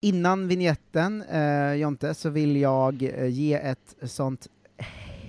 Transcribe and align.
Innan 0.00 0.48
vignetten, 0.48 1.22
eh, 1.22 1.72
Jonte, 1.74 2.14
så 2.14 2.30
vill 2.30 2.56
jag 2.56 3.02
eh, 3.02 3.26
ge 3.26 3.54
ett 3.54 3.96
sånt 4.02 4.46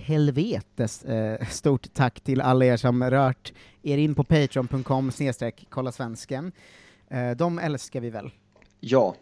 helvetes 0.06 1.06
eh, 1.06 1.48
stort 1.48 1.94
tack 1.94 2.20
till 2.20 2.42
alla 2.42 2.66
er 2.66 2.78
som 2.78 3.04
rört 3.04 3.54
er 3.84 3.98
in 3.98 4.16
på 4.16 4.24
patreon.com 4.24 5.12
snedstreck 5.12 5.66
kolla 5.70 5.92
svensken. 5.92 6.52
Eh, 7.08 7.32
de 7.32 7.60
älskar 7.60 8.02
vi 8.02 8.10
väl? 8.10 8.32
Ja. 8.80 9.16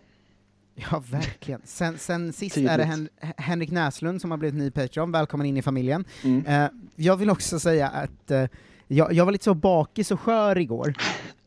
Ja, 0.76 1.04
verkligen. 1.12 1.62
Sen, 1.66 1.98
sen 1.98 2.34
sist 2.34 2.56
Tydligt. 2.56 2.72
är 2.72 2.78
det 2.78 2.84
Hen 2.84 3.10
Henrik 3.38 3.72
Näslund 3.72 4.22
som 4.22 4.32
har 4.32 4.38
blivit 4.38 4.60
ny 4.60 4.72
Patreon, 4.72 5.12
välkommen 5.12 5.48
in 5.48 5.58
i 5.58 5.62
familjen. 5.62 6.06
Mm. 6.24 6.46
Eh, 6.46 6.70
jag 6.96 7.18
vill 7.18 7.30
också 7.30 7.60
säga 7.60 7.88
att 7.88 8.32
eh, 8.32 8.46
jag, 8.88 9.14
jag 9.14 9.26
var 9.26 9.32
lite 9.32 9.44
så 9.44 9.54
bakis 9.54 10.12
och 10.12 10.20
skör 10.20 10.58
igår. 10.58 10.94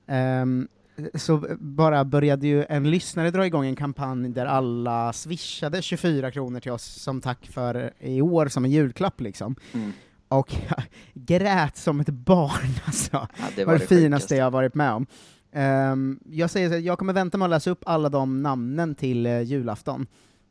Ehm, 0.06 0.68
så 1.14 1.46
bara 1.58 2.04
började 2.04 2.46
ju 2.46 2.64
en 2.68 2.90
lyssnare 2.90 3.30
dra 3.30 3.46
igång 3.46 3.66
en 3.66 3.76
kampanj 3.76 4.28
där 4.28 4.46
alla 4.46 5.12
swishade 5.12 5.82
24 5.82 6.30
kronor 6.30 6.60
till 6.60 6.72
oss 6.72 6.84
som 6.84 7.20
tack 7.20 7.46
för 7.46 7.92
i 7.98 8.22
år 8.22 8.48
som 8.48 8.64
en 8.64 8.70
julklapp 8.70 9.20
liksom. 9.20 9.56
Mm. 9.72 9.92
Och 10.28 10.54
jag 10.68 10.82
grät 11.14 11.76
som 11.76 12.00
ett 12.00 12.08
barn 12.08 12.70
alltså. 12.84 13.28
Ja, 13.38 13.44
det 13.56 13.64
var 13.64 13.72
det 13.72 13.78
det 13.78 13.86
finaste 13.86 14.36
jag 14.36 14.44
har 14.44 14.50
varit 14.50 14.74
med 14.74 14.92
om. 14.92 15.06
Ehm, 15.52 16.20
jag 16.24 16.50
säger 16.50 16.70
så 16.70 16.76
jag 16.76 16.98
kommer 16.98 17.12
vänta 17.12 17.38
med 17.38 17.46
att 17.46 17.50
läsa 17.50 17.70
upp 17.70 17.82
alla 17.86 18.08
de 18.08 18.42
namnen 18.42 18.94
till 18.94 19.26
uh, 19.26 19.42
julafton. 19.42 20.06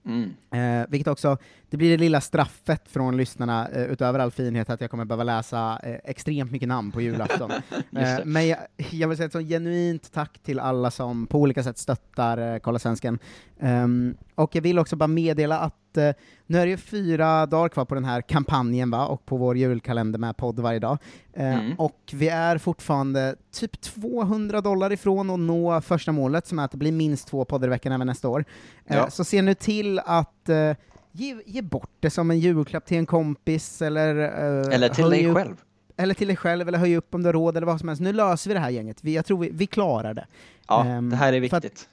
Mm. 0.05 0.33
Eh, 0.51 0.87
vilket 0.89 1.07
också, 1.07 1.37
det 1.69 1.77
blir 1.77 1.89
det 1.91 1.97
lilla 1.97 2.21
straffet 2.21 2.81
från 2.89 3.17
lyssnarna, 3.17 3.67
eh, 3.67 3.83
utöver 3.83 4.19
all 4.19 4.31
finhet, 4.31 4.69
att 4.69 4.81
jag 4.81 4.91
kommer 4.91 5.05
behöva 5.05 5.23
läsa 5.23 5.79
eh, 5.83 5.95
extremt 6.03 6.51
mycket 6.51 6.67
namn 6.67 6.91
på 6.91 7.01
julafton. 7.01 7.51
Eh, 7.95 8.19
men 8.25 8.47
jag, 8.47 8.59
jag 8.91 9.07
vill 9.07 9.17
säga 9.17 9.27
ett 9.27 9.31
så 9.31 9.39
genuint 9.39 10.11
tack 10.13 10.39
till 10.39 10.59
alla 10.59 10.91
som 10.91 11.27
på 11.27 11.39
olika 11.39 11.63
sätt 11.63 11.77
stöttar 11.77 12.53
eh, 12.53 12.59
Kolla 12.59 12.79
Svensken. 12.79 13.19
Ehm, 13.59 14.15
och 14.39 14.55
jag 14.55 14.61
vill 14.61 14.79
också 14.79 14.95
bara 14.95 15.07
meddela 15.07 15.59
att 15.59 15.97
eh, 15.97 16.09
nu 16.45 16.57
är 16.57 16.65
det 16.65 16.69
ju 16.69 16.77
fyra 16.77 17.45
dagar 17.45 17.69
kvar 17.69 17.85
på 17.85 17.95
den 17.95 18.05
här 18.05 18.21
kampanjen, 18.21 18.91
va, 18.91 19.05
och 19.05 19.25
på 19.25 19.37
vår 19.37 19.57
julkalender 19.57 20.19
med 20.19 20.37
podd 20.37 20.59
varje 20.59 20.79
dag. 20.79 20.97
Eh, 21.33 21.49
Mm. 21.59 21.73
Och 21.79 21.99
vi 22.13 22.27
är 22.29 22.57
fortfarande 22.57 23.35
typ 23.51 23.81
200 23.81 24.61
dollar 24.61 24.91
ifrån 24.91 25.29
att 25.29 25.39
nå 25.39 25.81
första 25.81 26.11
målet, 26.11 26.47
som 26.47 26.59
är 26.59 26.63
att 26.65 26.71
det 26.71 26.77
blir 26.77 26.91
minst 26.91 27.27
två 27.27 27.45
poddar 27.45 27.67
i 27.67 27.69
veckan 27.69 27.91
även 27.91 28.07
nästa 28.07 28.29
år. 28.29 28.45
Eh, 28.85 28.97
Ja. 28.97 29.09
Så 29.09 29.23
se 29.23 29.41
nu 29.41 29.53
till 29.53 29.99
att 29.99 30.49
eh, 30.49 30.75
ge, 31.11 31.35
ge 31.45 31.61
bort 31.61 31.91
det 31.99 32.09
som 32.09 32.31
en 32.31 32.39
julklapp 32.39 32.85
till 32.85 32.97
en 32.97 33.05
kompis, 33.05 33.81
eller... 33.81 34.15
eh, 34.15 34.75
Eller 34.75 34.89
till 34.89 35.09
dig 35.09 35.27
upp- 35.27 35.35
själv. 35.37 35.55
Eller 35.97 36.13
till 36.13 36.27
dig 36.27 36.35
själv, 36.35 36.67
eller 36.67 36.77
höj 36.77 36.95
upp 36.97 37.15
om 37.15 37.21
du 37.23 37.27
har 37.27 37.33
råd, 37.33 37.57
eller 37.57 37.67
vad 37.67 37.79
som 37.79 37.87
helst. 37.89 38.01
Nu 38.01 38.13
löser 38.13 38.49
vi 38.49 38.53
det 38.53 38.59
här 38.59 38.69
gänget. 38.69 38.97
Vi, 39.03 39.15
jag 39.15 39.25
tror 39.25 39.37
vi, 39.37 39.49
vi 39.53 39.67
klarar 39.67 40.13
det. 40.13 40.27
Ja, 40.67 40.85
Ehm, 40.85 41.09
det 41.09 41.15
här 41.15 41.33
är 41.33 41.39
viktigt. 41.39 41.89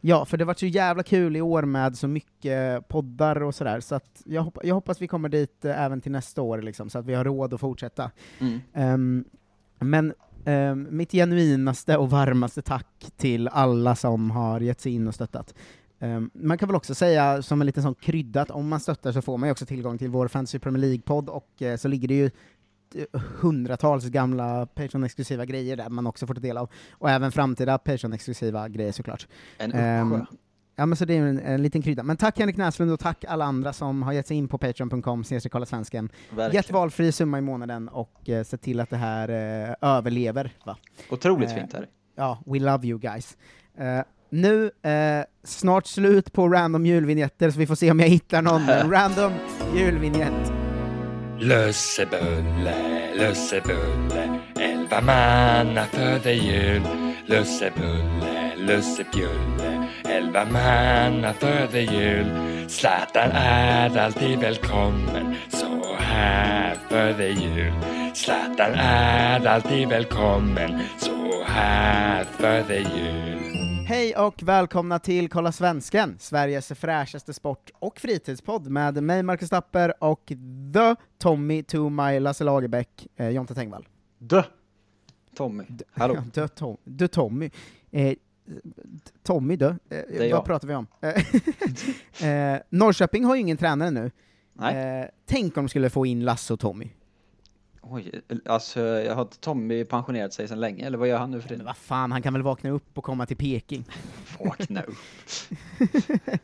Ja, 0.00 0.24
för 0.24 0.36
det 0.36 0.44
har 0.44 0.46
varit 0.46 0.58
så 0.58 0.66
jävla 0.66 1.02
kul 1.02 1.36
i 1.36 1.40
år 1.40 1.62
med 1.62 1.98
så 1.98 2.08
mycket 2.08 2.88
poddar 2.88 3.42
och 3.42 3.54
sådär, 3.54 3.80
så 3.80 3.94
att 3.94 4.22
jag, 4.24 4.42
hoppa, 4.42 4.60
jag 4.64 4.74
hoppas 4.74 5.02
vi 5.02 5.08
kommer 5.08 5.28
dit 5.28 5.64
eh, 5.64 5.82
även 5.82 6.00
till 6.00 6.12
nästa 6.12 6.42
år, 6.42 6.62
liksom, 6.62 6.90
så 6.90 6.98
att 6.98 7.06
vi 7.06 7.14
har 7.14 7.24
råd 7.24 7.54
att 7.54 7.60
fortsätta. 7.60 8.10
Mm. 8.38 8.60
Ehm, 8.74 9.24
men 9.78 10.14
ehm, 10.44 10.86
mitt 10.90 11.12
genuinaste 11.12 11.96
och 11.96 12.10
varmaste 12.10 12.62
tack 12.62 13.10
till 13.16 13.48
alla 13.48 13.96
som 13.96 14.30
har 14.30 14.60
gett 14.60 14.80
sig 14.80 14.92
in 14.92 15.08
och 15.08 15.14
stöttat. 15.14 15.54
Ehm, 15.98 16.30
man 16.34 16.58
kan 16.58 16.68
väl 16.68 16.76
också 16.76 16.94
säga 16.94 17.42
som 17.42 17.60
en 17.60 17.66
liten 17.66 17.82
sån 17.82 17.94
krydda 17.94 18.42
att 18.42 18.50
om 18.50 18.68
man 18.68 18.80
stöttar 18.80 19.12
så 19.12 19.22
får 19.22 19.38
man 19.38 19.48
ju 19.48 19.52
också 19.52 19.66
tillgång 19.66 19.98
till 19.98 20.10
vår 20.10 20.28
Fantasy 20.28 20.58
Premier 20.58 20.80
League-podd 20.80 21.28
och 21.28 21.62
eh, 21.62 21.76
så 21.76 21.88
ligger 21.88 22.08
det 22.08 22.14
ju 22.14 22.30
hundratals 23.40 24.04
gamla 24.04 24.66
Patreon-exklusiva 24.66 25.44
grejer 25.44 25.76
där 25.76 25.88
man 25.88 26.06
också 26.06 26.26
får 26.26 26.34
ta 26.34 26.40
del 26.40 26.56
av. 26.56 26.70
Och 26.92 27.10
även 27.10 27.32
framtida 27.32 27.78
Patreon-exklusiva 27.78 28.68
grejer 28.68 28.92
såklart. 28.92 29.26
En 29.58 29.72
Ehm, 29.72 30.12
uppsjö. 30.12 30.24
Ja, 30.76 30.86
men 30.86 30.96
så 30.96 31.04
det 31.04 31.16
är 31.16 31.22
en, 31.22 31.38
en 31.38 31.62
liten 31.62 31.82
krydda. 31.82 32.02
Men 32.02 32.16
tack 32.16 32.38
Henrik 32.38 32.56
Näslund 32.56 32.92
och 32.92 33.00
tack 33.00 33.24
alla 33.28 33.44
andra 33.44 33.72
som 33.72 34.02
har 34.02 34.12
gett 34.12 34.26
sig 34.26 34.36
in 34.36 34.48
på 34.48 34.58
patreon.com 34.58 35.24
kolla 35.50 35.66
svensken. 35.66 36.04
Gett 36.30 36.38
Verkligen. 36.38 36.64
valfri 36.74 37.12
summa 37.12 37.38
i 37.38 37.40
månaden 37.40 37.88
och 37.88 38.28
eh, 38.28 38.44
sett 38.44 38.62
till 38.62 38.80
att 38.80 38.90
det 38.90 38.96
här 38.96 39.28
eh, 39.28 39.74
överlever. 39.80 40.52
Va? 40.64 40.76
Otroligt 41.10 41.50
eh, 41.50 41.54
fint 41.56 41.72
här. 41.72 41.86
Ja, 42.16 42.42
we 42.46 42.58
love 42.58 42.86
you 42.86 42.98
guys. 42.98 43.36
Eh, 43.78 44.00
nu, 44.30 44.70
eh, 44.82 45.24
snart 45.44 45.86
slut 45.86 46.32
på 46.32 46.48
random 46.48 46.86
julvinjetter, 46.86 47.50
så 47.50 47.58
vi 47.58 47.66
får 47.66 47.74
se 47.74 47.90
om 47.90 48.00
jag 48.00 48.08
hittar 48.08 48.42
någon. 48.42 48.66
Random 48.90 49.32
julvinjett. 49.76 50.59
Lussebulle, 51.42 53.14
lussebulle, 53.16 54.40
elva 54.58 55.00
manna 55.00 55.84
föder 55.84 56.32
jul. 56.32 56.82
Lussebulle, 57.26 58.52
lussebjulle, 58.56 59.88
elva 60.08 60.44
manna 60.44 61.32
föder 61.32 61.80
jul. 61.80 62.26
Zlatan 62.68 63.30
är 63.32 63.98
alltid 63.98 64.38
välkommen, 64.38 65.34
så 65.48 65.96
här 65.98 66.76
föder 66.88 67.28
jul. 67.28 67.72
Zlatan 68.14 68.74
är 68.74 69.46
alltid 69.46 69.88
välkommen, 69.88 70.80
så 70.98 71.44
här 71.46 72.24
föder 72.38 72.84
jul. 72.96 73.39
Hej 73.90 74.16
och 74.16 74.42
välkomna 74.42 74.98
till 74.98 75.28
Kolla 75.28 75.52
Svensken, 75.52 76.16
Sveriges 76.18 76.68
fräschaste 76.68 77.34
sport 77.34 77.70
och 77.78 78.00
fritidspodd 78.00 78.66
med 78.66 79.02
mig, 79.02 79.22
Marcus 79.22 79.50
Tapper, 79.50 80.04
och 80.04 80.32
the 80.74 80.94
Tommy 81.18 81.62
to 81.62 81.88
my 81.88 82.20
Lasse 82.20 82.44
Lagerbäck, 82.44 83.08
eh, 83.16 83.28
Jonte 83.28 83.54
Tengvall. 83.54 83.88
Dö! 84.18 84.42
Tommy. 85.36 85.64
Hallå. 85.92 86.14
Ja, 86.34 86.42
dö 86.42 86.48
Tom, 86.48 86.76
dö 86.84 87.08
Tommy. 87.08 87.50
Eh, 87.90 88.14
Tommy 89.22 89.56
dö. 89.56 89.74
Eh, 89.90 90.32
vad 90.32 90.44
pratar 90.44 90.68
vi 90.68 90.74
om? 90.74 90.86
Eh, 91.00 92.28
eh, 92.28 92.60
Norrköping 92.68 93.24
har 93.24 93.34
ju 93.34 93.40
ingen 93.40 93.56
tränare 93.56 93.90
nu. 93.90 94.10
Nej. 94.52 95.00
Eh, 95.00 95.06
tänk 95.26 95.56
om 95.56 95.64
de 95.64 95.68
skulle 95.68 95.90
få 95.90 96.06
in 96.06 96.24
Lasse 96.24 96.52
och 96.52 96.60
Tommy. 96.60 96.90
Oj, 97.82 98.10
alltså 98.46 98.80
jag 98.80 99.14
har 99.14 99.24
Tommy 99.24 99.84
pensionerat 99.84 100.32
sig 100.32 100.48
sedan 100.48 100.60
länge, 100.60 100.86
eller 100.86 100.98
vad 100.98 101.08
gör 101.08 101.18
han 101.18 101.30
nu 101.30 101.40
för 101.40 101.48
Men 101.48 101.48
tiden? 101.48 101.66
vad 101.66 101.76
fan, 101.76 102.12
han 102.12 102.22
kan 102.22 102.32
väl 102.32 102.42
vakna 102.42 102.70
upp 102.70 102.98
och 102.98 103.04
komma 103.04 103.26
till 103.26 103.36
Peking. 103.36 103.84
Vakna 104.38 104.82
upp. 104.82 104.94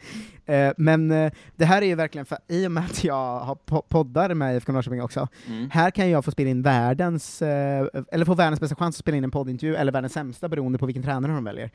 Eh, 0.49 0.73
men 0.77 1.11
eh, 1.11 1.33
det 1.57 1.65
här 1.65 1.83
är 1.83 1.87
ju 1.87 1.95
verkligen, 1.95 2.27
för, 2.27 2.39
i 2.49 2.67
och 2.67 2.71
med 2.73 2.85
att 2.85 3.05
jag 3.05 3.41
har 3.41 3.55
po- 3.55 3.83
poddar 3.89 4.35
med 4.35 4.55
IFK 4.57 4.73
Norrköping 4.73 5.03
också, 5.03 5.29
Mm. 5.47 5.71
här 5.71 5.91
kan 5.91 6.11
jag 6.11 6.25
få 6.25 6.31
spela 6.31 6.51
in 6.51 6.63
världens, 6.63 7.43
eh, 7.43 7.87
eller 8.13 8.25
få 8.25 8.35
världens 8.35 8.61
bästa 8.61 8.77
chans 8.77 8.97
att 8.97 8.99
spela 8.99 9.17
in 9.17 9.25
en 9.25 9.31
poddintervju, 9.31 9.75
eller 9.77 9.93
världens 9.93 10.13
sämsta 10.13 10.49
beroende 10.49 10.79
på 10.79 10.87
vilken 10.87 11.03
tränare 11.03 11.33
de 11.33 11.45
väljer. 11.45 11.71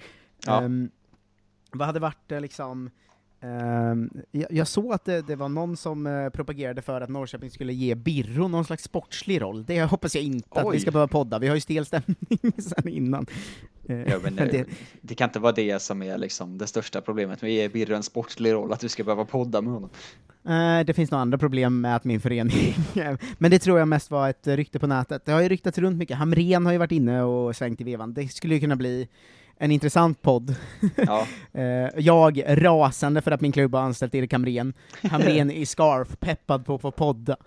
Ja. 0.46 0.62
Ehm, 0.62 0.90
vad 1.72 1.86
hade 1.88 2.00
varit 2.00 2.32
liksom, 2.42 2.90
jag, 4.32 4.52
jag 4.52 4.68
såg 4.68 4.94
att 4.94 5.06
det, 5.06 5.22
det 5.22 5.36
var 5.36 5.50
någon 5.50 5.78
som 5.78 6.08
eh, 6.08 6.30
propagerade 6.30 6.82
för 6.82 7.02
att 7.02 7.10
Norrköping 7.10 7.52
skulle 7.52 7.74
ge 7.74 7.96
Birro 7.96 8.48
någon 8.48 8.66
slags 8.66 8.84
sportslig 8.84 9.42
roll. 9.42 9.66
Det 9.66 9.84
hoppas 9.84 10.16
jag 10.16 10.24
inte 10.24 10.60
att 10.60 10.66
vi 10.66 10.70
Oj. 10.70 10.80
ska 10.80 10.92
behöva 10.92 11.08
podda, 11.08 11.40
vi 11.40 11.48
har 11.48 11.56
ju 11.56 11.62
stel 11.62 11.86
stämning 11.86 12.28
sen 12.58 12.88
innan. 12.88 13.26
Eh, 13.88 14.02
Ja, 14.02 14.20
men, 14.24 14.36
men 14.36 14.48
det, 14.48 14.66
det, 15.02 15.16
kan 15.16 15.30
inte 15.30 15.40
vara 15.40 15.52
det 15.52 15.82
som 15.82 16.04
är 16.04 16.18
liksom 16.18 16.58
det 16.58 16.68
största 16.68 17.02
problemet 17.02 17.42
med 17.42 17.50
att 17.50 17.54
ge 17.54 17.70
Birre 17.70 17.96
en 17.96 18.04
sportslig 18.04 18.52
roll, 18.52 18.74
att 18.74 18.80
du 18.80 18.90
ska 18.90 19.04
behöva 19.04 19.26
podda 19.26 19.62
med 19.62 19.74
honom. 19.74 19.90
Det 20.86 20.94
finns 20.96 21.12
nog 21.12 21.22
andra 21.22 21.38
problem 21.38 21.82
med 21.82 21.96
att 21.96 22.04
min 22.04 22.22
förening... 22.22 22.76
Men 23.38 23.52
det 23.52 23.60
tror 23.60 23.80
jag 23.80 23.88
mest 23.88 24.12
var 24.12 24.30
ett 24.30 24.48
rykte 24.48 24.80
på 24.80 24.88
nätet. 24.88 25.26
Det 25.26 25.32
har 25.32 25.42
ju 25.42 25.50
ryktats 25.50 25.78
runt 25.78 25.98
mycket. 25.98 26.18
Hamren 26.18 26.66
har 26.66 26.74
ju 26.74 26.78
varit 26.78 26.92
inne 26.92 27.24
och 27.24 27.56
svängt 27.56 27.82
i 27.82 27.84
vevan. 27.84 28.14
Det 28.14 28.28
skulle 28.28 28.54
ju 28.54 28.62
kunna 28.62 28.76
bli 28.76 29.08
en 29.62 29.72
intressant 29.72 30.22
podd. 30.22 30.56
Ja. 30.96 31.28
Eh, 31.54 31.90
jag 31.96 32.44
rasande 32.48 33.22
för 33.22 33.32
att 33.32 33.42
min 33.42 33.52
klubb 33.52 33.76
har 33.76 33.82
anställt 33.82 34.16
Erik 34.16 34.34
Hamrén. 34.34 34.74
Hamrén 35.04 35.52
i 35.52 35.66
scarf, 35.66 36.20
peppad 36.20 36.66
på 36.66 36.76
att 36.76 36.82
få 36.82 36.92
podda. 36.92 37.38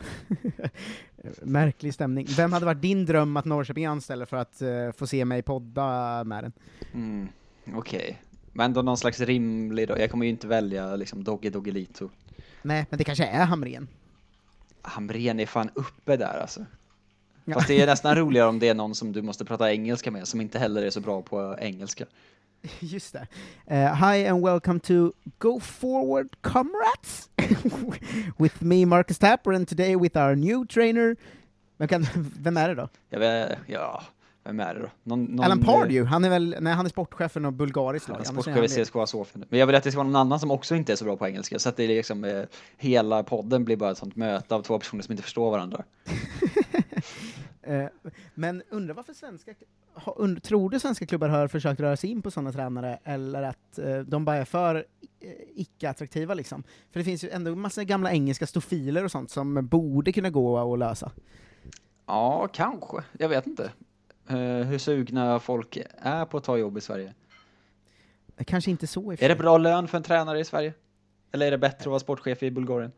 Märklig 1.42 1.94
stämning. 1.94 2.26
Vem 2.36 2.52
hade 2.52 2.66
varit 2.66 2.82
din 2.82 3.06
dröm 3.06 3.36
att 3.36 3.44
Norrköping 3.44 3.86
anställer 3.86 4.26
för 4.26 4.36
att 4.36 4.62
eh, 4.62 4.68
få 4.96 5.06
se 5.06 5.24
mig 5.24 5.42
podda 5.42 6.24
med 6.24 6.44
den? 6.44 6.52
Mm, 6.94 7.28
Okej. 7.74 8.22
Men 8.52 8.64
ändå 8.64 8.82
någon 8.82 8.98
slags 8.98 9.20
rimlig 9.20 9.88
då. 9.88 9.98
Jag 9.98 10.10
kommer 10.10 10.24
ju 10.24 10.30
inte 10.30 10.46
välja 10.46 10.96
liksom 10.96 11.24
Dogge 11.24 11.50
Doggelito. 11.50 12.10
Nej, 12.62 12.86
men 12.90 12.98
det 12.98 13.04
kanske 13.04 13.26
är 13.26 13.44
Hamrén. 13.44 13.88
Hamrén 14.82 15.40
är 15.40 15.46
fan 15.46 15.70
uppe 15.74 16.16
där 16.16 16.38
alltså. 16.40 16.64
Ja. 17.44 17.54
Fast 17.54 17.68
det 17.68 17.80
är 17.80 17.86
nästan 17.86 18.16
roligare 18.16 18.48
om 18.48 18.58
det 18.58 18.68
är 18.68 18.74
någon 18.74 18.94
som 18.94 19.12
du 19.12 19.22
måste 19.22 19.44
prata 19.44 19.72
engelska 19.72 20.10
med, 20.10 20.28
som 20.28 20.40
inte 20.40 20.58
heller 20.58 20.82
är 20.82 20.90
så 20.90 21.00
bra 21.00 21.22
på 21.22 21.56
engelska. 21.58 22.04
Just 22.80 23.12
det. 23.12 23.26
Eh, 23.66 23.94
hi 23.94 24.26
and 24.26 24.44
welcome 24.44 24.80
to 24.80 25.12
Go 25.38 25.60
Forward 25.60 26.36
Comrades! 26.40 27.30
with 28.38 28.62
me 28.62 28.86
Marcus 28.86 29.18
Tapper 29.18 29.52
and 29.52 29.68
today 29.68 29.96
with 29.96 30.16
our 30.16 30.34
new 30.34 30.66
trainer. 30.66 31.16
Vem, 31.76 31.88
kan, 31.88 32.06
vem 32.40 32.56
är 32.56 32.68
det 32.68 32.74
då? 32.74 32.88
Jag 33.10 33.18
vet, 33.18 33.58
ja, 33.66 34.02
vem 34.44 34.60
är 34.60 34.74
det 34.74 34.80
då? 34.80 34.88
Någon, 35.02 35.24
någon, 35.24 35.44
Alan 35.44 35.60
Pardew, 35.60 36.04
han 36.04 36.24
är 36.24 36.30
väl, 36.30 36.56
nej 36.60 36.72
han 36.72 36.86
är 36.86 36.90
sportchef 36.90 37.32
för 37.32 37.40
något 37.40 37.54
bulgariskt 37.54 38.08
lag. 38.08 38.20
Är 38.20 38.24
sportchef 38.24 38.78
i. 38.78 38.84
CSKA 38.84 39.06
Sofia. 39.06 39.42
Men 39.48 39.58
jag 39.58 39.66
vill 39.66 39.76
att 39.76 39.84
det 39.84 39.90
ska 39.90 39.98
vara 39.98 40.08
någon 40.08 40.16
annan 40.16 40.40
som 40.40 40.50
också 40.50 40.74
inte 40.74 40.92
är 40.92 40.96
så 40.96 41.04
bra 41.04 41.16
på 41.16 41.26
engelska, 41.26 41.58
så 41.58 41.68
att 41.68 41.76
det 41.76 41.84
är 41.84 41.88
liksom, 41.88 42.24
eh, 42.24 42.42
hela 42.76 43.22
podden 43.22 43.64
blir 43.64 43.76
bara 43.76 43.90
ett 43.90 43.98
sånt 43.98 44.16
möte 44.16 44.54
av 44.54 44.62
två 44.62 44.78
personer 44.78 45.02
som 45.02 45.12
inte 45.12 45.22
förstår 45.22 45.50
varandra. 45.50 45.84
Eh, 47.66 47.86
men 48.34 48.62
undrar 48.70 48.94
varför 48.94 49.12
svenska, 49.12 49.54
ha, 49.94 50.12
und, 50.12 50.42
tror 50.42 50.70
du 50.70 50.80
svenska 50.80 51.06
klubbar 51.06 51.28
har 51.28 51.48
försökt 51.48 51.80
röra 51.80 51.96
sig 51.96 52.10
in 52.10 52.22
på 52.22 52.30
sådana 52.30 52.52
tränare, 52.52 52.98
eller 53.04 53.42
att 53.42 53.78
eh, 53.78 53.98
de 53.98 54.24
bara 54.24 54.36
är 54.36 54.44
för 54.44 54.74
eh, 55.20 55.30
icke-attraktiva 55.54 56.34
liksom? 56.34 56.62
För 56.90 57.00
det 57.00 57.04
finns 57.04 57.24
ju 57.24 57.30
ändå 57.30 57.54
massa 57.56 57.84
gamla 57.84 58.12
engelska 58.12 58.46
stofiler 58.46 59.04
och 59.04 59.10
sånt 59.10 59.30
som 59.30 59.66
borde 59.66 60.12
kunna 60.12 60.30
gå 60.30 60.72
att 60.74 60.78
lösa. 60.78 61.12
Ja, 62.06 62.48
kanske. 62.52 62.96
Jag 63.18 63.28
vet 63.28 63.46
inte. 63.46 63.72
Hur 64.66 64.78
sugna 64.78 65.38
folk 65.40 65.78
är 65.98 66.24
på 66.24 66.36
att 66.36 66.44
ta 66.44 66.56
jobb 66.56 66.78
i 66.78 66.80
Sverige. 66.80 67.14
Kanske 68.46 68.70
inte 68.70 68.86
så 68.86 69.12
i 69.12 69.16
Är 69.24 69.28
det 69.28 69.36
bra 69.36 69.58
lön 69.58 69.88
för 69.88 69.96
en 69.98 70.02
tränare 70.04 70.40
i 70.40 70.44
Sverige? 70.44 70.72
Eller 71.32 71.46
är 71.46 71.50
det 71.50 71.58
bättre 71.58 71.80
att 71.80 71.86
vara 71.86 71.98
sportchef 71.98 72.42
i 72.42 72.50
Bulgarien? 72.50 72.92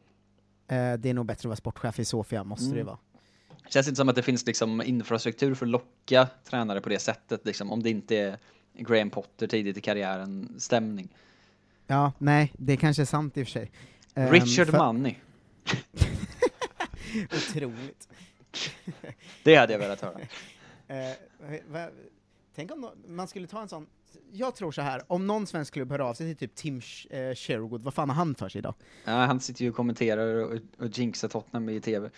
Det 0.68 1.06
är 1.06 1.14
nog 1.14 1.26
bättre 1.26 1.40
att 1.40 1.44
vara 1.44 1.56
sportchef 1.56 1.98
i 1.98 2.04
Sofia, 2.04 2.44
måste 2.44 2.64
Mm. 2.66 2.76
det 2.78 2.84
vara. 2.84 2.98
Känns 3.68 3.88
inte 3.88 3.96
som 3.96 4.08
att 4.08 4.14
det 4.14 4.22
finns 4.22 4.46
liksom 4.46 4.82
infrastruktur 4.82 5.54
för 5.54 5.66
att 5.66 5.70
locka 5.70 6.28
tränare 6.44 6.80
på 6.80 6.88
det 6.88 6.98
sättet, 6.98 7.46
liksom, 7.46 7.72
om 7.72 7.82
det 7.82 7.90
inte 7.90 8.16
är 8.16 8.38
Graham 8.74 9.10
Potter 9.10 9.46
tidigt 9.46 9.76
i 9.76 9.80
karriären 9.80 10.54
stämning. 10.58 11.08
Ja, 11.86 12.12
nej, 12.18 12.52
det 12.58 12.76
kanske 12.76 13.02
är 13.02 13.06
sant 13.06 13.36
i 13.36 13.42
och 13.42 13.46
för 13.46 13.52
sig. 13.52 13.70
Ehm, 14.14 14.30
Richard 14.32 14.68
för- 14.70 14.78
Money, 14.78 15.14
Otroligt. 17.24 18.08
det 19.42 19.56
hade 19.56 19.72
jag 19.72 19.80
velat 19.80 20.00
höra. 20.00 20.18
Eh, 20.88 21.12
va, 21.68 21.88
tänk 22.54 22.70
om 22.72 22.80
nå- 22.80 22.94
man 23.08 23.28
skulle 23.28 23.46
ta 23.46 23.62
en 23.62 23.68
sån, 23.68 23.86
jag 24.32 24.54
tror 24.54 24.72
så 24.72 24.82
här, 24.82 25.02
om 25.06 25.26
någon 25.26 25.46
svensk 25.46 25.74
klubb 25.74 25.90
hör 25.90 25.98
av 25.98 26.14
sig 26.14 26.34
till 26.34 26.48
typ 26.48 26.56
Tim 26.56 26.80
eh, 27.10 27.34
Sherwood, 27.34 27.82
vad 27.82 27.94
fan 27.94 28.08
har 28.08 28.16
han 28.16 28.34
för 28.34 28.48
sig 28.48 28.58
idag? 28.58 28.74
Ja, 29.04 29.12
han 29.12 29.40
sitter 29.40 29.62
ju 29.62 29.70
och 29.70 29.76
kommenterar 29.76 30.34
och, 30.34 30.58
och 30.78 30.98
jinxar 30.98 31.28
Tottenham 31.28 31.68
i 31.68 31.80
TV. 31.80 32.10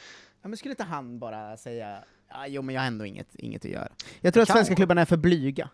Ja, 0.43 0.49
men 0.49 0.57
skulle 0.57 0.73
inte 0.73 0.85
han 0.85 1.19
bara 1.19 1.57
säga, 1.57 2.05
ja, 2.29 2.47
jo 2.47 2.63
men 2.63 2.75
jag 2.75 2.83
har 2.83 2.87
ändå 2.87 3.07
inget, 3.07 3.35
inget 3.35 3.65
att 3.65 3.71
göra. 3.71 3.89
Jag 4.21 4.35
tror 4.35 4.43
att 4.43 4.49
svenska 4.49 4.75
klubbarna 4.75 5.01
är 5.01 5.05
för 5.05 5.17
blyga. 5.17 5.71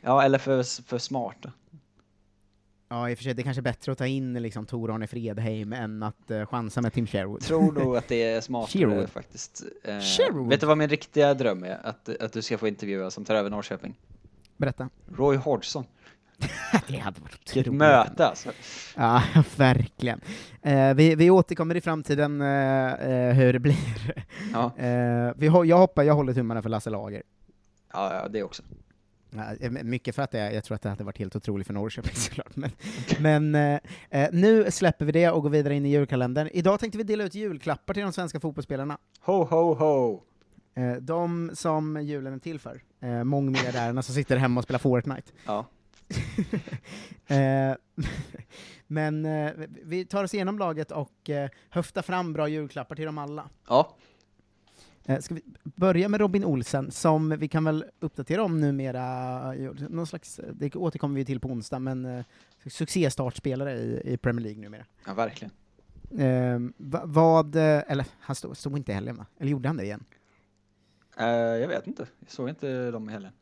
Ja, 0.00 0.22
eller 0.22 0.38
för, 0.38 0.82
för 0.86 0.98
smarta. 0.98 1.52
Ja, 2.90 3.10
i 3.10 3.14
och 3.14 3.18
för 3.18 3.24
sig, 3.24 3.34
det 3.34 3.42
är 3.42 3.44
kanske 3.44 3.60
är 3.60 3.62
bättre 3.62 3.92
att 3.92 3.98
ta 3.98 4.06
in 4.06 4.34
liksom 4.34 4.66
Tor-Arne 4.66 5.06
Fredheim 5.06 5.72
än 5.72 6.02
att 6.02 6.30
uh, 6.30 6.46
chansa 6.46 6.80
med 6.80 6.92
Tim 6.92 7.06
Sherwood. 7.06 7.40
Tror 7.40 7.72
nog 7.72 7.96
att 7.96 8.08
det 8.08 8.22
är 8.22 8.40
smartare 8.40 8.80
Sherwood. 8.80 9.10
faktiskt. 9.10 9.62
Eh, 9.84 10.00
Sherwood? 10.00 10.48
vet 10.48 10.60
du 10.60 10.66
vad 10.66 10.78
min 10.78 10.88
riktiga 10.88 11.34
dröm 11.34 11.64
är? 11.64 11.86
Att, 11.86 12.08
att 12.08 12.32
du 12.32 12.42
ska 12.42 12.58
få 12.58 12.68
intervjua 12.68 13.10
som 13.10 13.24
tar 13.24 13.34
över 13.34 13.50
Norrköping. 13.50 13.94
Berätta. 14.58 14.88
Roy 15.16 15.36
Hodgson. 15.36 15.84
det 16.88 16.98
hade 16.98 17.20
varit 17.20 17.34
otroligt. 17.34 17.72
möte 17.72 18.26
alltså. 18.26 18.50
Ja, 18.96 19.22
verkligen. 19.56 20.20
Eh, 20.62 20.94
vi, 20.94 21.14
vi 21.14 21.30
återkommer 21.30 21.74
i 21.74 21.80
framtiden 21.80 22.40
eh, 22.40 22.92
eh, 22.92 23.34
hur 23.34 23.52
det 23.52 23.58
blir. 23.58 23.76
Ja. 24.52 24.76
Eh, 24.76 25.32
vi, 25.36 25.46
jag 25.46 25.78
hoppas, 25.78 26.04
jag 26.06 26.14
håller 26.14 26.34
tummarna 26.34 26.62
för 26.62 26.68
Lasse 26.68 26.90
Lager. 26.90 27.22
Ja, 27.92 28.14
ja, 28.14 28.28
det 28.28 28.42
också. 28.42 28.62
Ja, 29.30 29.54
eh, 29.60 29.70
mycket 29.70 30.14
för 30.14 30.22
att 30.22 30.30
det, 30.30 30.52
jag 30.52 30.64
tror 30.64 30.74
att 30.74 30.82
det 30.82 30.88
hade 30.88 31.04
varit 31.04 31.18
helt 31.18 31.36
otroligt 31.36 31.66
för 31.66 31.74
Norrköping 31.74 32.14
såklart. 32.14 32.56
Men, 32.56 32.70
men 33.18 33.54
eh, 33.54 33.80
eh, 34.22 34.28
nu 34.32 34.70
släpper 34.70 35.04
vi 35.04 35.12
det 35.12 35.30
och 35.30 35.42
går 35.42 35.50
vidare 35.50 35.74
in 35.74 35.86
i 35.86 35.88
julkalendern. 35.88 36.48
Idag 36.52 36.80
tänkte 36.80 36.98
vi 36.98 37.04
dela 37.04 37.24
ut 37.24 37.34
julklappar 37.34 37.94
till 37.94 38.02
de 38.02 38.12
svenska 38.12 38.40
fotbollsspelarna. 38.40 38.98
Ho, 39.20 39.44
ho, 39.44 39.74
ho! 39.74 40.22
Eh, 40.78 40.96
de 40.96 41.50
som 41.54 42.02
julen 42.02 42.34
är 42.34 42.38
till 42.38 42.58
för. 42.58 42.82
Eh, 43.00 43.24
mångmiljardärerna 43.24 44.02
som 44.02 44.14
sitter 44.14 44.36
hemma 44.36 44.60
och 44.60 44.64
spelar 44.64 44.78
Fortnite. 44.78 45.32
Ja. 45.46 45.66
Eh, 47.30 47.74
men 48.86 49.26
eh, 49.26 49.50
vi 49.84 50.04
tar 50.04 50.24
oss 50.24 50.34
igenom 50.34 50.58
laget 50.58 50.90
och 50.90 51.30
eh, 51.30 51.50
höftar 51.70 52.02
fram 52.02 52.32
bra 52.32 52.48
julklappar 52.48 52.96
till 52.96 53.04
dem 53.04 53.18
alla. 53.18 53.48
Ja. 53.68 53.96
Eh, 55.04 55.18
ska 55.18 55.34
vi 55.34 55.42
börja 55.64 56.08
med 56.08 56.20
Robin 56.20 56.44
Olsen, 56.44 56.90
som 56.90 57.28
vi 57.28 57.48
kan 57.48 57.64
väl 57.64 57.84
uppdatera 58.00 58.42
om 58.42 58.60
numera, 58.60 59.04
eh, 59.54 59.70
någon 59.88 60.06
slags, 60.06 60.40
det 60.52 60.76
återkommer 60.76 61.14
vi 61.14 61.24
till 61.24 61.40
på 61.40 61.48
onsdag, 61.48 61.78
men 61.78 62.04
eh, 62.04 62.24
succéstartspelare 62.66 63.72
i, 63.72 64.02
i 64.04 64.16
Premier 64.16 64.44
League 64.44 64.62
numera. 64.62 64.84
Ja, 65.06 65.14
verkligen. 65.14 65.52
Eh, 66.18 66.70
va, 66.76 67.02
vad, 67.04 67.56
eh, 67.56 67.82
eller 67.86 68.06
han 68.20 68.36
stod, 68.36 68.56
stod 68.56 68.76
inte 68.78 68.92
i 68.92 68.94
helgen 68.94 69.16
va? 69.16 69.26
Eller 69.38 69.50
gjorde 69.50 69.68
han 69.68 69.76
det 69.76 69.84
igen? 69.84 70.04
Eh, 71.18 71.26
jag 71.26 71.68
vet 71.68 71.86
inte. 71.86 72.06
Jag 72.20 72.30
såg 72.30 72.48
inte 72.48 72.90
dem 72.90 73.08
i 73.08 73.12
helgen. 73.12 73.32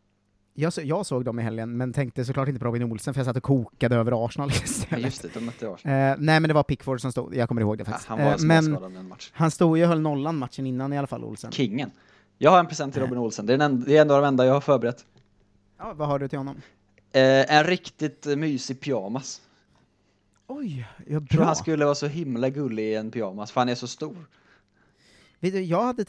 Jag, 0.58 0.72
så, 0.72 0.80
jag 0.84 1.06
såg 1.06 1.24
dem 1.24 1.38
i 1.38 1.42
helgen, 1.42 1.76
men 1.76 1.92
tänkte 1.92 2.24
såklart 2.24 2.48
inte 2.48 2.58
på 2.58 2.64
Robin 2.66 2.82
Olsen, 2.82 3.14
för 3.14 3.18
jag 3.20 3.26
satt 3.26 3.36
och 3.36 3.42
kokade 3.42 3.96
över 3.96 4.24
Arsenal 4.26 4.50
Ja, 4.52 4.60
istället. 4.64 5.04
just 5.04 5.22
det, 5.22 5.28
de 5.34 5.40
mötte 5.46 5.68
Arsenal. 5.70 6.10
Eh, 6.10 6.16
nej, 6.18 6.40
men 6.40 6.48
det 6.48 6.54
var 6.54 6.62
Pickford 6.62 7.00
som 7.00 7.12
stod, 7.12 7.34
jag 7.34 7.48
kommer 7.48 7.60
ihåg 7.60 7.78
det 7.78 7.82
Ja, 7.82 7.84
faktiskt. 7.90 8.08
han 8.08 8.18
var 8.18 8.26
Eh, 8.32 8.36
men 8.40 8.62
småskadad 8.64 8.92
med 8.92 9.00
en 9.00 9.08
match. 9.08 9.30
han 9.34 9.50
stod 9.50 9.78
ju 9.78 9.82
och 9.84 9.88
höll 9.88 10.00
nollan 10.00 10.36
matchen 10.38 10.66
innan 10.66 10.92
i 10.92 10.98
alla 10.98 11.06
fall, 11.06 11.24
Olsen. 11.24 11.52
Kingen. 11.52 11.90
Jag 12.38 12.50
har 12.50 12.58
en 12.60 12.66
present 12.66 12.92
till 12.94 13.02
Robin 13.02 13.18
Olsen. 13.18 13.46
Det 13.46 13.52
är, 13.54 13.58
den 13.58 13.72
enda, 13.72 13.86
det 13.86 13.96
är 13.96 14.00
en 14.02 14.10
av 14.10 14.22
de 14.22 14.28
enda 14.28 14.46
jag 14.46 14.52
har 14.52 14.60
förberett. 14.60 15.04
Ja, 15.78 15.92
vad 15.96 16.08
har 16.08 16.18
du 16.18 16.28
till 16.28 16.38
honom? 16.38 16.56
En 17.12 17.64
riktigt 17.64 18.26
mysig 18.26 18.80
pyjamas. 18.80 19.40
Oj, 20.46 20.78
ja, 20.98 21.04
Jag 21.12 21.28
tror 21.28 21.38
bra. 21.38 21.46
han 21.46 21.56
skulle 21.56 21.84
vara 21.84 21.94
så 21.94 22.06
himla 22.06 22.48
gullig 22.50 22.82
i 22.84 22.94
en 22.94 23.10
pyjamas, 23.10 23.52
för 23.52 23.60
han 23.60 23.68
är 23.68 23.74
så 23.74 23.86
stor. 23.86 24.16
Vet 25.50 25.66
jag 25.66 25.82
hade 25.82 26.04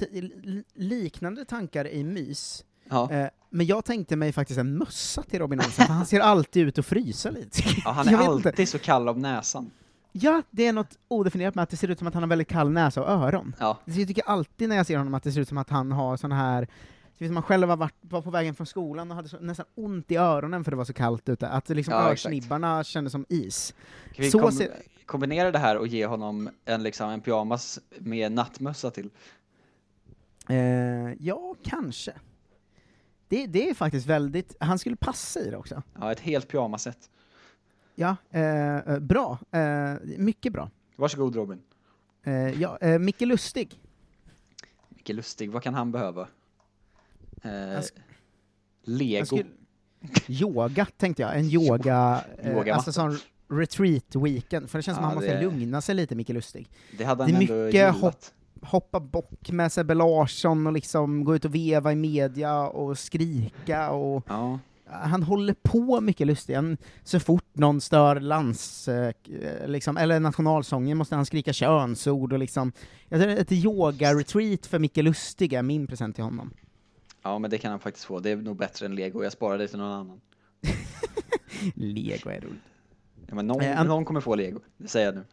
liknande 0.74 1.46
tankar 1.46 1.88
i 1.88 2.04
mys, 2.04 2.66
Ja. 2.90 3.12
eh, 3.12 3.28
men 3.50 3.66
jag 3.66 3.86
tänkte 3.86 4.16
mig 4.16 4.32
faktiskt 4.34 4.60
en 4.60 4.78
mössa 4.78 5.24
till 5.24 5.40
Robin 5.40 5.60
Olsen, 5.60 5.86
för 5.86 5.94
han 5.94 6.06
ser 6.06 6.20
alltid 6.20 6.68
ut 6.68 6.80
att 6.80 6.86
frysa 6.86 7.30
lite. 7.32 7.62
Ja, 7.86 7.92
han 7.92 8.08
är 8.08 8.18
vet 8.18 8.28
alltid 8.28 8.46
inte. 8.60 8.66
så 8.66 8.80
kall 8.80 9.10
om 9.10 9.20
näsan. 9.20 9.72
Ja, 10.12 10.42
det 10.52 10.68
är 10.68 10.74
något 10.74 10.98
odefinierat 11.08 11.56
med 11.56 11.64
att 11.64 11.70
det 11.70 11.78
ser 11.78 11.88
ut 11.88 11.98
som 12.00 12.08
att 12.08 12.14
han 12.14 12.24
har 12.24 12.28
väldigt 12.28 12.48
kall 12.48 12.70
näsa 12.72 13.02
och 13.04 13.10
öron. 13.10 13.56
Ja. 13.60 13.78
Jag 13.86 14.08
tycker 14.08 14.24
alltid 14.30 14.70
när 14.70 14.76
jag 14.76 14.86
ser 14.86 14.98
honom 14.98 15.14
att 15.14 15.24
det 15.24 15.32
ser 15.32 15.42
ut 15.42 15.48
som 15.48 15.58
att 15.58 15.70
han 15.70 15.92
har 15.92 16.18
såna 16.18 16.36
här 16.36 16.68
det 17.18 17.26
som 17.26 17.34
man 17.34 17.44
själv 17.44 17.68
varit, 17.68 17.94
var 18.02 18.22
på 18.22 18.30
vägen 18.32 18.56
från 18.56 18.68
skolan 18.68 19.10
och 19.12 19.16
hade 19.16 19.30
så, 19.30 19.38
nästan 19.40 19.66
ont 19.76 20.12
i 20.12 20.16
öronen 20.16 20.64
för 20.64 20.72
det 20.72 20.78
var 20.78 20.86
så 20.86 20.94
kallt 20.94 21.30
ute, 21.30 21.48
att 21.48 21.70
liksom 21.70 21.94
Ja, 21.94 22.12
exakt. 22.12 22.26
örsnibbarna 22.26 22.84
kändes 22.84 23.12
som 23.12 23.26
is. 23.30 23.74
Kan 24.16 24.26
vi 24.26 24.32
Så 24.32 24.40
kom 24.40 24.52
ser- 24.52 24.72
kombinera 25.08 25.52
det 25.52 25.60
här 25.60 25.78
och 25.78 25.88
ge 25.88 26.06
honom 26.06 26.50
en, 26.66 26.84
liksom, 26.84 27.10
en 27.10 27.22
pyjamas 27.22 27.80
med 28.00 28.32
nattmössa 28.32 28.92
till? 28.92 29.10
Eh, 30.50 31.14
ja, 31.20 31.56
kanske. 31.64 32.14
Det, 33.28 33.46
det 33.48 33.70
är 33.70 33.74
faktiskt 33.74 34.08
väldigt, 34.08 34.56
han 34.60 34.80
skulle 34.80 34.96
passa 34.96 35.40
i 35.40 35.50
det 35.50 35.58
också. 35.58 35.84
Ja, 36.00 36.12
ett 36.12 36.20
helt 36.20 36.48
pyjamasset. 36.48 37.10
Ja, 37.96 38.16
eh, 38.30 38.78
eh, 38.78 39.00
bra. 39.00 39.40
Eh, 39.52 39.94
mycket 40.18 40.54
bra. 40.54 40.70
Varsågod 40.96 41.36
Robin. 41.36 41.62
Eh, 42.24 42.62
ja, 42.62 42.78
eh, 42.82 43.00
Micke 43.00 43.22
Lustig. 43.22 43.80
Micke 44.90 45.10
Lustig, 45.10 45.52
vad 45.52 45.64
kan 45.64 45.74
han 45.74 45.92
behöva? 45.92 46.28
Eh, 47.44 47.82
Lego. 48.84 49.26
Skulle- 49.26 49.46
Yoga, 50.28 50.86
tänkte 50.98 51.22
jag. 51.22 51.38
En 51.40 51.46
yoga, 51.46 52.24
eh, 52.38 52.48
Yogamatta. 52.48 52.74
alltså 52.74 52.92
sån 52.94 53.18
retreat 53.50 54.16
weekend, 54.16 54.70
för 54.70 54.80
det 54.80 54.84
känns 54.84 54.96
som 54.96 55.04
Ja, 55.04 55.08
att 55.10 55.16
han 55.16 55.24
måste 55.24 55.34
det- 55.38 55.42
lugna 55.42 55.82
sig 55.82 55.96
lite, 55.96 56.16
Micke 56.16 56.30
Lustig. 56.30 56.68
Det 56.98 57.04
hade 57.04 57.26
det 57.26 57.32
han 57.34 57.42
är 57.42 57.52
ändå 57.52 57.66
mycket 57.66 57.96
hopp, 57.96 58.16
hoppa 58.62 59.00
bock 59.00 59.50
med 59.52 59.72
Sebbe 59.72 59.94
Larsson 59.94 60.68
och 60.68 60.74
liksom 60.74 61.24
gå 61.24 61.36
ut 61.36 61.46
och 61.46 61.56
veva 61.56 61.92
i 61.92 61.96
media 61.96 62.62
och 62.68 63.00
skrika 63.00 63.90
och 63.92 64.24
Ja. 64.28 64.60
han 64.86 65.24
håller 65.24 65.56
på 65.64 66.02
mycket 66.02 66.28
lustigt. 66.28 66.56
Han, 66.56 66.78
så 67.04 67.20
fort 67.20 67.46
någon 67.54 67.82
stör 67.82 68.20
lands, 68.20 68.88
eh, 68.88 69.14
liksom, 69.66 69.98
eller 69.98 70.20
nationalsången 70.20 70.98
måste 70.98 71.16
han 71.16 71.26
skrika 71.26 71.54
könsord 71.54 72.34
och 72.34 72.40
liksom, 72.40 72.72
jag 73.10 73.22
tror 73.22 73.32
ett 73.32 73.52
yoga-retreat 73.52 74.66
för 74.66 74.80
Micke 74.80 74.98
Lustig 74.98 75.54
är 75.54 75.62
min 75.64 75.88
present 75.88 76.16
till 76.16 76.24
honom. 76.24 76.54
ja, 77.24 77.40
men 77.40 77.52
det 77.52 77.58
kan 77.58 77.72
han 77.72 77.80
faktiskt 77.80 78.06
få. 78.06 78.20
Det 78.20 78.30
är 78.32 78.36
nog 78.36 78.58
bättre 78.58 78.86
än 78.86 78.96
Lego. 78.96 79.24
Jag 79.24 79.32
sparar 79.32 79.58
det 79.58 79.68
till 79.68 79.78
någon 79.80 79.92
annan. 79.92 80.22
Lego 81.76 82.30
är 82.30 82.42
roligt. 82.42 82.62
Ja, 83.28 83.36
men 83.36 83.48
någon, 83.48 83.62
Eh, 83.62 83.84
någon 83.84 84.06
kommer 84.06 84.22
få 84.22 84.36
lego, 84.36 84.60
det 84.78 84.88
säger 84.88 85.06
jag 85.06 85.16
nu. 85.16 85.24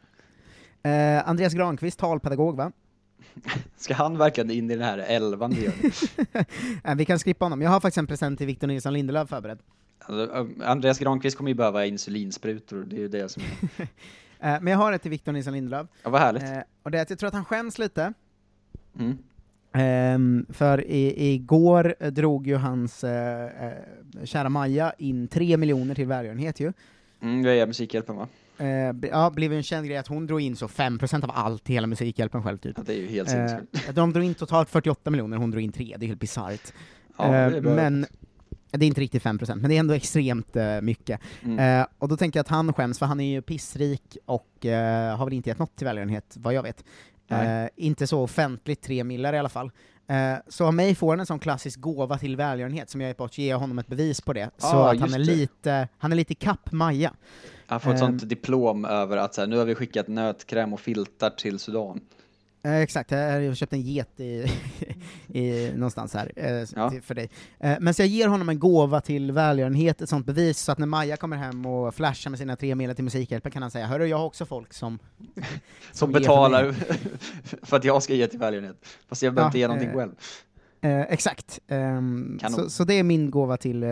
Eh, 0.91 1.29
Andreas 1.29 1.55
Granqvist, 1.55 1.99
talpedagog 1.99 2.57
va? 2.57 2.73
Ska 3.77 3.95
han 3.95 4.19
verkligen 4.19 4.51
in 4.51 4.71
i 4.71 4.75
den 4.75 4.85
här 4.85 4.99
elvan 4.99 5.51
vi 5.51 5.65
gör? 5.65 5.75
Eh, 6.85 6.95
vi 6.95 7.05
kan 7.05 7.19
skippa 7.19 7.45
honom. 7.45 7.63
Jag 7.63 7.71
har 7.71 7.81
faktiskt 7.81 7.99
en 7.99 8.07
present 8.07 8.39
till 8.39 8.47
Victor 8.47 8.67
Nilsson 8.67 8.93
Lindelöf 8.93 9.29
förberedd. 9.29 9.59
Alltså, 9.99 10.37
eh, 10.37 10.71
Andreas 10.71 10.99
Granqvist 10.99 11.37
kommer 11.37 11.51
ju 11.51 11.55
behöva 11.55 11.87
insulinsprutor, 11.87 12.85
det 12.91 12.97
är 12.97 13.01
ju 13.01 13.09
det 13.09 13.29
som. 13.29 13.43
Eh, 14.41 14.59
men 14.61 14.67
jag 14.67 14.79
har 14.79 14.93
ett 14.93 15.03
till 15.03 15.11
Victor 15.11 15.33
Nilsson 15.33 15.53
Lindelöf. 15.53 15.87
Ja, 16.03 16.11
vad 16.11 16.21
härligt. 16.21 16.43
Och 16.83 16.91
det 16.91 16.99
är 16.99 17.03
att 17.03 17.11
jag 17.11 17.19
tror 17.19 17.29
att 17.29 17.35
han 17.35 17.45
skäms 17.45 17.79
lite. 17.79 18.13
Mm. 18.99 19.19
Ehm, 19.73 20.47
för 20.49 20.85
i, 20.85 21.33
igår 21.35 22.11
drog 22.11 22.47
ju 22.47 22.57
hans 22.57 23.01
kära 24.25 24.49
Maja 24.49 24.93
in 24.99 25.29
tre 25.29 25.57
miljoner 25.57 25.95
till 25.95 26.07
välgörenhet 26.07 26.61
ju. 26.61 26.73
Mm, 27.25 27.47
är 27.47 27.67
Musikhjälpen 27.67 28.17
va? 28.17 28.29
Eh, 28.59 29.09
ja, 29.11 29.31
blev 29.31 29.53
ju 29.53 29.57
en 29.57 29.63
känd 29.63 29.87
grej 29.87 29.97
att 29.97 30.07
hon 30.07 30.27
drog 30.27 30.41
in 30.41 30.57
så 30.57 30.69
5% 30.69 31.25
av 31.25 31.31
allt 31.35 31.71
i 31.71 31.73
hela 31.73 31.87
Musikhjälpen 31.87 32.43
själv 32.43 32.59
typ. 32.59 32.75
Ja, 32.77 32.83
det 32.87 32.93
är 32.95 32.99
ju 32.99 33.07
helt 33.07 33.29
Eh, 33.29 33.33
sinnessjukt. 33.35 33.95
de 33.95 34.13
drog 34.13 34.25
in 34.25 34.35
totalt 34.35 34.71
48 34.71 35.11
miljoner, 35.11 35.37
hon 35.37 35.51
drog 35.51 35.63
in 35.63 35.73
3, 35.73 35.97
det 35.99 36.07
är 36.07 36.09
helt 36.09 36.21
bisarrt. 36.21 36.73
Ja, 37.19 37.35
Eh, 37.35 37.63
men 37.63 38.07
det 38.71 38.85
är 38.85 38.87
inte 38.87 39.01
riktigt 39.01 39.23
5%, 39.23 39.61
men 39.61 39.71
det 39.71 39.77
är 39.77 39.81
ändå 39.81 39.95
extremt 39.95 40.57
eh, 40.57 40.81
mycket. 40.81 41.21
Mm. 41.45 41.81
Eh, 41.81 41.87
och 41.99 42.09
då 42.09 42.17
tänker 42.17 42.39
jag 42.39 42.43
att 42.45 42.49
han 42.49 42.73
skäms, 42.73 42.99
för 42.99 43.07
han 43.07 43.21
är 43.21 43.31
ju 43.31 43.43
pissrik 43.43 44.17
och 44.27 44.67
eh, 44.67 45.17
har 45.17 45.25
väl 45.25 45.35
inte 45.35 45.49
gett 45.51 45.59
något 45.59 45.77
till 45.77 45.87
välgörenhet, 45.87 46.35
vad 46.39 46.55
jag 46.55 46.63
vet. 46.63 46.85
Inte 47.77 48.07
så 48.07 48.21
offentligt, 48.23 48.83
tre 48.83 49.05
millar 49.05 49.33
i 49.33 49.39
alla 49.39 49.49
fall. 49.49 49.71
Eh, 50.07 50.35
så 50.49 50.67
av 50.67 50.75
mig 50.75 50.95
får 50.95 51.11
han 51.11 51.21
en 51.21 51.27
sån 51.27 51.39
klassisk 51.39 51.81
gåva 51.81 52.19
till 52.19 52.37
välgörenhet 52.37 52.91
som 52.91 53.01
jag 53.01 53.11
är 53.11 53.15
på 53.15 53.25
att 53.25 53.39
ge 53.39 53.55
honom 53.55 53.79
ett 53.79 53.87
bevis 53.87 54.21
på 54.21 54.33
det. 54.33 54.51
så 54.59 54.67
Ah, 54.67 54.93
att 54.93 55.01
han 55.01 55.15
är, 55.15 55.19
det. 55.19 55.25
lite, 55.25 55.89
han 55.99 56.13
är 56.13 56.17
lite 56.17 56.35
kapp 56.35 56.73
Maja. 56.73 57.13
Han 57.67 57.81
får 57.81 57.91
ett 57.91 58.01
Ehm. 58.01 58.07
sånt 58.19 58.29
diplom 58.29 58.85
över 58.85 59.17
att 59.17 59.35
så 59.35 59.41
här, 59.41 59.49
nu 59.49 59.57
har 59.59 59.65
vi 59.65 59.75
skickat 59.75 60.09
nötkräm 60.09 60.73
och 60.73 60.81
filtar 60.81 61.31
till 61.31 61.59
Sudan. 61.59 62.01
Eh, 62.65 62.77
exakt, 62.77 63.11
jag 63.11 63.19
har 63.49 63.55
köpt 63.55 63.73
en 63.73 63.81
get 63.81 64.21
i, 64.21 64.47
i, 65.29 65.73
någonstans 65.75 66.15
här 66.15 66.33
eh, 66.37 66.67
Ja. 66.77 66.91
till, 66.91 67.03
för 67.03 67.15
dig. 67.15 67.31
Eh, 67.59 67.77
men 67.81 67.95
så 67.95 68.03
jag 68.03 68.09
ger 68.09 68.29
honom 68.29 68.49
en 68.49 68.59
gåva 68.59 69.01
till 69.01 69.33
välgörenhet, 69.33 70.01
ett 70.03 70.09
sånt 70.09 70.27
bevis, 70.27 70.59
så 70.59 70.73
att 70.73 70.79
när 70.79 70.87
Maja 70.87 71.17
kommer 71.17 71.37
hem 71.37 71.67
och 71.67 71.95
flashar 71.95 72.31
med 72.31 72.39
sina 72.39 72.57
tre 72.57 72.75
millar 72.75 72.95
till 72.95 73.05
Musikhjälpen 73.05 73.53
kan 73.53 73.63
han 73.63 73.71
säga 73.71 73.87
”Hörru, 73.87 74.07
jag 74.07 74.19
har 74.19 74.25
också 74.27 74.47
folk 74.47 74.73
som...” 74.73 74.99
Som 75.93 76.13
för 76.13 76.21
betalar 76.21 76.65
mig." 76.65 76.75
för 77.63 77.77
att 77.77 77.85
jag 77.85 78.03
ska 78.03 78.15
ge 78.15 78.27
till 78.27 78.39
välgörenhet. 78.39 78.77
Fast 79.09 79.23
jag 79.23 79.35
behöver 79.35 79.47
Ja, 79.47 79.49
inte 79.49 79.59
ge 79.59 79.67
någonting 79.67 79.89
eh, 79.89 79.95
själv. 79.97 80.13
Eh, 80.81 81.13
exakt. 81.13 81.61
Ehm, 81.69 82.39
så, 82.51 82.71
så 82.71 82.85
det 82.85 82.95
är 82.95 83.03
min 83.03 83.31
gåva 83.31 83.57
till 83.57 83.83
eh, 83.83 83.89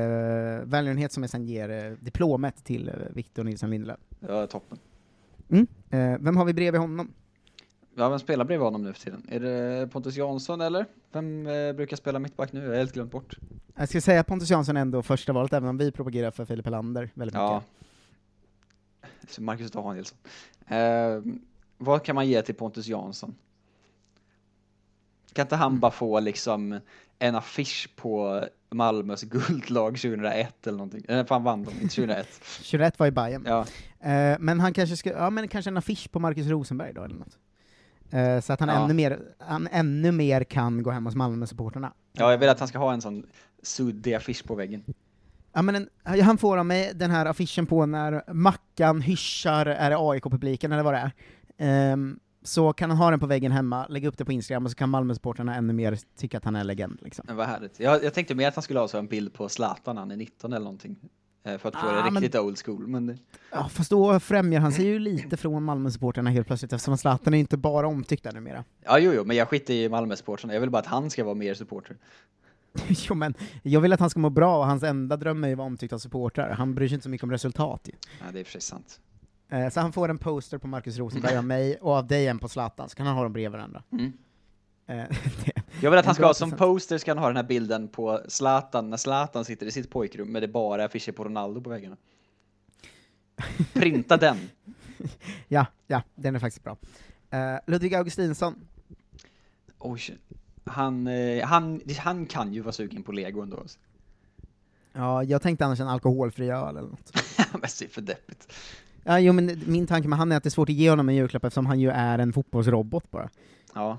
välgörenhet 0.65 1.13
som 1.13 1.23
jag 1.23 1.31
sen 1.31 1.45
ger 1.45 1.71
eh, 1.71 1.93
diplomet 2.01 2.65
till 2.65 2.91
Victor 3.15 3.45
Nilsson 3.45 3.71
Lindelöf. 3.71 4.01
Ja, 4.29 4.47
toppen. 4.47 4.79
Mm. 5.51 5.67
Vem 6.25 6.37
har 6.37 6.45
vi 6.45 6.53
bredvid 6.55 6.81
honom? 6.81 7.13
Ja, 7.95 8.09
vem 8.09 8.19
spelar 8.19 8.45
bredvid 8.45 8.65
honom 8.65 8.83
nu 8.83 8.93
för 8.93 9.01
tiden? 9.01 9.27
Är 9.29 9.41
det 9.41 9.87
Pontus 9.93 10.17
Jansson 10.17 10.61
eller? 10.61 10.87
Vem 11.13 11.47
eh, 11.47 11.73
brukar 11.73 11.97
spela 11.97 12.19
mittback 12.19 12.53
nu? 12.53 12.61
Jag 12.63 12.69
har 12.71 12.77
helt 12.77 12.93
glömt 12.93 13.11
bort. 13.13 13.37
Jag 13.77 13.89
ska 13.89 14.01
säga 14.01 14.25
Pontus 14.25 14.51
Jansson 14.51 14.77
ändå 14.77 15.03
första 15.03 15.33
valet, 15.33 15.53
även 15.53 15.69
om 15.69 15.79
vi 15.79 15.93
propagerar 15.93 16.31
för 16.31 16.45
Filip 16.45 16.65
Helander 16.65 17.11
väldigt 17.15 17.35
Ja. 17.35 17.55
mycket. 17.55 19.31
Så 19.35 19.43
Marcus 19.43 19.71
Danielsson. 19.71 20.19
Eh, 20.69 21.21
vad 21.79 22.03
kan 22.05 22.15
man 22.15 22.29
ge 22.29 22.43
till 22.43 22.55
Pontus 22.55 22.87
Jansson? 22.87 23.35
Kan 25.33 25.45
inte 25.45 25.57
han 25.57 25.81
bara 25.81 25.91
få 25.93 26.21
liksom 26.21 26.81
en 27.19 27.35
affisch 27.35 27.91
på 27.97 28.45
Malmös 28.71 29.23
guldlag 29.23 29.93
2001 30.01 30.67
eller 30.67 30.79
någonting? 30.79 31.05
Eller 31.09 31.25
fan 31.25 31.43
vann 31.45 31.65
de 31.65 31.71
inte 31.71 31.95
2001? 31.95 32.29
21 32.63 32.99
var 32.99 33.07
i 33.07 33.11
Bayern. 33.11 33.45
Ja, 33.47 33.67
Eh, 34.05 34.37
men 34.41 34.61
han 34.61 34.73
kanske 34.73 34.97
ska, 34.97 35.11
ja 35.11 35.31
men 35.31 35.49
kanske 35.49 35.71
en 35.71 35.77
affisch 35.77 36.11
på 36.13 36.19
Marcus 36.19 36.47
Rosenberg 36.47 36.93
då 36.93 37.03
eller 37.05 37.15
något. 37.17 37.39
Eh, 38.13 38.41
så 38.41 38.53
att 38.53 38.61
han, 38.61 38.69
Ja. 38.69 38.85
ännu 38.85 38.95
mer, 38.95 39.19
han 39.39 39.69
ännu 39.73 40.13
mer 40.13 40.45
kan 40.45 40.83
gå 40.83 40.91
hem 40.91 41.07
hos 41.07 41.15
Malmö-supporterna. 41.15 41.93
ja, 42.13 42.31
jag 42.31 42.39
vill 42.39 42.49
att 42.49 42.59
han 42.59 42.69
ska 42.69 42.79
ha 42.79 42.93
en 42.93 43.01
sån 43.01 43.27
suddig 43.63 44.15
affisch 44.15 44.45
på 44.47 44.55
väggen. 44.55 44.85
Ja, 45.53 45.63
men 45.63 45.75
en, 45.75 45.89
han 46.23 46.39
får 46.39 46.59
av 46.59 46.67
mig 46.67 46.93
den 46.95 47.11
här 47.11 47.27
affischen 47.27 47.67
på 47.67 47.87
när 47.87 48.33
Mackan 48.33 49.01
hyschar, 49.01 49.67
är 49.67 49.91
det 49.91 49.97
AIK-publiken 49.99 50.73
eller 50.73 50.83
vad 50.83 50.95
det 50.95 50.99
är? 50.99 51.13
Ehm, 51.59 52.19
så 52.43 52.73
kan 52.73 52.91
han 52.91 52.99
ha 52.99 53.11
den 53.11 53.21
på 53.21 53.27
väggen 53.27 53.53
hemma, 53.53 53.87
lägga 53.87 54.09
upp 54.09 54.19
det 54.19 54.25
på 54.25 54.33
Instagram, 54.33 54.65
och 54.65 54.71
så 54.71 54.77
kan 54.77 54.91
Malmö-supporterna 54.91 55.55
ännu 55.57 55.73
mer 55.73 55.99
tycka 56.19 56.39
att 56.39 56.45
han 56.45 56.57
är 56.57 56.65
legend. 56.65 56.99
Liksom. 57.03 57.25
Men 57.29 57.37
vad 57.37 57.47
härligt. 57.47 57.81
Jag, 57.81 58.05
jag 58.05 58.15
tänkte 58.15 58.35
mer 58.35 58.49
att 58.49 58.55
han 58.55 58.63
skulle 58.63 58.81
ha 58.81 58.89
så 58.89 58.99
en 58.99 59.07
bild 59.07 59.35
på 59.35 59.49
Zlatan 59.49 59.95
när 59.95 60.03
han 60.03 60.11
är 60.11 60.17
19 60.17 60.53
eller 60.53 60.65
någonting. 60.65 60.97
Eh, 61.45 61.59
För 61.59 61.69
att 61.69 61.75
få 61.77 61.87
Ah, 61.87 62.03
det 62.05 62.11
men- 62.11 62.23
riktigt 62.23 62.41
old 62.41 62.59
school. 62.65 62.87
Men 62.87 63.07
det, 63.07 63.19
Ja, 63.53 63.69
fast 63.69 63.91
då 63.91 64.21
främjar 64.21 64.61
han 64.61 64.73
sig 64.73 64.85
ju 64.87 64.99
lite 64.99 65.37
från 65.37 65.63
Malmö-supporterna 65.65 66.31
helt 66.31 66.47
plötsligt, 66.47 66.73
eftersom 66.73 66.99
Zlatan 66.99 67.35
är 67.35 67.39
inte 67.39 67.57
bara 67.57 67.87
omtyckt 67.87 68.25
där 68.25 68.33
numera. 68.33 68.65
ja, 68.85 68.99
jo, 68.99 69.13
jo, 69.15 69.25
men 69.25 69.37
jag 69.37 69.49
skiter 69.49 69.75
i 69.75 69.89
Malmö-supportrarna. 69.89 70.55
Jag 70.55 70.61
vill 70.61 70.71
bara 70.71 70.79
att 70.79 70.87
han 70.87 71.11
ska 71.11 71.25
vara 71.25 71.35
mer 71.35 71.55
supporter. 71.55 71.97
jo, 72.89 73.15
men 73.15 73.35
jag 73.63 73.81
vill 73.81 73.93
att 73.93 74.01
han 74.01 74.11
ska 74.11 74.21
må 74.21 74.31
bra, 74.31 74.59
och 74.59 74.67
hans 74.67 74.83
enda 74.83 75.17
dröm 75.17 75.45
är 75.45 75.49
ju 75.49 75.53
att 75.55 75.59
vara 75.59 75.67
omtyckt 75.67 75.93
av 75.93 75.99
supportrar. 75.99 76.51
Han 76.51 76.75
bryr 76.75 76.89
sig 76.89 76.95
inte 76.95 77.03
så 77.05 77.11
mycket 77.11 77.25
om 77.25 77.31
resultat 77.31 77.81
ju. 77.85 77.93
Ja, 78.21 78.33
det 78.33 78.41
är 78.41 78.45
sig 78.45 78.61
sant. 78.61 79.01
Eh, 79.49 79.69
Så 79.69 79.81
han 79.81 79.93
får 79.93 80.09
en 80.09 80.19
poster 80.19 80.59
på 80.59 80.67
Marcus 80.67 80.99
Rosenberg 80.99 81.37
av 81.37 81.45
mig, 81.45 81.77
och 81.81 81.93
av 81.93 82.07
dig 82.07 82.27
en 82.29 82.39
på 82.39 82.49
Zlatan, 82.49 82.89
så 82.89 82.97
kan 82.97 83.07
han 83.07 83.17
ha 83.17 83.23
dem 83.23 83.33
bredvid 83.33 83.53
varandra. 83.53 83.83
Mm. 83.93 84.13
Eh, 84.87 84.97
det- 85.45 85.62
Jag 85.83 85.91
vill 85.91 85.99
att 85.99 86.07
han 86.07 86.15
ska 86.15 86.27
ha 86.27 86.35
som 86.35 86.51
poster 86.51 86.99
ska 86.99 87.11
han 87.11 87.19
ha 87.19 87.27
den 87.27 87.37
här 87.37 87.43
bilden 87.43 87.89
på 87.89 88.21
Zlatan, 88.29 88.91
när 88.91 88.97
Zlatan 88.97 89.45
sitter 89.45 89.67
i 89.67 89.71
sitt 89.71 89.91
pojkrum 89.91 90.33
med 90.33 90.43
det 90.43 90.49
bara 90.49 90.85
affischer 90.85 91.13
på 91.13 91.25
Ronaldo 91.25 91.61
på 91.61 91.71
väggarna. 91.71 91.97
Printa 93.73 94.17
den. 94.17 94.37
Ja, 95.49 95.67
ja, 95.87 96.03
den 96.15 96.35
är 96.35 96.41
faktiskt 96.41 96.65
bra. 96.65 96.77
Eh, 97.31 97.59
Ludvig 97.67 97.95
Augustinsson, 97.95 98.55
Oj, 99.79 100.19
han, 100.65 101.07
eh, 101.07 101.47
han, 101.47 101.81
han 101.99 102.27
kan 102.27 102.53
ju 102.53 102.61
vara 102.61 102.73
sugen 102.73 103.03
på 103.03 103.13
lego 103.13 103.41
ändå. 103.41 103.57
alltså. 103.57 103.79
ja, 104.93 105.25
jag 105.25 105.43
tänkte 105.43 105.65
annars 105.65 105.81
en 105.81 105.89
alkoholfri 105.89 106.51
öl 106.51 106.77
eller 106.77 106.89
något. 106.89 107.13
men 107.53 107.61
det 107.61 107.85
är 107.85 107.89
för 107.89 108.01
deppigt. 108.01 108.53
Ja, 109.05 109.19
jo, 109.19 109.33
men 109.33 109.63
min 109.67 109.87
tanke 109.87 110.09
med 110.09 110.19
han 110.19 110.33
är 110.33 110.37
att 110.37 110.43
det 110.43 110.49
är 110.49 110.51
svårt 110.51 110.69
att 110.69 110.75
ge 110.75 110.91
honom 110.91 111.09
en 111.09 111.15
julklapp 111.15 111.45
eftersom 111.45 111.67
han 111.67 111.81
ju 111.81 111.91
är 111.91 112.19
en 112.19 112.33
fotbollsrobot 112.33 113.11
bara. 113.11 113.31
Ja. 113.75 113.99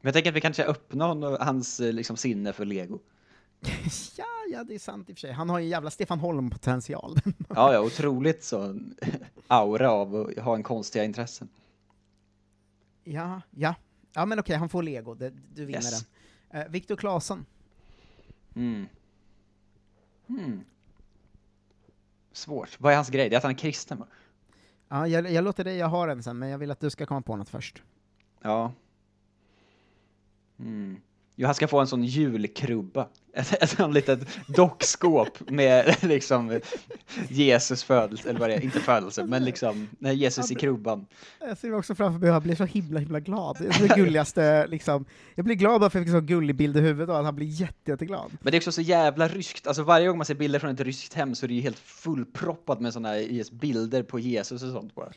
Men 0.00 0.08
jag 0.08 0.14
tänker 0.14 0.30
att 0.30 0.36
vi 0.36 0.40
kanske 0.40 0.64
öppnar 0.64 1.08
hon- 1.08 1.36
hans 1.40 1.80
eh, 1.80 1.92
liksom, 1.92 2.16
sinne 2.16 2.52
för 2.52 2.64
lego. 2.64 2.98
ja, 4.16 4.24
ja, 4.52 4.64
det 4.64 4.74
är 4.74 4.78
sant 4.78 5.10
i 5.10 5.12
och 5.12 5.16
för 5.16 5.20
sig. 5.20 5.32
Han 5.32 5.50
har 5.50 5.58
ju 5.58 5.64
en 5.64 5.70
jävla 5.70 5.90
Stefan 5.90 6.18
Holm-potential. 6.20 7.16
Ja, 7.48 7.72
ja, 7.72 7.80
otroligt 7.80 8.44
så 8.44 8.78
aura 9.46 9.90
av 9.90 10.16
att 10.16 10.44
ha 10.44 10.54
en 10.54 10.62
konstiga 10.62 11.04
intressen. 11.04 11.48
ja, 13.04 13.40
ja. 13.50 13.74
Ja, 14.12 14.26
men 14.26 14.38
okej, 14.38 14.56
han 14.56 14.68
får 14.68 14.82
lego. 14.82 15.14
Det, 15.14 15.30
du 15.54 15.64
vinner 15.64 15.78
Yes. 15.78 16.06
den. 16.50 16.60
Eh, 16.62 16.68
Viktor 16.68 16.96
Claesson. 16.96 17.46
Mm. 18.54 18.86
Mm. 20.28 20.60
Svårt. 22.32 22.80
Vad 22.80 22.92
är 22.92 22.96
hans 22.96 23.08
grej? 23.10 23.28
Det 23.28 23.34
är 23.34 23.38
att 23.38 23.42
han 23.42 23.52
är 23.52 23.58
kristen 23.58 23.98
va? 23.98 24.06
Ja, 24.88 25.08
jag, 25.08 25.30
jag 25.32 25.44
låter 25.44 25.64
dig, 25.64 25.76
jag 25.76 25.86
har 25.86 26.08
en 26.08 26.22
sen, 26.22 26.38
men 26.38 26.48
jag 26.48 26.58
vill 26.58 26.70
att 26.70 26.80
du 26.80 26.90
ska 26.90 27.06
komma 27.06 27.22
på 27.22 27.36
något 27.36 27.48
först. 27.48 27.82
Ja. 28.42 28.72
Mm. 30.60 30.96
Jo, 31.40 31.46
han 31.46 31.54
ska 31.54 31.68
få 31.68 31.80
en 31.80 31.86
sån 31.86 32.04
julkrubba. 32.04 33.08
Ett, 33.32 33.52
ett 33.62 33.70
sånt 33.70 33.94
litet 33.94 34.28
dockskåp 34.46 35.50
med 35.50 35.96
liksom 36.02 36.60
Jesus 37.28 37.84
födelse, 37.84 38.30
eller 38.30 38.40
vad 38.40 38.50
det 38.50 38.54
är, 38.54 38.60
inte 38.60 38.80
födelse, 38.80 39.24
men 39.24 39.44
liksom 39.44 39.88
när 39.98 40.12
Jesus 40.12 40.50
i 40.50 40.54
krubban. 40.54 41.06
Jag 41.40 41.58
ser 41.58 41.74
också 41.74 41.94
framför 41.94 42.18
mig, 42.20 42.28
jag 42.28 42.42
blir 42.42 42.54
så 42.54 42.64
himla, 42.64 43.00
himla 43.00 43.20
glad. 43.20 43.56
Det 43.60 43.66
är 43.66 43.88
det 43.88 43.94
gulligaste, 43.94 44.66
liksom. 44.66 45.04
Jag 45.34 45.44
blir 45.44 45.54
glad 45.54 45.80
bara 45.80 45.90
för 45.90 45.98
att 45.98 46.06
jag 46.06 46.14
fick 46.14 46.14
en 46.14 46.28
så 46.28 46.34
gullig 46.34 46.56
bild 46.56 46.76
i 46.76 46.80
huvudet 46.80 47.08
och 47.08 47.18
att 47.18 47.24
han 47.24 47.36
blir 47.36 47.46
jätte, 47.46 47.90
jätteglad. 47.90 48.30
Men 48.40 48.50
det 48.50 48.56
är 48.56 48.58
också 48.58 48.72
så 48.72 48.82
jävla 48.82 49.28
ryskt, 49.28 49.66
alltså 49.66 49.82
varje 49.82 50.08
gång 50.08 50.16
man 50.18 50.26
ser 50.26 50.34
bilder 50.34 50.58
från 50.58 50.70
ett 50.70 50.80
ryskt 50.80 51.14
hem 51.14 51.34
så 51.34 51.46
är 51.46 51.48
det 51.48 51.54
ju 51.54 51.60
helt 51.60 51.78
fullproppat 51.78 52.80
med 52.80 52.92
såna 52.92 53.08
här 53.08 53.54
bilder 53.54 54.02
på 54.02 54.18
Jesus 54.18 54.62
och 54.62 54.72
sånt 54.72 54.94
bara. 54.94 55.12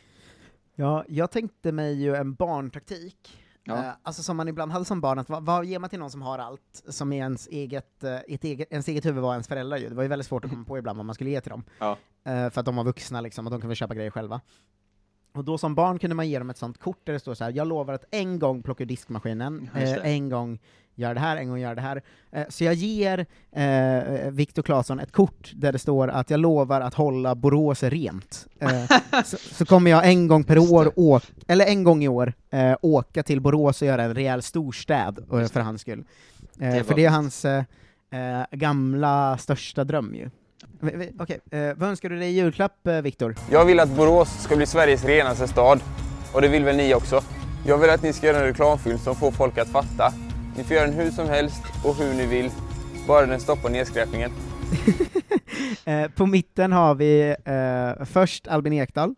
Ja, 0.76 1.06
jag 1.08 1.32
tänkte 1.32 1.72
mig 1.72 2.02
ju 2.02 2.16
en 2.16 2.34
barntaktik. 2.34 3.41
Ja. 3.64 3.78
Eh, 3.78 3.92
alltså 4.04 4.24
som 4.24 4.38
man 4.38 4.48
ibland 4.48 4.72
hade 4.72 4.86
som 4.86 5.02
barn, 5.02 5.20
att 5.20 5.30
vad, 5.30 5.46
vad 5.46 5.66
ger 5.66 5.80
man 5.80 5.90
till 5.90 6.00
någon 6.00 6.12
som 6.12 6.22
har 6.22 6.40
allt, 6.40 6.84
som 6.88 7.14
är 7.14 7.18
ens 7.18 7.48
eget, 7.48 8.04
eh, 8.04 8.16
ett 8.16 8.44
eget, 8.44 8.72
ens 8.72 8.88
eget 8.88 9.06
huvud 9.06 9.24
var 9.24 9.32
ens 9.32 9.48
föräldrar 9.48 9.78
ju. 9.78 9.90
Det 9.90 9.96
var 9.96 10.04
ju 10.04 10.10
väldigt 10.10 10.28
svårt 10.28 10.46
att 10.46 10.52
komma 10.52 10.66
på 10.66 10.78
ibland 10.78 10.98
vad 10.98 11.06
man 11.06 11.16
skulle 11.16 11.30
ge 11.30 11.42
till 11.42 11.50
dem. 11.50 11.64
Ja. 11.80 11.98
Eh, 12.24 12.50
för 12.50 12.60
att 12.60 12.66
de 12.66 12.76
var 12.76 12.84
vuxna 12.84 13.22
liksom, 13.22 13.46
och 13.48 13.52
de 13.52 13.62
kunde 13.62 13.76
köpa 13.76 13.96
grejer 13.96 14.12
själva. 14.12 14.42
Och 15.34 15.46
då 15.46 15.58
som 15.58 15.76
barn 15.76 16.00
kunde 16.00 16.16
man 16.16 16.30
ge 16.30 16.40
dem 16.40 16.50
ett 16.50 16.58
sånt 16.58 16.78
kort 16.78 17.02
där 17.04 17.14
det 17.14 17.20
står 17.20 17.34
så 17.34 17.44
här: 17.44 17.52
jag 17.52 17.68
lovar 17.68 17.94
att 17.94 18.06
en 18.12 18.40
gång 18.40 18.64
plocka 18.64 18.84
ur 18.84 18.88
diskmaskinen, 18.88 19.70
en 20.04 20.30
gång 20.30 20.60
gör 21.02 21.14
det 21.14 21.20
här, 21.20 21.38
en 21.38 21.48
gång 21.50 21.60
gör 21.60 21.76
det 21.76 21.82
här. 21.82 22.02
Eh, 22.32 22.44
så 22.50 22.64
jag 22.64 22.74
ger 22.74 23.26
eh, 23.52 24.32
Viktor 24.32 24.64
Claesson 24.64 25.00
ett 25.00 25.12
kort 25.12 25.52
där 25.54 25.72
det 25.72 25.80
står 25.80 26.08
att 26.08 26.30
jag 26.30 26.40
lovar 26.40 26.82
att 26.82 26.94
hålla 26.94 27.36
Borås 27.36 27.84
rent. 27.84 28.48
Eh, 28.60 28.86
så, 29.26 29.38
så 29.38 29.66
kommer 29.66 29.92
jag 29.92 30.08
en 30.10 30.28
gång 30.28 30.44
per 30.44 30.58
år, 30.58 30.92
åka, 30.96 31.26
eller 31.48 31.66
en 31.66 31.84
gång 31.84 32.04
i 32.04 32.08
år, 32.08 32.34
eh, 32.52 32.76
åka 32.82 33.24
till 33.24 33.42
Borås 33.42 33.82
och 33.82 33.88
göra 33.88 34.04
en 34.04 34.14
rejäl 34.14 34.42
storstäd 34.42 35.20
eh, 35.20 35.48
för 35.48 35.54
det. 35.54 35.62
hans 35.62 35.82
skull. 35.82 36.04
Det 36.54 36.66
Eh, 36.66 36.74
var 36.76 36.84
för 36.84 36.96
det 36.96 37.06
är 37.06 37.10
hans 37.10 37.46
gamla 38.52 39.38
största 39.38 39.84
dröm 39.84 40.16
ju. 40.16 40.30
Okej, 41.20 41.40
eh, 41.52 41.74
vad 41.76 41.90
önskar 41.90 42.10
du 42.10 42.20
dig 42.20 42.30
i 42.30 42.32
julklapp, 42.32 42.88
eh, 42.88 43.02
Viktor? 43.02 43.36
Jag 43.52 43.66
vill 43.66 43.80
att 43.80 43.90
Borås 43.90 44.44
ska 44.44 44.56
bli 44.56 44.66
Sveriges 44.66 45.06
renaste 45.06 45.48
stad. 45.48 45.80
Och 46.34 46.42
det 46.42 46.48
vill 46.48 46.64
väl 46.64 46.76
ni 46.78 46.94
också? 46.94 47.22
Jag 47.66 47.78
vill 47.78 47.90
att 47.90 48.04
ni 48.04 48.14
ska 48.14 48.28
göra 48.28 48.38
en 48.38 48.44
reklamfilm 48.44 48.98
som 48.98 49.16
får 49.16 49.32
folk 49.32 49.58
att 49.58 49.68
fatta. 49.68 50.14
Ni 50.58 50.64
får 50.64 50.76
göra 50.76 50.86
den 50.88 50.96
hur 50.96 51.12
som 51.12 51.28
helst 51.30 51.64
och 51.86 51.96
hur 51.96 52.14
ni 52.14 52.26
vill. 52.26 52.52
Bara 53.08 53.26
den 53.26 53.40
stoppar 53.40 53.70
nedskräpningen. 53.70 54.32
Eh, 55.86 56.12
på 56.12 56.26
mitten 56.26 56.72
har 56.72 56.96
vi 56.96 57.36
eh, 57.46 58.06
först 58.06 58.48
Albin 58.48 58.74
Ekdal. 58.74 59.16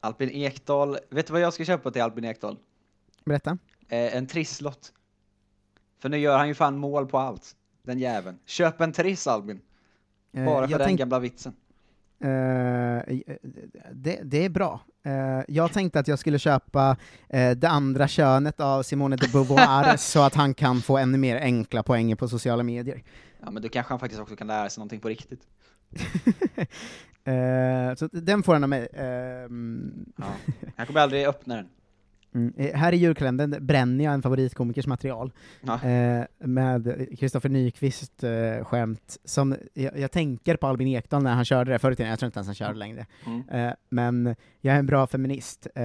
Albin 0.00 0.30
Ekdal, 0.30 0.98
vet 1.10 1.26
du 1.26 1.32
vad 1.32 1.42
jag 1.42 1.52
ska 1.52 1.64
köpa 1.64 1.90
till 1.90 2.02
Albin 2.02 2.24
Ekdal? 2.24 2.56
Berätta. 3.24 3.58
Eh, 3.88 4.16
en 4.16 4.26
trisslott. 4.26 4.92
För 6.02 6.08
nu 6.08 6.18
gör 6.18 6.38
han 6.38 6.48
ju 6.48 6.54
fan 6.54 6.78
mål 6.78 7.06
på 7.06 7.18
allt. 7.18 7.56
Den 7.82 7.98
jäveln. 7.98 8.38
Köp 8.46 8.80
en 8.80 8.92
triss 8.92 9.26
Albin. 9.26 9.60
Eh, 10.32 10.44
Bara 10.44 10.66
för 10.66 10.72
jag 10.72 10.80
den 10.80 10.96
gamla 10.96 11.18
vitsen. 11.18 11.52
Eh, 12.20 13.02
det, 13.92 14.20
det 14.24 14.44
är 14.44 14.48
bra. 14.48 14.80
Eh, 15.04 15.40
jag 15.48 15.72
tänkte 15.72 16.00
att 16.00 16.08
jag 16.08 16.18
skulle 16.18 16.38
köpa 16.38 16.96
eh, 17.28 17.50
det 17.50 17.68
andra 17.68 18.08
könet 18.08 18.60
av 18.60 18.82
Simone 18.82 19.16
de 19.16 19.26
Beauvoir 19.28 19.96
så 19.96 20.22
att 20.22 20.34
han 20.34 20.54
kan 20.54 20.82
få 20.82 20.98
ännu 20.98 21.18
mer 21.18 21.36
enkla 21.36 21.82
poänger 21.82 22.16
på 22.16 22.28
sociala 22.28 22.62
medier. 22.62 23.02
Ja 23.42 23.50
men 23.50 23.62
då 23.62 23.68
kanske 23.68 23.92
han 23.92 24.00
faktiskt 24.00 24.22
också 24.22 24.36
kan 24.36 24.46
lära 24.46 24.70
sig 24.70 24.80
någonting 24.80 25.00
på 25.00 25.08
riktigt. 25.08 25.42
Så 27.96 28.08
den 28.12 28.42
får 28.42 28.52
han 28.52 28.62
av 28.62 28.68
mig. 28.68 28.88
Ehm, 28.92 30.04
Ja. 30.16 30.24
Han 30.76 30.86
kommer 30.86 31.00
aldrig 31.00 31.26
öppna 31.26 31.56
den. 31.56 31.68
Mm. 32.34 32.52
Eh, 32.56 32.74
Här 32.76 32.92
i 32.92 32.96
julkalendern 32.96 33.66
bränner 33.66 34.04
jag 34.04 34.14
en 34.14 34.22
favoritkomikers 34.22 34.86
material, 34.86 35.32
Ja. 35.60 35.82
eh, 35.88 36.24
med 36.38 37.06
Kristoffer 37.18 37.48
Nyqvist 37.48 38.24
eh, 38.24 38.64
skämt, 38.64 39.16
som 39.24 39.56
jag, 39.74 39.98
jag 39.98 40.10
tänker 40.12 40.56
på 40.56 40.66
Albin 40.66 40.88
Ekdal 40.88 41.22
när 41.22 41.34
han 41.34 41.44
körde 41.44 41.72
det 41.72 41.78
förr 41.78 41.92
i 41.92 41.96
tiden, 41.96 42.10
jag 42.10 42.18
tror 42.18 42.26
inte 42.26 42.38
ens 42.38 42.48
han 42.48 42.54
kör 42.54 42.68
det 42.72 42.78
längre. 42.78 43.06
Mm. 43.26 43.48
Eh, 43.48 43.72
men 43.88 44.36
jag 44.60 44.74
är 44.74 44.78
en 44.78 44.86
bra 44.86 45.06
feminist. 45.06 45.66
Eh, 45.74 45.84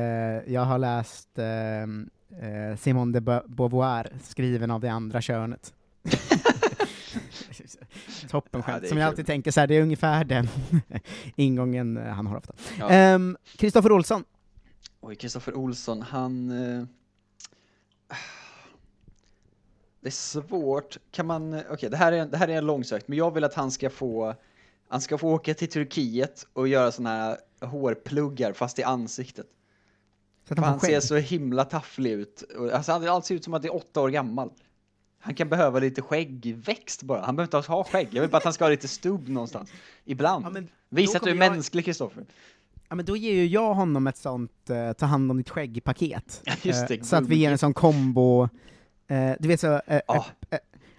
jag 0.54 0.62
har 0.66 0.78
läst 0.78 1.40
eh, 1.40 2.76
Simone 2.78 3.12
de 3.14 3.22
Be- 3.22 3.44
Beauvoir, 3.48 4.08
skriven 4.24 4.72
av 4.72 4.82
det 4.82 4.90
andra 4.90 5.22
könet. 5.22 5.74
Toppen 8.30 8.62
Ja, 8.68 8.72
skämt, 8.74 8.84
är 8.84 8.88
som 8.88 8.98
jag 8.98 9.06
kul. 9.06 9.10
alltid 9.10 9.26
tänker 9.26 9.52
så 9.52 9.60
här, 9.60 9.68
det 9.68 9.76
är 9.78 9.82
ungefär 9.82 10.24
den 10.24 10.48
ingången 11.36 11.98
han 11.98 12.28
har 12.28 12.38
ofta. 12.38 12.54
Ja. 12.80 12.90
Ehm, 12.90 13.38
Kristoffer 13.58 13.92
Olsson, 13.92 14.24
Oj, 15.08 15.16
Kristoffer 15.16 15.56
Olsson, 15.56 16.02
han... 16.02 16.52
Eh... 16.52 16.84
Det 20.02 20.10
är 20.10 20.12
svårt. 20.12 20.98
Kan 21.12 21.26
man... 21.26 21.54
eh, 21.54 21.62
Okej, 21.70 21.90
det, 21.90 21.98
här 21.98 22.12
är, 22.12 22.26
det 22.26 22.38
här 22.38 22.48
är 22.48 22.58
en 22.58 22.66
långsökt, 22.66 23.08
men 23.08 23.18
jag 23.18 23.34
vill 23.34 23.44
att 23.44 23.54
han 23.54 23.72
ska 23.72 23.90
få... 23.90 24.36
Han 24.88 25.02
ska 25.02 25.18
få 25.18 25.30
åka 25.34 25.54
till 25.54 25.70
Turkiet 25.70 26.48
och 26.54 26.68
göra 26.68 26.92
såna 26.92 27.10
här 27.10 27.38
hårpluggar, 27.68 28.54
fast 28.54 28.80
i 28.80 28.84
ansiktet. 28.84 29.48
så 30.48 30.62
han 30.62 30.80
ser 30.80 31.00
så 31.00 31.16
himla 31.16 31.66
tafflig 31.66 32.12
ut. 32.12 32.44
Alltså, 32.74 32.92
han 32.92 33.08
allt 33.08 33.26
ser 33.26 33.36
ut 33.36 33.44
som 33.44 33.54
att 33.54 33.64
han 33.64 33.72
är 33.72 33.76
åtta 33.76 34.02
år 34.02 34.10
gammal. 34.10 34.50
Han 35.20 35.36
kan 35.36 35.50
behöva 35.50 35.80
lite 35.80 36.02
skäggväxt 36.02 37.04
bara. 37.04 37.22
Han 37.22 37.36
behöver 37.36 37.58
inte 37.58 37.72
ha 37.72 37.84
skägg. 37.84 38.08
Jag 38.12 38.22
vill 38.22 38.32
bara 38.32 38.38
att 38.38 38.44
han 38.44 38.54
ska 38.54 38.64
ha 38.64 38.70
lite 38.70 38.88
stubb 38.88 39.30
någonstans. 39.30 39.72
Ibland. 40.06 40.58
Ja, 40.58 40.62
Visa 40.90 41.18
att 41.18 41.24
du 41.24 41.30
är 41.30 41.36
jag- 41.36 41.52
mänsklig, 41.52 41.86
Kristoffer. 41.86 42.26
Ja 42.90 42.96
men 42.96 43.06
då 43.06 43.18
ger 43.18 43.34
ju 43.34 43.46
jag 43.48 43.74
honom 43.74 44.08
ett 44.08 44.18
sånt 44.18 44.70
eh, 44.70 44.94
ta 44.94 45.06
hand 45.06 45.32
om 45.32 45.38
ditt 45.38 45.50
skägg-paket. 45.50 46.42
Eh, 46.66 47.02
så 47.02 47.16
att 47.16 47.28
vi 47.28 47.36
ger 47.36 47.52
en 47.52 47.58
sån 47.58 47.74
kombo, 47.74 48.44
eh, 49.08 49.32
du 49.40 49.48
vet 49.48 49.60
så, 49.60 49.82
eh, 49.88 50.02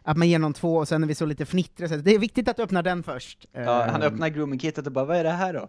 att 0.03 0.17
man 0.17 0.29
ger 0.29 0.39
någon 0.39 0.53
två 0.53 0.77
och 0.77 0.89
sen 0.89 1.03
är 1.03 1.07
vi 1.07 1.15
så 1.15 1.27
lite 1.27 1.47
fnittriga, 1.47 1.89
så 1.89 1.97
det 1.97 2.15
är 2.15 2.19
viktigt 2.19 2.49
att 2.49 2.57
du 2.57 2.63
öppnar 2.63 2.83
den 2.83 3.03
först. 3.03 3.47
Ja, 3.53 3.87
han 3.91 4.03
Eh, 4.03 4.09
öppnar 4.09 4.29
grooming-kittet 4.29 4.87
och 4.87 4.93
bara, 4.93 5.05
vad 5.05 5.17
är 5.17 5.25
det 5.25 5.31
här 5.31 5.53
då? 5.55 5.69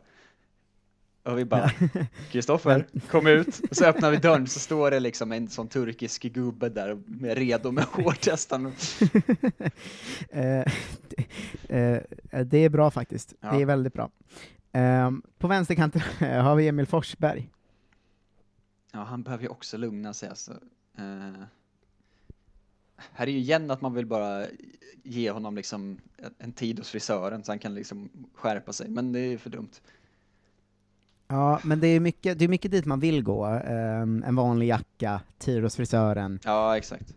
Och 1.32 1.38
vi 1.40 1.46
bara, 1.46 1.72
Kristoffer, 2.32 2.88
kom 3.12 3.28
ut. 3.28 3.60
Och 3.70 3.72
så 3.76 3.86
öppnar 3.86 4.12
vi 4.12 4.18
dörren 4.18 4.48
så 4.48 4.60
står 4.60 4.92
det 4.92 5.00
liksom 5.00 5.32
en 5.32 5.48
sån 5.48 5.68
turkisk 5.68 6.22
gubbe 6.24 6.70
där 6.70 6.98
med 7.06 7.38
redo 7.38 7.72
med 7.72 7.84
hårtestan. 7.84 8.74
det- 10.30 10.66
det 12.46 12.58
är 12.58 12.70
bra 12.70 12.92
faktiskt, 12.92 13.34
Ja. 13.42 13.52
det 13.52 13.62
är 13.62 13.66
väldigt 13.66 13.94
bra. 13.94 14.10
Ehm, 14.78 15.22
på 15.38 15.48
vänsterkanten 15.48 16.02
har 16.20 16.56
vi 16.56 16.68
Emil 16.68 16.86
Forsberg. 16.86 17.50
Ja, 18.92 19.04
han 19.04 19.24
behöver 19.24 19.44
ju 19.44 19.50
också 19.50 19.78
lugna 19.78 20.14
sig 20.14 20.30
alltså. 20.30 20.52
Eh, 20.98 21.44
här 22.98 23.28
är 23.28 23.32
ju 23.32 23.38
igen 23.38 23.72
att 23.72 23.82
man 23.82 23.94
vill 23.94 24.06
bara 24.06 24.46
ge 25.04 25.32
honom 25.32 25.56
liksom 25.56 25.98
en- 26.38 26.52
tid 26.52 26.80
hos 26.80 26.90
frisören 26.90 27.44
så 27.44 27.52
han 27.52 27.60
kan 27.60 27.76
liksom 27.76 28.10
skärpa 28.36 28.74
sig, 28.74 28.90
men 28.90 29.12
det 29.12 29.20
är 29.20 29.38
för 29.38 29.50
dumt. 29.50 29.70
Ja, 31.28 31.60
men 31.64 31.80
det 31.80 31.88
är 31.88 32.00
mycket, 32.00 32.40
det 32.40 32.46
är 32.46 32.50
mycket 32.50 32.72
dit 32.72 32.86
man 32.86 33.00
vill 33.00 33.24
gå. 33.24 33.46
Ehm, 33.46 34.24
en 34.28 34.36
vanlig 34.36 34.68
jacka, 34.68 35.22
tid 35.38 35.64
hos 35.64 35.76
frisören, 35.76 36.40
Ja, 36.44 36.78
exakt. 36.78 37.14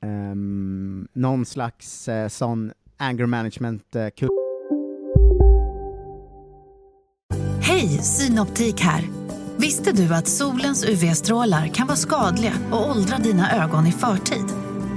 um, 0.00 1.08
någon 1.12 1.46
slags 1.46 2.08
eh, 2.08 2.28
sån 2.28 2.72
anger 2.96 3.26
management 3.26 3.96
uh, 3.96 4.08
Synoptik 8.04 8.80
här. 8.80 9.08
Visste 9.56 9.92
du 9.92 10.14
att 10.14 10.28
solens 10.28 10.84
UV-strålar 10.84 11.66
kan 11.66 11.86
vara 11.86 11.96
skadliga 11.96 12.52
och 12.72 12.90
åldra 12.90 13.18
dina 13.18 13.64
ögon 13.64 13.86
i 13.86 13.92
förtid? 13.92 14.44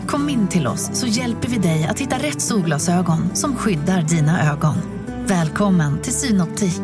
Kom 0.07 0.29
in 0.29 0.47
till 0.47 0.67
oss 0.67 0.89
så 0.93 1.07
hjälper 1.07 1.47
vi 1.47 1.57
dig 1.57 1.87
att 1.87 1.99
hitta 1.99 2.17
rätt 2.17 2.41
solglasögon 2.41 3.35
som 3.35 3.55
skyddar 3.55 4.01
dina 4.01 4.51
ögon. 4.51 4.75
Välkommen 5.25 6.01
till 6.01 6.13
Synoptik. 6.13 6.81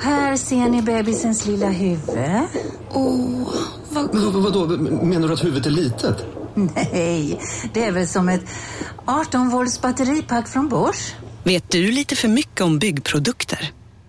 Här 0.00 0.36
ser 0.36 0.68
ni 0.68 0.82
bebisens 0.82 1.46
lilla 1.46 1.68
huvud. 1.70 2.18
Åh, 2.92 3.54
vad 3.90 4.14
Men 4.14 4.42
vadå, 4.42 4.66
menar 5.04 5.28
du 5.28 5.34
att 5.34 5.44
huvudet 5.44 5.66
är 5.66 5.70
litet? 5.70 6.24
Nej, 6.54 7.40
det 7.74 7.84
är 7.84 7.92
väl 7.92 8.08
som 8.08 8.28
ett 8.28 8.44
18 9.04 9.48
volts 9.48 9.80
batteripack 9.80 10.48
från 10.48 10.68
Bors. 10.68 11.14
Vet 11.44 11.70
du 11.70 11.92
lite 11.92 12.16
för 12.16 12.28
mycket 12.28 12.60
om 12.60 12.78
byggprodukter? 12.78 13.72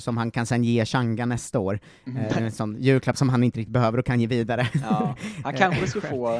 Som 0.00 0.16
han 0.16 0.30
kan 0.30 0.46
sen 0.46 0.64
ge 0.64 0.84
Changa 0.84 1.26
nästa 1.26 1.58
år. 1.58 1.78
Mm. 2.06 2.16
Eh, 2.26 2.38
en 2.42 2.52
sån 2.52 2.76
julklapp 2.80 3.16
som 3.16 3.28
han 3.28 3.44
inte 3.44 3.58
riktigt 3.60 3.72
behöver 3.72 3.98
och 3.98 4.06
kan 4.06 4.20
ge 4.20 4.26
vidare. 4.26 4.68
Ja, 4.74 5.16
han 5.44 5.54
Eh, 5.54 5.58
kanske 5.58 5.86
ska 5.86 6.00
själv. 6.00 6.10
få 6.10 6.34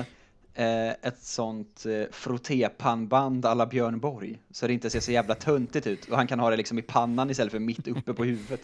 eh, 0.55 0.89
ett 1.03 1.19
sånt 1.21 1.87
eh, 1.87 2.13
frottépannband 2.13 3.47
alla 3.47 3.67
Björn 3.67 4.01
Borg, 4.01 4.39
så 4.51 4.67
det 4.67 4.73
inte 4.73 4.91
ser 4.91 5.01
så 5.01 5.13
jävla 5.13 5.35
töntigt 5.35 5.87
ut. 5.87 6.05
Och 6.05 6.17
han 6.17 6.27
kan 6.27 6.41
ha 6.41 6.51
det 6.51 6.57
liksom 6.57 6.79
i 6.79 6.83
pannan 6.83 7.31
istället 7.31 7.53
för 7.53 7.59
mitt 7.59 7.89
uppe 7.89 8.15
på 8.15 8.25
huvudet. 8.25 8.61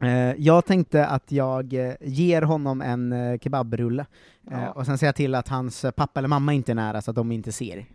Eh, 0.00 0.32
jag 0.38 0.64
tänkte 0.64 1.06
att 1.06 1.32
jag 1.32 1.72
eh, 1.72 1.94
ger 2.00 2.42
honom 2.42 2.82
en 2.82 3.12
eh, 3.12 3.38
kebabrulle, 3.38 4.06
eh, 4.50 4.62
Ja. 4.62 4.70
och 4.70 4.86
sen 4.86 4.98
säger 4.98 5.08
jag 5.08 5.16
till 5.16 5.34
att 5.34 5.48
hans 5.48 5.84
eh, 5.84 5.90
pappa 5.90 6.20
eller 6.20 6.28
mamma 6.28 6.52
inte 6.52 6.72
är 6.72 6.74
nära 6.74 7.02
så 7.02 7.10
att 7.10 7.14
de 7.14 7.32
inte 7.32 7.52
ser. 7.52 7.86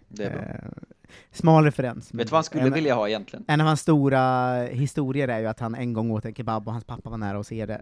Smal 1.32 1.64
referens. 1.64 2.14
Vet 2.14 2.28
du 2.28 2.32
vad 2.32 2.38
han 2.38 2.44
skulle 2.44 2.64
En- 2.64 2.74
vilja 2.74 2.96
ha 2.96 3.08
egentligen? 3.08 3.46
En 3.48 3.62
av 3.62 3.68
hans 3.68 3.80
stora 3.82 4.54
historier 4.64 5.28
är 5.28 5.40
ju 5.40 5.48
att 5.48 5.60
han 5.60 5.76
en 5.76 5.94
gång 5.94 6.12
åt 6.12 6.26
en 6.26 6.34
kebab 6.36 6.68
och 6.68 6.74
hans 6.74 6.86
pappa 6.86 7.10
var 7.10 7.18
nära 7.18 7.40
att 7.40 7.48
se 7.48 7.66
det. 7.66 7.74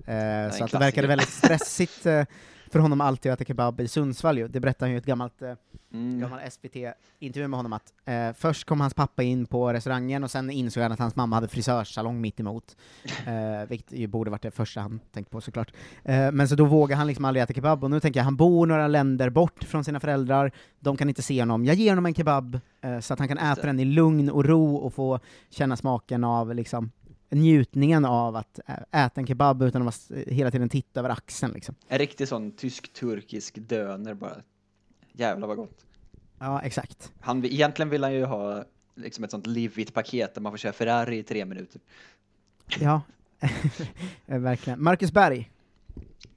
Eh, 0.52 0.58
så 0.58 0.64
att 0.64 0.72
det 0.72 0.78
verkade 0.78 1.08
väldigt 1.08 1.30
stressigt 1.30 2.06
eh, 2.06 2.24
för 2.72 2.80
honom 2.80 3.02
alltid 3.02 3.32
att 3.32 3.42
äta 3.42 3.48
kebab 3.48 3.80
i 3.82 3.88
Sundsvall 3.88 4.38
ju. 4.38 4.48
Det 4.48 4.60
berättar 4.60 4.86
han 4.86 4.92
ju 4.92 4.96
i 4.96 5.00
ett 5.00 5.06
gammalt, 5.06 5.42
eh, 5.42 5.54
Mm. 5.94 6.20
gammal 6.20 6.40
SVT-intervju 6.52 7.48
med 7.48 7.58
honom 7.58 7.74
att 7.74 7.94
eh, 8.06 8.34
först 8.34 8.64
kom 8.68 8.82
hans 8.82 8.94
pappa 8.94 9.24
in 9.24 9.46
på 9.46 9.74
restaurangen 9.74 10.24
och 10.24 10.32
sen 10.32 10.50
insåg 10.50 10.84
han 10.84 10.92
att 10.92 11.00
hans 11.00 11.16
mamma 11.16 11.36
hade 11.36 11.48
frisörsalong 11.48 12.22
mitt 12.22 12.40
emot. 12.40 12.76
Eh, 13.28 13.68
vilket 13.70 13.92
ju 13.92 14.08
borde 14.08 14.32
varit 14.32 14.42
det 14.42 14.52
första 14.52 14.82
han 14.82 15.00
tänkte 15.12 15.32
på 15.32 15.42
såklart. 15.42 15.74
Eh, 16.04 16.32
men 16.32 16.48
så 16.48 16.56
då 16.56 16.66
vågar 16.66 16.98
han 16.98 17.08
liksom 17.08 17.26
aldrig 17.26 17.44
äta 17.44 17.54
kebab, 17.54 17.84
och 17.84 17.92
nu 17.92 18.00
tänker 18.00 18.20
jag, 18.20 18.26
han 18.26 18.36
bor 18.36 18.66
några 18.66 18.88
länder 18.88 19.30
bort 19.30 19.64
från 19.64 19.84
sina 19.84 20.00
föräldrar, 20.00 20.52
de 20.80 20.98
kan 20.98 21.10
inte 21.10 21.22
se 21.22 21.40
honom, 21.42 21.66
jag 21.66 21.76
ger 21.76 21.90
honom 21.92 22.06
en 22.06 22.14
kebab 22.14 22.60
eh, 22.82 23.00
så 23.00 23.14
att 23.14 23.20
han 23.20 23.28
kan 23.28 23.38
äta 23.38 23.62
den 23.62 23.80
i 23.80 23.86
lugn 23.86 24.30
och 24.30 24.46
ro 24.46 24.76
och 24.76 24.94
få 24.94 25.20
känna 25.50 25.76
smaken 25.78 26.24
av 26.24 26.56
liksom 26.56 26.92
njutningen 27.32 28.06
av 28.06 28.36
att 28.36 28.60
äta 28.92 29.22
en 29.22 29.28
kebab 29.28 29.62
utan 29.62 29.88
att 29.88 30.12
hela 30.28 30.52
tiden 30.52 30.70
titta 30.70 31.00
över 31.00 31.10
axeln 31.10 31.54
liksom. 31.54 31.76
En 31.88 31.98
riktig 32.00 32.28
sån 32.28 32.52
tysk-turkisk 32.52 33.56
döner 33.58 34.14
bara. 34.14 34.36
Jävlar 35.14 35.48
vad 35.48 35.58
gott. 35.58 35.86
Ja, 36.40 36.62
exakt. 36.62 37.12
Han, 37.20 37.46
egentligen 37.46 37.90
vill 37.90 38.04
han 38.04 38.14
ju 38.14 38.26
ha 38.26 38.64
liksom 38.96 39.24
ett 39.24 39.32
sånt 39.32 39.48
livigt 39.48 39.94
paket 39.94 40.34
där 40.34 40.42
man 40.42 40.52
får 40.52 40.58
köra 40.58 40.74
Ferrari 40.74 41.18
i 41.18 41.24
tre 41.24 41.46
minuter. 41.46 41.82
Ja, 42.80 43.02
verkligen. 44.26 44.84
Marcus 44.84 45.12
Berg. 45.12 45.52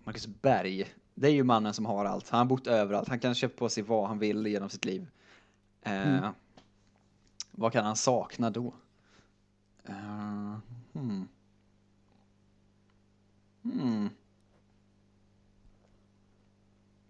Marcus 0.05 0.27
Berg, 0.27 0.87
det 1.15 1.27
är 1.27 1.33
ju 1.33 1.45
mannen 1.45 1.75
som 1.75 1.87
har 1.87 2.05
allt. 2.05 2.29
Han 2.29 2.39
har 2.39 2.45
bott 2.45 2.67
överallt. 2.67 3.09
Han 3.09 3.19
kan 3.19 3.35
köpa 3.35 3.59
på 3.59 3.69
sig 3.69 3.83
vad 3.83 4.09
han 4.09 4.19
vill 4.19 4.47
genom 4.47 4.71
sitt 4.71 4.85
liv. 4.85 5.07
Eh, 5.83 5.93
Mm. 6.19 6.33
Vad 7.51 7.73
kan 7.73 7.85
han 7.85 7.97
sakna 7.97 8.51
då? 8.51 8.75
Eh, 9.89 10.55
hmm. 10.95 11.29
Hmm. 13.63 14.09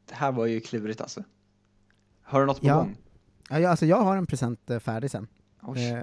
Det 0.08 0.14
här 0.14 0.32
var 0.32 0.46
ju 0.46 0.60
klurigt 0.60 1.00
alltså. 1.00 1.24
Har 2.22 2.40
du 2.40 2.46
något 2.46 2.60
på 2.60 2.66
Ja. 2.66 2.76
gång? 2.76 2.96
Ja, 3.50 3.60
jag, 3.60 3.70
alltså 3.70 3.86
jag 3.86 4.00
har 4.00 4.16
en 4.16 4.26
present 4.26 4.70
eh, 4.70 4.78
färdig 4.78 5.10
sen. 5.10 5.28
Oj. 5.62 5.84
Eh, 5.84 6.02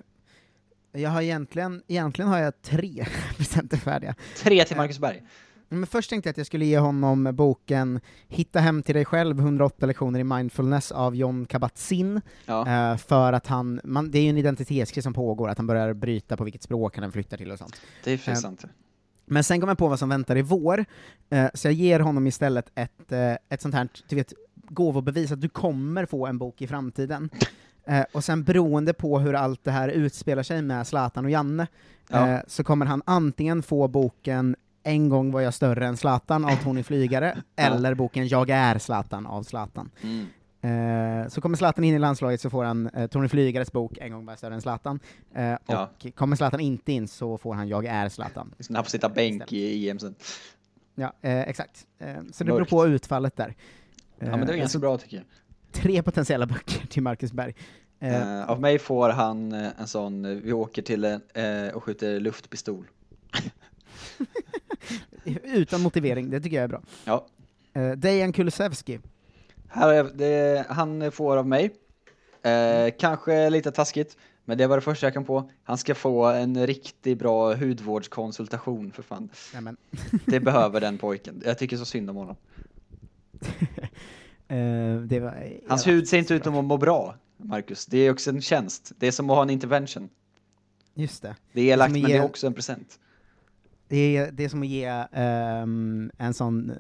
jag 1.02 1.10
har 1.10 1.22
egentligen, 1.22 1.84
egentligen 1.88 2.30
har 2.30 2.38
jag 2.40 2.62
tre 2.62 3.06
presenter 3.38 3.78
färdiga. 3.78 4.16
Tre 4.38 4.66
till 4.66 4.78
Marcus 4.78 5.00
Berg? 5.00 5.24
Men 5.74 5.88
först 5.88 6.10
tänkte 6.10 6.28
jag 6.28 6.32
att 6.32 6.38
jag 6.38 6.46
skulle 6.48 6.66
ge 6.66 6.78
honom 6.80 7.30
boken 7.34 8.00
Hitta 8.28 8.60
hem 8.60 8.84
till 8.84 8.96
dig 8.96 9.06
själv, 9.06 9.40
108 9.40 9.86
lektioner 9.86 10.20
i 10.20 10.24
mindfulness 10.24 10.92
av 10.92 11.16
John 11.16 11.46
Kabat-Zinn, 11.46 12.22
Ja. 12.46 12.92
eh, 12.92 12.98
för 12.98 13.34
att 13.34 13.48
han, 13.48 13.82
man, 13.84 14.12
det 14.12 14.20
är 14.20 14.24
ju 14.24 14.30
en 14.30 14.38
identitetskris 14.38 15.04
som 15.04 15.14
pågår, 15.14 15.50
att 15.50 15.58
han 15.58 15.68
börjar 15.68 15.94
bryta 15.94 16.38
på 16.38 16.44
vilket 16.44 16.64
språk 16.64 16.98
han 16.98 17.12
flyttar 17.12 17.38
till 17.38 17.52
och 17.52 17.58
sånt. 17.60 17.82
Det 18.04 18.12
är 18.12 18.18
för 18.18 18.32
Eh. 18.32 18.70
Men 19.26 19.44
sen 19.44 19.60
kom 19.60 19.70
jag 19.70 19.78
på 19.78 19.88
vad 19.88 20.00
som 20.00 20.10
väntar 20.10 20.38
i 20.38 20.42
vår, 20.42 20.86
eh, 21.30 21.48
så 21.54 21.68
jag 21.68 21.74
ger 21.74 22.00
honom 22.00 22.28
istället 22.28 22.72
ett, 22.76 23.12
ett 23.50 23.62
sånt 23.62 23.76
här, 23.76 23.90
du 24.08 24.16
vet, 24.16 24.34
gåvobevis 24.56 25.32
att 25.32 25.42
du 25.42 25.50
kommer 25.50 26.06
få 26.06 26.28
en 26.28 26.38
bok 26.38 26.62
i 26.62 26.68
framtiden. 26.68 27.30
Eh, 27.86 28.04
och 28.12 28.24
sen 28.24 28.44
beroende 28.44 28.94
på 28.94 29.20
hur 29.20 29.34
allt 29.34 29.64
det 29.64 29.72
här 29.72 29.90
utspelar 29.90 30.44
sig 30.44 30.62
med 30.62 30.88
Zlatan 30.88 31.26
och 31.26 31.32
Janne, 31.32 31.68
Ja. 32.10 32.30
eh, 32.30 32.40
så 32.48 32.64
kommer 32.64 32.86
han 32.86 33.02
antingen 33.06 33.64
få 33.64 33.88
boken 33.88 34.56
En 34.84 35.10
gång 35.10 35.32
var 35.32 35.42
jag 35.42 35.54
större 35.54 35.86
än 35.88 35.98
Zlatan 35.98 36.46
av 36.46 36.56
Tony 36.64 36.84
Flygare, 36.84 37.38
eller 37.56 37.94
boken 37.96 38.28
Jag 38.28 38.50
är 38.50 38.80
Zlatan 38.80 39.26
av 39.28 39.44
Zlatan. 39.44 39.90
Mm. 40.02 40.26
Eh, 40.64 41.28
så 41.28 41.42
kommer 41.42 41.58
Zlatan 41.58 41.84
in 41.84 41.96
i 41.96 42.00
landslaget 42.00 42.42
så 42.42 42.50
får 42.50 42.64
han 42.64 42.88
eh, 42.88 43.08
Tony 43.08 43.28
Flygares 43.28 43.72
bok 43.72 43.98
En 43.98 44.12
gång 44.12 44.26
var 44.26 44.32
jag 44.32 44.38
större 44.38 44.54
än 44.54 44.62
Zlatan, 44.62 45.00
eh, 45.36 45.56
Ja. 45.66 45.90
och 45.96 46.16
kommer 46.16 46.36
Zlatan 46.36 46.60
inte 46.60 46.92
in 46.92 47.08
så 47.08 47.38
får 47.38 47.54
han 47.54 47.68
Jag 47.68 47.86
är 47.86 48.10
Zlatan. 48.10 48.54
Han 48.74 48.84
får 48.84 48.90
sitta 48.90 49.10
bänk 49.10 49.54
i 49.54 49.90
EM 49.90 50.00
sen. 50.00 50.16
Ja, 50.96 51.14
eh, 51.22 51.40
exakt. 51.42 51.88
Eh, 52.00 52.08
så 52.32 52.44
det 52.44 52.52
beror 52.54 52.66
på 52.66 52.88
utfallet 52.88 53.36
där. 53.36 53.56
Ja 54.20 54.26
men 54.38 54.40
det 54.40 54.46
är 54.46 54.54
Eh, 54.54 54.60
ganska 54.60 54.74
så 54.74 54.80
bra 54.80 54.98
tycker 54.98 55.18
jag. 55.18 55.26
Tre 55.72 56.04
potentiella 56.04 56.46
böcker 56.46 56.88
till 56.88 57.04
Marcus 57.04 57.34
Berg. 57.34 57.56
Eh, 58.00 58.50
av 58.50 58.62
mig 58.62 58.80
får 58.80 59.10
han 59.10 59.52
en 59.54 59.88
sån, 59.88 60.42
vi 60.42 60.54
åker 60.54 60.82
till 60.82 61.04
en, 61.06 61.22
eh, 61.34 61.74
och 61.74 61.84
skjuter 61.84 62.20
luftpistol. 62.20 62.88
utan 65.44 65.82
motivering, 65.82 66.30
det 66.30 66.42
tycker 66.42 66.58
jag 66.58 66.64
är 66.64 66.68
bra. 66.68 66.82
Ja. 67.06 67.28
Eh, 67.74 67.92
Dejan 67.92 68.34
Kulusevski. 68.34 69.00
Här 69.68 69.94
är 69.94 70.04
det, 70.04 70.66
han 70.70 71.12
får 71.12 71.38
av 71.38 71.48
mig, 71.48 71.72
eh, 72.44 72.94
kanske 73.00 73.50
lite 73.50 73.72
taskigt, 73.72 74.18
men 74.46 74.58
det 74.58 74.68
var 74.68 74.78
det 74.78 74.82
första 74.82 75.06
jag 75.06 75.14
kom 75.14 75.26
på. 75.26 75.50
Han 75.64 75.78
ska 75.78 75.96
få 75.96 76.26
en 76.26 76.68
riktigt 76.68 77.20
bra 77.20 77.56
hudvårdskonsultation 77.56 78.92
för 78.92 79.04
fan. 79.04 79.30
Nämen. 79.54 79.78
Det 80.26 80.40
behöver 80.50 80.82
den 80.82 80.98
pojken. 80.98 81.42
Jag 81.46 81.58
tycker 81.58 81.78
så 81.78 81.86
synd 81.86 82.10
om 82.10 82.16
honom. 82.16 82.36
Det 85.08 85.20
var, 85.20 85.60
Hans 85.68 85.88
hud 85.88 86.08
ser 86.08 86.18
inte 86.18 86.34
ut 86.34 86.48
att 86.48 86.54
må 86.54 86.78
bra, 86.78 87.16
Marcus. 87.38 87.86
Det 87.86 87.98
är 87.98 88.12
också 88.12 88.30
en 88.30 88.42
tjänst. 88.42 88.92
Det 88.98 89.08
är 89.08 89.12
som 89.12 89.30
att 89.30 89.36
ha 89.36 89.44
en 89.44 89.50
intervention. 89.50 90.10
Just 90.94 91.22
det. 91.22 91.36
Det 91.54 91.62
är 91.62 91.74
elakt, 91.74 91.92
men 91.92 92.02
det 92.02 92.18
är 92.18 92.24
också 92.24 92.48
en 92.48 92.54
present. 92.54 93.00
Det 93.92 94.18
är, 94.18 94.32
det 94.32 94.44
är 94.44 94.50
som 94.50 94.62
att 94.62 94.68
ge 94.68 95.06
ehm, 95.12 96.12
en 96.18 96.34
sån, 96.34 96.70
eh, 96.70 96.78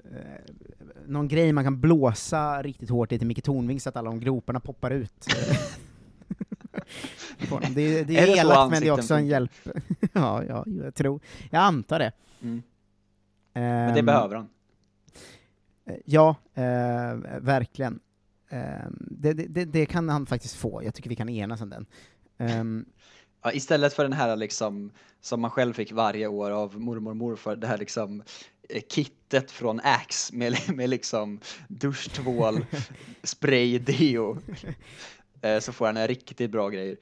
någon 1.08 1.28
grej 1.28 1.54
man 1.54 1.64
kan 1.64 1.82
blåsa 1.82 2.62
riktigt 2.64 2.90
hårt 2.90 3.12
i 3.12 3.18
till 3.18 3.28
Micke 3.28 3.44
Tornving 3.44 3.80
så 3.80 3.90
att 3.90 3.96
alla 3.96 4.10
de 4.10 4.20
groparna 4.20 4.60
poppar 4.60 4.92
ut. 4.92 5.26
Det, 7.76 7.82
är- 7.82 8.06
det 8.06 8.18
Är 8.18 8.28
är, 8.28 8.38
elakt 8.38 8.72
men 8.72 8.82
det 8.82 8.88
är 8.88 8.92
också 8.92 9.14
en 9.14 9.28
hjälp. 9.28 9.52
ja, 10.14 10.44
ja, 10.44 10.66
jag 10.84 10.96
tror, 10.96 11.20
jag 11.50 11.60
antar 11.62 12.00
det. 12.00 12.12
Mm. 12.42 12.64
Men 13.54 13.94
det 13.94 14.00
Ehm, 14.00 14.06
behöver 14.06 14.36
han. 14.36 14.50
Eh, 15.86 15.96
Ja, 16.06 16.36
eh, 16.54 17.16
verkligen. 17.42 18.00
Det, 19.00 19.34
det, 19.34 19.46
det, 19.48 19.66
det 19.66 19.86
kan 19.86 20.10
han 20.10 20.26
faktiskt 20.26 20.56
få, 20.56 20.84
jag 20.84 20.94
tycker 20.94 21.10
vi 21.10 21.16
kan 21.16 21.30
enas 21.30 21.62
om 21.62 21.70
den. 21.70 21.86
Ja, 23.42 23.52
istället 23.54 23.94
för 23.94 24.04
den 24.04 24.14
här 24.14 24.36
liksom, 24.36 24.92
som 25.22 25.42
man 25.42 25.52
själv 25.52 25.74
fick 25.74 25.92
varje 25.92 26.28
år 26.28 26.52
av 26.52 26.80
mormor 26.80 27.12
och 27.12 27.18
morfar, 27.18 27.56
det 27.56 27.68
här 27.68 27.78
liksom 27.78 28.24
eh, 28.70 28.82
kittet 28.90 29.52
från 29.52 29.80
Axe 29.84 30.36
med, 30.36 30.56
med 30.76 30.90
liksom 30.90 31.40
duschtvål, 31.68 32.66
spray, 33.24 33.80
deo. 33.80 34.38
Eh, 35.42 35.60
Så 35.60 35.72
får 35.74 35.86
han 35.86 35.98
en 35.98 36.08
riktigt 36.08 36.52
bra 36.52 36.70
grejer. 36.70 36.98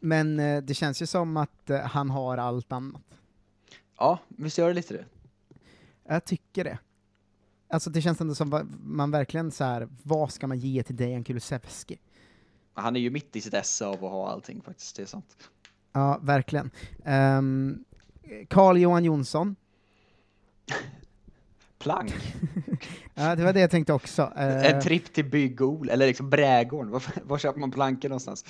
men 0.00 0.40
eh, 0.40 0.62
det 0.62 0.74
känns 0.74 1.02
ju 1.02 1.06
som 1.06 1.36
att 1.36 1.70
han 1.84 2.10
har 2.10 2.36
allt 2.38 2.72
annat. 2.72 3.02
Ja, 3.98 4.18
visst 4.28 4.58
gör 4.58 4.68
det 4.68 4.74
lite 4.74 4.94
det? 4.94 5.04
Jag 6.08 6.24
tycker 6.24 6.64
det. 6.64 6.78
Alltså 7.68 7.90
det 7.90 8.02
känns 8.02 8.20
ändå 8.20 8.34
som 8.34 8.76
man 8.84 9.10
verkligen 9.10 9.50
så 9.50 9.64
här, 9.64 9.88
vad 10.02 10.32
ska 10.32 10.46
man 10.46 10.58
ge 10.58 10.82
till 10.82 10.96
Dejan 10.96 11.24
Kulusevski? 11.24 11.98
Han 12.74 12.96
är 12.96 13.00
ju 13.00 13.10
mitt 13.10 13.36
i 13.36 13.40
sitt 13.40 13.54
esse 13.54 13.86
av 13.86 13.94
att 14.04 14.10
ha 14.10 14.30
allting 14.30 14.62
faktiskt, 14.62 14.96
det 14.96 15.02
är 15.02 15.06
sant. 15.06 15.36
Ja, 15.92 16.18
verkligen. 16.22 16.70
Um, 17.04 17.84
Carl 18.48 18.76
Johan 18.78 19.04
Jonsson. 19.04 19.56
Plank. 21.78 22.12
Ja, 23.14 23.34
det 23.36 23.44
var 23.44 23.52
det 23.52 23.60
jag 23.60 23.70
tänkte 23.70 23.92
också. 23.92 24.32
Eh, 24.36 24.66
En 24.66 24.80
tripp 24.82 25.12
till 25.12 25.24
Bygg-Ol, 25.24 25.88
eller 25.90 26.06
liksom 26.06 26.30
Brädgården. 26.30 26.90
Var, 26.90 27.02
var 27.22 27.38
köper 27.38 27.60
man 27.60 27.70
plankor 27.70 28.08
någonstans? 28.08 28.44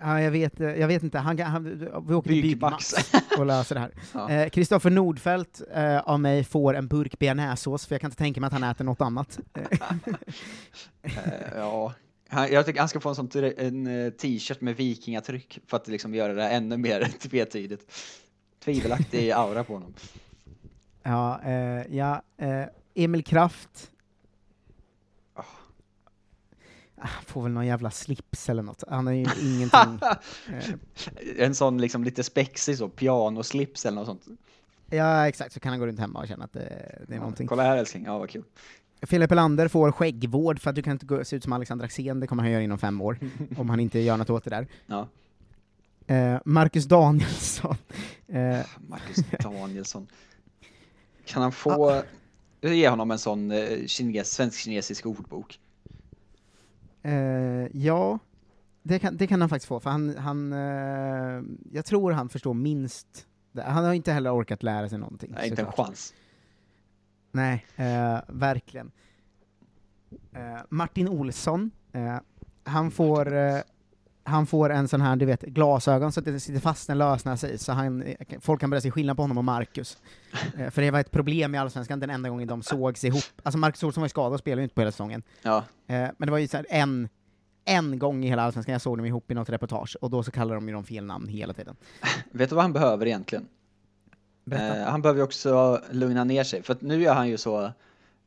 Ja, 0.00 0.20
jag 0.20 0.30
vet, 0.30 0.60
jag 0.60 0.88
vet 0.88 1.02
inte. 1.02 1.18
Han, 1.18 1.38
han, 1.38 1.64
vi 2.08 2.14
åker 2.14 2.30
till 2.30 2.42
Byggmax. 2.42 2.94
Och 3.38 3.46
löser 3.46 3.74
det 3.74 3.80
här. 3.80 3.90
Ja. 4.14 4.30
Eh, 4.30 4.48
Kristoffer 4.48 4.90
Nordfeldt 4.90 5.62
eh, 5.74 5.98
av 5.98 6.20
mig 6.20 6.44
får 6.44 6.74
en 6.74 6.88
burk 6.88 7.18
bearnaisesås, 7.18 7.86
för 7.86 7.94
jag 7.94 8.00
kan 8.00 8.08
inte 8.08 8.18
tänka 8.18 8.40
mig 8.40 8.46
att 8.46 8.52
han 8.52 8.64
äter 8.64 8.84
något 8.84 9.00
annat. 9.00 9.38
Eh, 11.02 11.12
ja. 11.56 11.92
Han, 12.30 12.52
jag 12.52 12.66
tycker 12.66 12.80
han 12.80 12.88
ska 12.88 13.00
få 13.00 13.08
en 13.08 13.14
sån 13.14 13.28
eh, 13.86 14.10
t-shirt 14.10 14.60
med 14.60 14.76
vikingatryck 14.76 15.58
för 15.66 15.76
att 15.76 15.88
liksom 15.88 16.14
göra 16.14 16.32
det 16.32 16.48
ännu 16.48 16.76
mer 16.76 17.04
tvetydigt. 17.20 17.92
Tvivelaktig 18.64 19.30
aura 19.34 19.64
på 19.64 19.72
honom. 19.72 19.94
ja, 21.02 21.40
eh, 21.44 21.96
ja 21.96 22.22
eh, 22.36 22.64
Emil 22.94 23.24
Kraft. 23.24 23.90
Ah, 27.02 27.08
får 27.26 27.42
väl 27.42 27.52
någon 27.52 27.66
jävla 27.66 27.90
slips 27.90 28.48
eller 28.48 28.62
något. 28.62 28.84
Han 28.88 29.06
har 29.06 29.14
ju 29.14 29.26
ingenting. 29.42 29.98
Eh, 30.48 31.44
En 31.46 31.54
sån 31.54 31.78
liksom 31.80 32.04
lite 32.04 32.22
spexig 32.22 32.78
så, 32.78 32.88
pianoslips 32.88 33.86
eller 33.86 33.94
något 33.96 34.06
sånt. 34.06 34.40
ja, 34.90 35.28
exakt, 35.28 35.52
så 35.52 35.60
kan 35.60 35.70
han 35.70 35.78
gå 35.80 35.86
runt 35.86 36.00
hemma 36.00 36.18
och 36.20 36.28
känna 36.28 36.44
att 36.44 36.52
det, 36.52 36.98
det 37.08 37.14
är 37.14 37.18
någonting. 37.18 37.46
Kolla 37.46 37.62
här 37.62 37.76
älskling, 37.76 38.04
ja 38.04 38.18
vad 38.18 38.30
kul. 38.30 38.44
Filip 39.02 39.32
Elander 39.32 39.68
får 39.68 39.92
skäggvård 39.92 40.60
för 40.60 40.70
att 40.70 40.76
du 40.76 40.82
kan 40.82 40.92
inte 40.92 41.24
se 41.24 41.36
ut 41.36 41.42
som 41.42 41.52
Alexander 41.52 41.84
Axén, 41.84 42.20
det 42.20 42.26
kommer 42.26 42.42
han 42.42 42.52
göra 42.52 42.62
inom 42.62 42.78
fem 42.78 43.00
år, 43.00 43.18
om 43.56 43.70
han 43.70 43.80
inte 43.80 43.98
gör 43.98 44.16
något 44.16 44.30
åt 44.30 44.44
det 44.44 44.50
där. 44.50 44.66
Ja. 44.86 45.08
Eh, 46.14 46.40
Marcus 46.44 46.84
Danielsson. 46.84 47.76
Eh, 48.28 48.58
Marcus 48.88 49.16
Danielsson. 49.42 50.06
Kan 51.24 51.42
han 51.42 51.52
få, 51.52 52.02
ge 52.60 52.88
honom 52.88 53.10
en 53.10 53.18
sån 53.18 53.50
eh, 53.50 53.86
kines, 53.86 54.32
svensk-kinesisk 54.32 55.06
ordbok? 55.06 55.60
eh, 57.02 57.66
ja, 57.72 58.18
det 58.82 58.98
kan, 58.98 59.16
det 59.16 59.26
kan 59.26 59.40
han 59.40 59.48
faktiskt 59.48 59.68
få, 59.68 59.80
för 59.80 59.90
han, 59.90 60.16
han 60.16 60.52
eh, 60.52 61.42
jag 61.72 61.84
tror 61.84 62.12
han 62.12 62.28
förstår 62.28 62.54
minst. 62.54 63.26
Han 63.64 63.84
har 63.84 63.92
inte 63.92 64.12
heller 64.12 64.34
orkat 64.34 64.62
lära 64.62 64.88
sig 64.88 64.98
någonting. 64.98 65.30
Nej, 65.34 65.48
inte 65.48 65.62
en 65.62 65.66
såklart. 65.68 65.86
chans. 65.86 66.14
Nej, 67.32 67.66
eh, 67.76 68.18
verkligen. 68.28 68.90
Eh, 70.32 70.62
Martin 70.68 71.08
Olsson, 71.08 71.70
eh, 71.92 72.16
han 72.64 72.90
får 72.90 73.36
eh, 73.36 73.60
han 74.30 74.46
får 74.46 74.70
en 74.70 74.88
sån 74.88 75.00
här, 75.00 75.16
du 75.16 75.26
vet, 75.26 75.42
glasögon 75.42 76.12
så 76.12 76.20
att 76.20 76.26
det 76.26 76.40
sitter 76.40 76.60
fast 76.60 76.90
en 76.90 76.98
lösnäsa 76.98 77.48
i, 77.48 77.58
så 77.58 77.72
han, 77.72 78.04
folk 78.40 78.60
kan 78.60 78.70
börja 78.70 78.80
se 78.80 78.90
skillnad 78.90 79.16
på 79.16 79.22
honom 79.22 79.38
och 79.38 79.44
Marcus. 79.44 79.98
Eh, 80.58 80.70
för 80.70 80.82
det 80.82 80.90
var 80.90 81.00
ett 81.00 81.10
problem 81.10 81.54
i 81.54 81.58
Allsvenskan 81.58 82.00
den 82.00 82.10
enda 82.10 82.28
gången 82.28 82.48
de 82.48 82.62
sågs 82.62 83.04
ihop. 83.04 83.24
Alltså 83.42 83.58
Marcus 83.58 83.82
Olsson 83.82 84.00
var 84.00 84.06
ju 84.06 84.10
skadad 84.10 84.32
och 84.32 84.38
spelade 84.38 84.62
inte 84.62 84.74
på 84.74 84.80
hela 84.80 84.92
säsongen. 84.92 85.22
Ja. 85.42 85.64
Eh, 85.86 86.08
men 86.18 86.26
det 86.26 86.30
var 86.30 86.38
ju 86.38 86.48
så 86.48 86.56
här 86.56 86.66
en, 86.70 87.08
en 87.64 87.98
gång 87.98 88.24
i 88.24 88.28
hela 88.28 88.42
Allsvenskan 88.42 88.72
jag 88.72 88.82
såg 88.82 88.98
dem 88.98 89.06
ihop 89.06 89.30
i 89.30 89.34
något 89.34 89.50
reportage, 89.50 89.96
och 90.00 90.10
då 90.10 90.22
så 90.22 90.30
kallade 90.30 90.54
de 90.54 90.68
ju 90.68 90.74
dem 90.74 90.84
fel 90.84 91.04
namn 91.04 91.28
hela 91.28 91.52
tiden. 91.52 91.76
Vet 92.32 92.48
du 92.48 92.54
vad 92.54 92.64
han 92.64 92.72
behöver 92.72 93.06
egentligen? 93.06 93.48
Eh, 94.50 94.82
han 94.84 95.02
behöver 95.02 95.18
ju 95.18 95.24
också 95.24 95.80
lugna 95.90 96.24
ner 96.24 96.44
sig, 96.44 96.62
för 96.62 96.72
att 96.72 96.82
nu 96.82 97.04
är 97.04 97.14
han 97.14 97.28
ju 97.28 97.36
så 97.38 97.64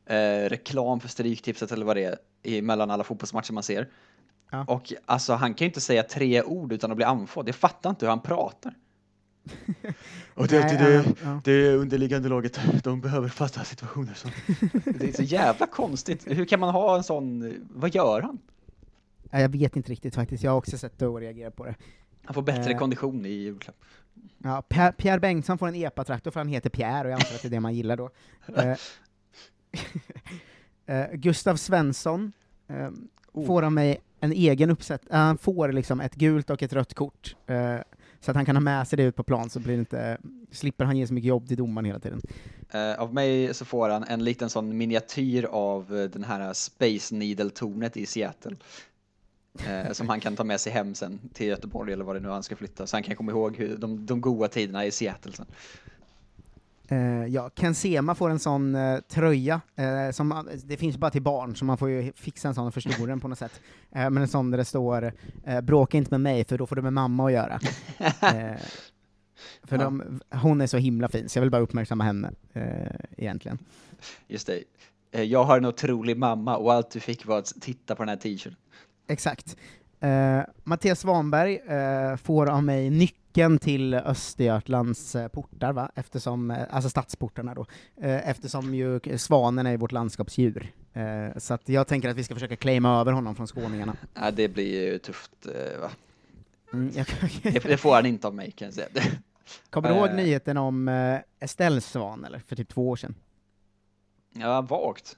eh, 0.06 0.48
reklam 0.48 1.00
för 1.00 1.08
Stryktipset 1.08 1.72
eller 1.72 1.86
vad 1.86 1.96
det 1.96 2.04
är, 2.04 2.18
i, 2.42 2.62
mellan 2.62 2.90
alla 2.90 3.04
fotbollsmatcher 3.04 3.52
man 3.52 3.62
ser. 3.62 3.88
Och 4.66 4.92
alltså 5.06 5.32
han 5.32 5.54
kan 5.54 5.64
ju 5.64 5.68
inte 5.68 5.80
säga 5.80 6.02
tre 6.02 6.42
ord 6.42 6.72
utan 6.72 6.90
att 6.90 6.96
bli 6.96 7.04
andfådd. 7.04 7.48
Jag 7.48 7.54
fattar 7.54 7.90
inte 7.90 8.06
hur 8.06 8.10
han 8.10 8.20
pratar. 8.20 8.74
Och 10.34 10.48
det, 10.48 10.60
Nej, 10.60 10.76
det, 10.78 10.84
det, 10.84 10.94
ja, 10.94 11.12
ja. 11.22 11.40
det 11.44 11.74
underliggande 11.74 12.28
laget, 12.28 12.60
de 12.82 13.00
behöver 13.00 13.28
fasta 13.28 13.64
situationer. 13.64 14.14
Så. 14.14 14.28
Det 14.98 15.08
är 15.08 15.12
så 15.12 15.22
jävla 15.22 15.66
konstigt. 15.66 16.24
Hur 16.26 16.44
kan 16.44 16.60
man 16.60 16.70
ha 16.70 16.96
en 16.96 17.02
sån, 17.04 17.54
vad 17.70 17.94
gör 17.94 18.22
han? 18.22 18.38
Ja, 19.30 19.40
jag 19.40 19.48
vet 19.48 19.76
inte 19.76 19.92
riktigt 19.92 20.14
faktiskt, 20.14 20.44
jag 20.44 20.50
har 20.50 20.58
också 20.58 20.78
sett 20.78 20.98
det 20.98 21.06
och 21.06 21.20
reagerat 21.20 21.56
på 21.56 21.64
det. 21.64 21.74
Han 22.24 22.34
får 22.34 22.42
bättre 22.42 22.70
Eh. 22.72 22.78
kondition 22.78 23.26
i 23.26 23.28
julklapp. 23.28 23.76
Ja, 24.38 24.62
Per- 24.68 24.92
Pierre 24.92 25.20
Bengtsson 25.20 25.58
får 25.58 25.68
en 25.68 25.74
epatraktor 25.74 26.30
för 26.30 26.40
han 26.40 26.48
heter 26.48 26.70
Pierre, 26.70 27.04
och 27.04 27.10
jag 27.10 27.14
antar 27.20 27.34
att 27.34 27.42
det 27.42 27.48
är 27.48 27.50
det 27.50 27.60
man 27.60 27.74
gillar 27.74 27.96
då. 27.96 28.10
Eh, 30.86 31.04
Gustav 31.12 31.56
Svensson 31.56 32.32
eh, 32.68 32.88
Oh. 33.32 33.46
får 33.46 33.62
av 33.62 33.72
mig 33.72 34.00
en 34.20 34.32
egen 34.32 34.70
uppsätt, 34.70 35.02
eh, 35.10 35.16
han 35.16 35.38
får 35.38 35.72
liksom 35.72 36.00
ett 36.00 36.14
gult 36.14 36.50
och 36.50 36.62
ett 36.62 36.72
rött 36.72 36.94
kort, 36.94 37.36
så 38.20 38.30
att 38.30 38.36
han 38.36 38.44
kan 38.44 38.56
ha 38.56 38.60
med 38.60 38.88
sig 38.88 38.96
det 38.96 39.02
ut 39.02 39.16
på 39.16 39.22
plan, 39.22 39.50
så 39.50 39.60
blir 39.60 39.74
inte, 39.78 40.18
slipper 40.50 40.84
han 40.84 40.96
ge 40.96 41.06
så 41.06 41.14
mycket 41.14 41.28
jobb 41.28 41.48
till 41.48 41.56
domaren 41.56 41.84
hela 41.84 41.98
tiden. 41.98 42.20
Av 42.98 43.14
mig 43.14 43.54
så 43.54 43.64
får 43.64 43.88
han 43.88 44.04
en 44.04 44.24
liten 44.24 44.50
sån 44.50 44.76
miniatyr 44.78 45.44
av 45.44 46.08
den 46.12 46.24
här 46.24 46.52
Space 46.52 47.14
Needle-tornet 47.14 47.96
i 47.96 48.06
Seattle. 48.06 48.56
Eh, 49.58 49.92
som 49.92 50.08
han 50.08 50.20
kan 50.20 50.36
ta 50.36 50.44
med 50.44 50.60
sig 50.60 50.72
hem 50.72 50.94
sen 50.94 51.20
till 51.32 51.46
Göteborg 51.46 51.92
eller 51.92 52.04
vad 52.04 52.16
det 52.16 52.20
nu 52.20 52.28
är 52.28 52.32
han 52.32 52.42
ska 52.42 52.56
flytta. 52.56 52.86
Så 52.86 52.96
han 52.96 53.02
kan 53.02 53.16
komma 53.16 53.32
ihåg 53.32 53.56
hur, 53.56 53.76
de, 53.76 54.06
de 54.06 54.20
goda 54.20 54.48
tiderna 54.48 54.86
i 54.86 54.90
Seattle 54.90 55.32
sen. 55.32 55.46
Eh, 56.88 57.26
ja, 57.26 57.50
Ken 57.50 57.74
Sema 57.74 58.14
får 58.14 58.30
en 58.30 58.38
sån 58.38 58.74
eh, 58.74 59.00
tröja, 59.00 59.60
eh, 59.76 60.10
som, 60.10 60.48
det 60.64 60.76
finns 60.76 60.96
bara 60.96 61.10
till 61.10 61.22
barn, 61.22 61.56
så 61.56 61.64
man 61.64 61.78
får 61.78 61.88
ju 61.88 62.12
fixa 62.12 62.48
en 62.48 62.54
sån 62.54 62.66
och 62.66 62.74
förstora 62.74 63.06
den 63.06 63.20
på 63.20 63.28
något 63.28 63.38
sätt. 63.38 63.60
Men 63.90 64.18
en 64.18 64.28
sån 64.28 64.50
där 64.50 64.58
det 64.58 64.64
står 64.64 65.12
”bråka 65.62 65.96
inte 65.96 66.10
med 66.10 66.20
mig, 66.20 66.44
för 66.44 66.58
då 66.58 66.66
får 66.66 66.76
du 66.76 66.82
med 66.82 66.92
mamma 66.92 67.26
att 67.26 67.32
göra”. 67.32 67.58
för 69.62 69.78
Ja. 69.78 69.84
de, 69.84 70.20
hon 70.30 70.60
är 70.60 70.66
så 70.66 70.76
himla 70.76 71.08
fin, 71.08 71.28
så 71.28 71.38
jag 71.38 71.42
vill 71.42 71.50
bara 71.50 71.62
uppmärksamma 71.62 72.04
henne, 72.04 72.30
egentligen. 73.16 73.58
Just 74.28 74.46
det. 74.46 74.64
Jag 75.22 75.44
har 75.44 75.56
en 75.56 75.64
otrolig 75.64 76.16
mamma 76.18 76.56
och 76.56 76.72
allt 76.72 76.90
du 76.90 77.00
fick 77.00 77.26
var 77.26 77.38
att 77.38 77.52
titta 77.60 77.94
på 77.94 78.02
den 78.02 78.08
här 78.08 78.16
t-shirten. 78.16 78.56
Exakt. 79.06 79.56
Eh, 80.00 80.40
Mattias 80.64 81.00
Svanberg 81.00 81.56
eh, 81.56 82.16
får 82.16 82.46
av 82.50 82.64
mig 82.64 82.90
nyckeln 82.90 83.58
till 83.58 83.94
Östergötlands 83.94 85.14
eh, 85.14 85.28
portar, 85.28 85.72
va? 85.72 85.90
Eftersom, 85.94 86.50
eh, 86.50 86.62
alltså 86.70 86.90
stadsportarna 86.90 87.54
då, 87.54 87.66
eftersom 88.00 88.74
ju 88.74 89.00
svanen 89.18 89.66
är 89.66 89.76
vårt 89.76 89.92
landskapsdjur. 89.92 90.72
Så 91.36 91.54
att 91.54 91.68
jag 91.68 91.86
tänker 91.86 92.08
att 92.08 92.16
vi 92.16 92.24
ska 92.24 92.34
försöka 92.34 92.56
claima 92.56 93.00
över 93.00 93.12
honom 93.12 93.34
från 93.34 93.46
skåningarna. 93.46 93.96
Ja, 94.14 94.30
det 94.30 94.48
blir 94.48 94.92
ju 94.92 94.98
tufft 94.98 95.46
va? 95.80 95.90
Mm, 96.72 96.90
jag, 96.94 97.06
Det, 97.42 97.64
det 97.64 97.76
får 97.76 97.94
han 97.94 98.06
inte 98.06 98.26
av 98.26 98.34
mig 98.34 98.50
kan 98.50 98.66
jag 98.66 98.74
säga. 98.74 98.88
Kommer 99.70 99.88
du 99.88 99.94
ihåg 99.94 100.14
nyheten 100.14 100.56
om 100.56 100.88
Estelles 101.40 101.86
svan, 101.86 102.24
eller? 102.24 102.38
För 102.38 102.56
typ 102.56 102.68
två 102.68 102.88
år 102.88 102.96
sedan? 102.96 103.14
Ja, 104.32 104.60
vagt. 104.60 105.16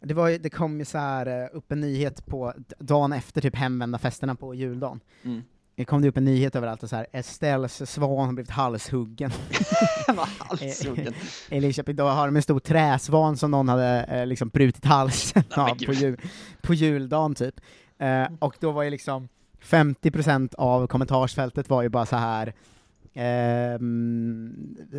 Det, 0.00 0.14
var, 0.14 0.28
ju- 0.28 0.38
det 0.38 0.50
kom 0.50 0.78
ju 0.78 0.84
så 0.84 0.98
här 0.98 1.26
eh, 1.42 1.48
upp 1.52 1.72
en 1.72 1.80
nyhet 1.80 2.26
på 2.26 2.54
dagen 2.78 3.12
efter 3.12 3.40
typ 3.40 3.56
hemvända 3.56 3.98
festerna 3.98 4.34
på 4.34 4.54
juldagen. 4.54 5.00
Mm. 5.24 5.42
Det 5.74 5.84
kom 5.84 6.02
det 6.02 6.08
upp 6.08 6.16
en 6.16 6.24
nyhet 6.24 6.56
överallt 6.56 6.82
och 6.82 6.88
så 6.88 6.96
här 6.96 7.06
Estelles 7.12 7.90
svan 7.90 8.26
har 8.26 8.32
blivit 8.32 8.50
halshuggen. 8.50 9.30
halshuggen? 10.38 11.14
I 11.50 11.60
Linköping, 11.60 11.96
då 11.96 12.04
har 12.04 12.26
de 12.26 12.36
en 12.36 12.42
stor 12.42 12.60
träsvan 12.60 13.36
som 13.36 13.50
någon 13.50 13.68
hade 13.68 14.04
eh, 14.04 14.26
liksom 14.26 14.48
brutit 14.48 14.84
halsen 14.84 15.42
av 15.56 15.84
på, 15.86 15.92
jul, 15.92 16.20
på 16.62 16.74
juldagen 16.74 17.34
typ. 17.34 17.60
Eh, 17.98 18.24
och 18.38 18.54
då 18.60 18.70
var 18.70 18.82
ju 18.82 18.90
liksom 18.90 19.28
50% 19.62 20.54
av 20.54 20.86
kommentarsfältet 20.86 21.68
var 21.70 21.82
ju 21.82 21.88
bara 21.88 22.06
så 22.06 22.16
här 22.16 22.52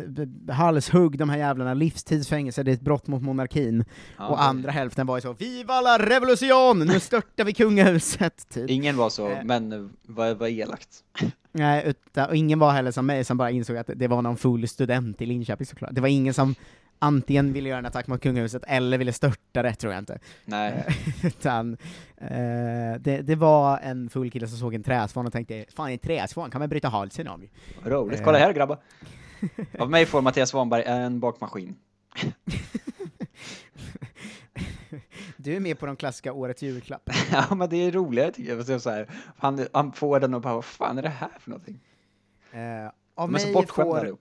b- 0.08 0.52
halshugg 0.52 1.18
de 1.18 1.28
här 1.30 1.38
jävlarna, 1.38 1.74
livstidsfängelse, 1.74 2.62
det 2.62 2.70
är 2.70 2.74
ett 2.74 2.80
brott 2.80 3.06
mot 3.06 3.22
monarkin. 3.22 3.84
Ja, 4.18 4.28
och 4.28 4.42
andra 4.42 4.70
hälften 4.70 5.06
var 5.06 5.16
ju 5.16 5.20
så 5.20 5.32
”Viva 5.32 5.80
la 5.80 5.98
revolution! 5.98 6.78
Nu 6.78 7.00
störtar 7.00 7.44
vi 7.44 7.52
kungahuset!” 7.52 8.48
typ. 8.54 8.70
Ingen 8.70 8.96
var 8.96 9.10
så, 9.10 9.28
Eh. 9.30 9.38
men 9.44 9.72
eh, 9.72 9.86
vad 10.02 10.36
vad 10.38 10.48
elakt. 10.50 10.88
Nej, 11.52 11.82
utan, 11.86 12.28
och 12.28 12.36
ingen 12.36 12.58
var 12.58 12.72
heller 12.72 12.90
som 12.90 13.06
mig 13.06 13.24
som 13.24 13.36
bara 13.36 13.50
insåg 13.50 13.76
att 13.76 13.90
det 13.96 14.08
var 14.08 14.22
någon 14.22 14.36
full 14.36 14.68
student 14.68 15.22
i 15.22 15.26
Linköping 15.26 15.66
såklart. 15.66 15.90
Det 15.94 16.00
var 16.00 16.08
ingen 16.08 16.34
som 16.34 16.54
antingen 17.02 17.52
ville 17.52 17.68
göra 17.68 17.78
en 17.78 17.86
attack 17.86 18.06
mot 18.06 18.22
kungahuset 18.22 18.64
eller 18.66 18.98
ville 18.98 19.12
störta 19.12 19.62
det, 19.62 19.74
tror 19.74 19.92
jag 19.92 20.00
inte. 20.02 20.18
Nej. 20.44 20.84
Eh, 20.86 21.26
utan 21.26 21.76
eh, 22.16 23.00
det, 23.00 23.22
det 23.22 23.34
var 23.34 23.78
en 23.78 24.10
full 24.10 24.30
kille 24.30 24.48
som 24.48 24.58
såg 24.58 24.74
en 24.74 24.82
träsvan 24.82 25.26
och 25.26 25.32
tänkte 25.32 25.64
”Fan, 25.68 25.90
en 25.90 25.98
träsvan 25.98 26.50
kan 26.50 26.58
man 26.58 26.68
bryta 26.68 26.88
halsen 26.88 27.28
av”. 27.28 27.44
Roligt. 27.84 28.24
Kolla 28.24 28.38
här 28.38 28.52
grabbar. 28.52 28.78
Av 29.78 29.90
mig 29.90 30.06
får 30.06 30.22
Mattias 30.22 30.50
Svanberg 30.50 30.82
en 30.86 31.20
bakmaskin. 31.20 31.76
Du 35.36 35.56
är 35.56 35.60
med 35.60 35.78
på 35.78 35.86
de 35.86 35.96
klassiska 35.96 36.32
årets 36.32 36.62
julklapp. 36.62 37.10
ja, 37.32 37.54
men 37.54 37.68
det 37.68 37.76
är 37.76 37.92
roligare 37.92 38.32
tycker 38.32 38.56
jag. 38.56 38.82
Så 38.82 38.90
här, 38.90 39.06
han, 39.36 39.66
han 39.72 39.92
får 39.92 40.20
den 40.20 40.34
och 40.34 40.40
bara, 40.40 40.54
vad 40.54 40.64
fan 40.64 40.98
är 40.98 41.02
det 41.02 41.08
här 41.08 41.30
för 41.38 41.50
någonting? 41.50 41.80
Eh, 42.52 42.90
av, 43.14 43.30
mig 43.30 43.66
får, 43.66 44.16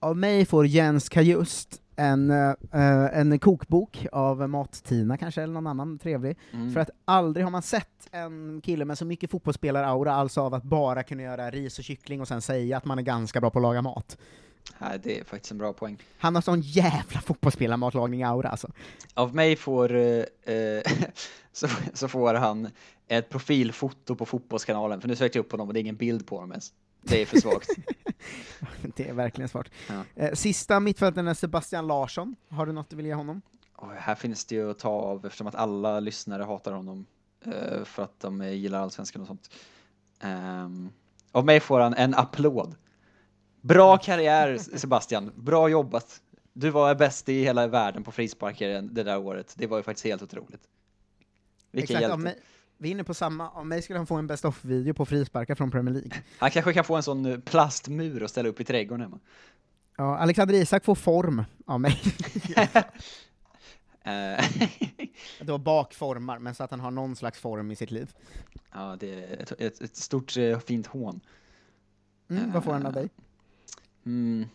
av 0.00 0.16
mig 0.16 0.44
får 0.46 0.66
Jens 0.66 1.08
Kajust 1.08 1.81
en, 1.96 2.30
eh, 2.30 3.18
en 3.18 3.38
kokbok 3.38 4.06
av 4.12 4.48
Mat-Tina 4.48 5.16
kanske, 5.16 5.42
eller 5.42 5.54
någon 5.54 5.66
annan 5.66 5.98
trevlig. 5.98 6.38
Mm. 6.52 6.72
För 6.72 6.80
att 6.80 6.90
aldrig 7.04 7.46
har 7.46 7.50
man 7.50 7.62
sett 7.62 8.08
en 8.10 8.60
kille 8.64 8.84
med 8.84 8.98
så 8.98 9.04
mycket 9.04 9.30
fotbollsspelaraura, 9.30 10.12
alltså 10.12 10.40
av 10.40 10.54
att 10.54 10.62
bara 10.62 11.02
kunna 11.02 11.22
göra 11.22 11.50
ris 11.50 11.78
och 11.78 11.84
kyckling 11.84 12.20
och 12.20 12.28
sen 12.28 12.42
säga 12.42 12.76
att 12.76 12.84
man 12.84 12.98
är 12.98 13.02
ganska 13.02 13.40
bra 13.40 13.50
på 13.50 13.58
att 13.58 13.62
laga 13.62 13.82
mat. 13.82 14.18
Nej, 14.78 15.00
det 15.02 15.20
är 15.20 15.24
faktiskt 15.24 15.52
en 15.52 15.58
bra 15.58 15.72
poäng. 15.72 15.98
Han 16.18 16.34
har 16.34 16.42
sån 16.42 16.60
jävla 16.60 17.20
fotbollsspelarmatlagning-aura 17.20 18.48
alltså. 18.48 18.72
Av 19.14 19.34
mig 19.34 19.56
får, 19.56 19.94
eh, 19.94 20.24
eh, 20.42 20.82
så, 21.52 21.68
så 21.94 22.08
får 22.08 22.34
han 22.34 22.68
ett 23.08 23.28
profilfoto 23.28 24.14
på 24.14 24.26
Fotbollskanalen, 24.26 25.00
för 25.00 25.08
nu 25.08 25.16
sökte 25.16 25.38
jag 25.38 25.44
upp 25.44 25.52
honom 25.52 25.68
och 25.68 25.74
det 25.74 25.80
är 25.80 25.82
ingen 25.82 25.96
bild 25.96 26.26
på 26.26 26.36
honom 26.36 26.50
ens. 26.50 26.72
Det 27.02 27.22
är 27.22 27.26
för 27.26 27.40
svagt. 27.40 27.68
Det 28.96 29.08
är 29.08 29.12
verkligen 29.12 29.48
svårt. 29.48 29.70
Ja. 29.88 30.04
Eh, 30.14 30.32
sista 30.32 30.80
mittfältaren 30.80 31.28
är 31.28 31.34
Sebastian 31.34 31.86
Larsson. 31.86 32.36
Har 32.48 32.66
du 32.66 32.72
något 32.72 32.90
du 32.90 32.96
vill 32.96 33.06
ge 33.06 33.14
honom? 33.14 33.42
Och 33.76 33.92
här 33.92 34.14
finns 34.14 34.44
det 34.44 34.54
ju 34.54 34.70
att 34.70 34.78
ta 34.78 34.88
av 34.88 35.26
eftersom 35.26 35.46
att 35.46 35.54
alla 35.54 36.00
lyssnare 36.00 36.42
hatar 36.42 36.72
honom 36.72 37.06
eh, 37.44 37.84
för 37.84 38.02
att 38.02 38.20
de 38.20 38.40
eh, 38.40 38.52
gillar 38.52 38.80
allsvenskan 38.80 39.22
och 39.22 39.28
sånt. 39.28 39.50
Um, 40.24 40.92
av 41.32 41.44
mig 41.44 41.60
får 41.60 41.80
han 41.80 41.94
en 41.94 42.14
applåd. 42.14 42.74
Bra 43.60 43.98
karriär 43.98 44.58
Sebastian, 44.58 45.32
bra 45.36 45.68
jobbat. 45.68 46.20
Du 46.52 46.70
var 46.70 46.94
bäst 46.94 47.28
i 47.28 47.42
hela 47.42 47.66
världen 47.66 48.04
på 48.04 48.12
frisparkar 48.12 48.82
det 48.82 49.02
där 49.02 49.18
året. 49.18 49.54
Det 49.56 49.66
var 49.66 49.76
ju 49.76 49.82
faktiskt 49.82 50.06
helt 50.06 50.22
otroligt. 50.22 50.62
Vilken 51.70 51.96
Exakt, 51.96 52.24
hjälte. 52.24 52.40
Vi 52.82 52.88
är 52.88 52.92
inne 52.92 53.04
på 53.04 53.14
samma. 53.14 53.50
Av 53.50 53.66
mig 53.66 53.82
skulle 53.82 53.98
han 53.98 54.06
få 54.06 54.14
en 54.14 54.26
best 54.26 54.44
of-video 54.44 54.94
på 54.94 55.06
frisparkar 55.06 55.54
från 55.54 55.70
Premier 55.70 55.94
League. 55.94 56.10
Han 56.38 56.50
kanske 56.50 56.72
kan 56.72 56.84
få 56.84 56.96
en 56.96 57.02
sån 57.02 57.26
eh, 57.26 57.38
plastmur 57.38 58.22
och 58.22 58.30
ställa 58.30 58.48
upp 58.48 58.60
i 58.60 58.64
trädgården 58.64 59.00
hemma. 59.00 59.18
Ja, 59.96 60.18
Alexander 60.18 60.54
Isak 60.54 60.84
får 60.84 60.94
form 60.94 61.44
av 61.66 61.80
mig. 61.80 62.02
Eh, 64.04 64.44
Då 65.40 65.58
bakformar, 65.58 66.38
men 66.38 66.54
så 66.54 66.64
att 66.64 66.70
han 66.70 66.80
har 66.80 66.90
någon 66.90 67.16
slags 67.16 67.38
form 67.38 67.70
i 67.70 67.76
sitt 67.76 67.90
liv. 67.90 68.14
ja, 68.72 68.96
det 69.00 69.24
är 69.24 69.42
ett, 69.42 69.52
ett, 69.60 69.80
ett 69.82 69.96
stort 69.96 70.36
eh, 70.36 70.58
fint 70.58 70.86
hån. 70.86 71.20
Mm, 72.30 72.52
vad 72.52 72.64
får 72.64 72.72
han 72.72 72.86
av 72.86 72.92
dig? 72.92 73.08
Mm. 74.06 74.48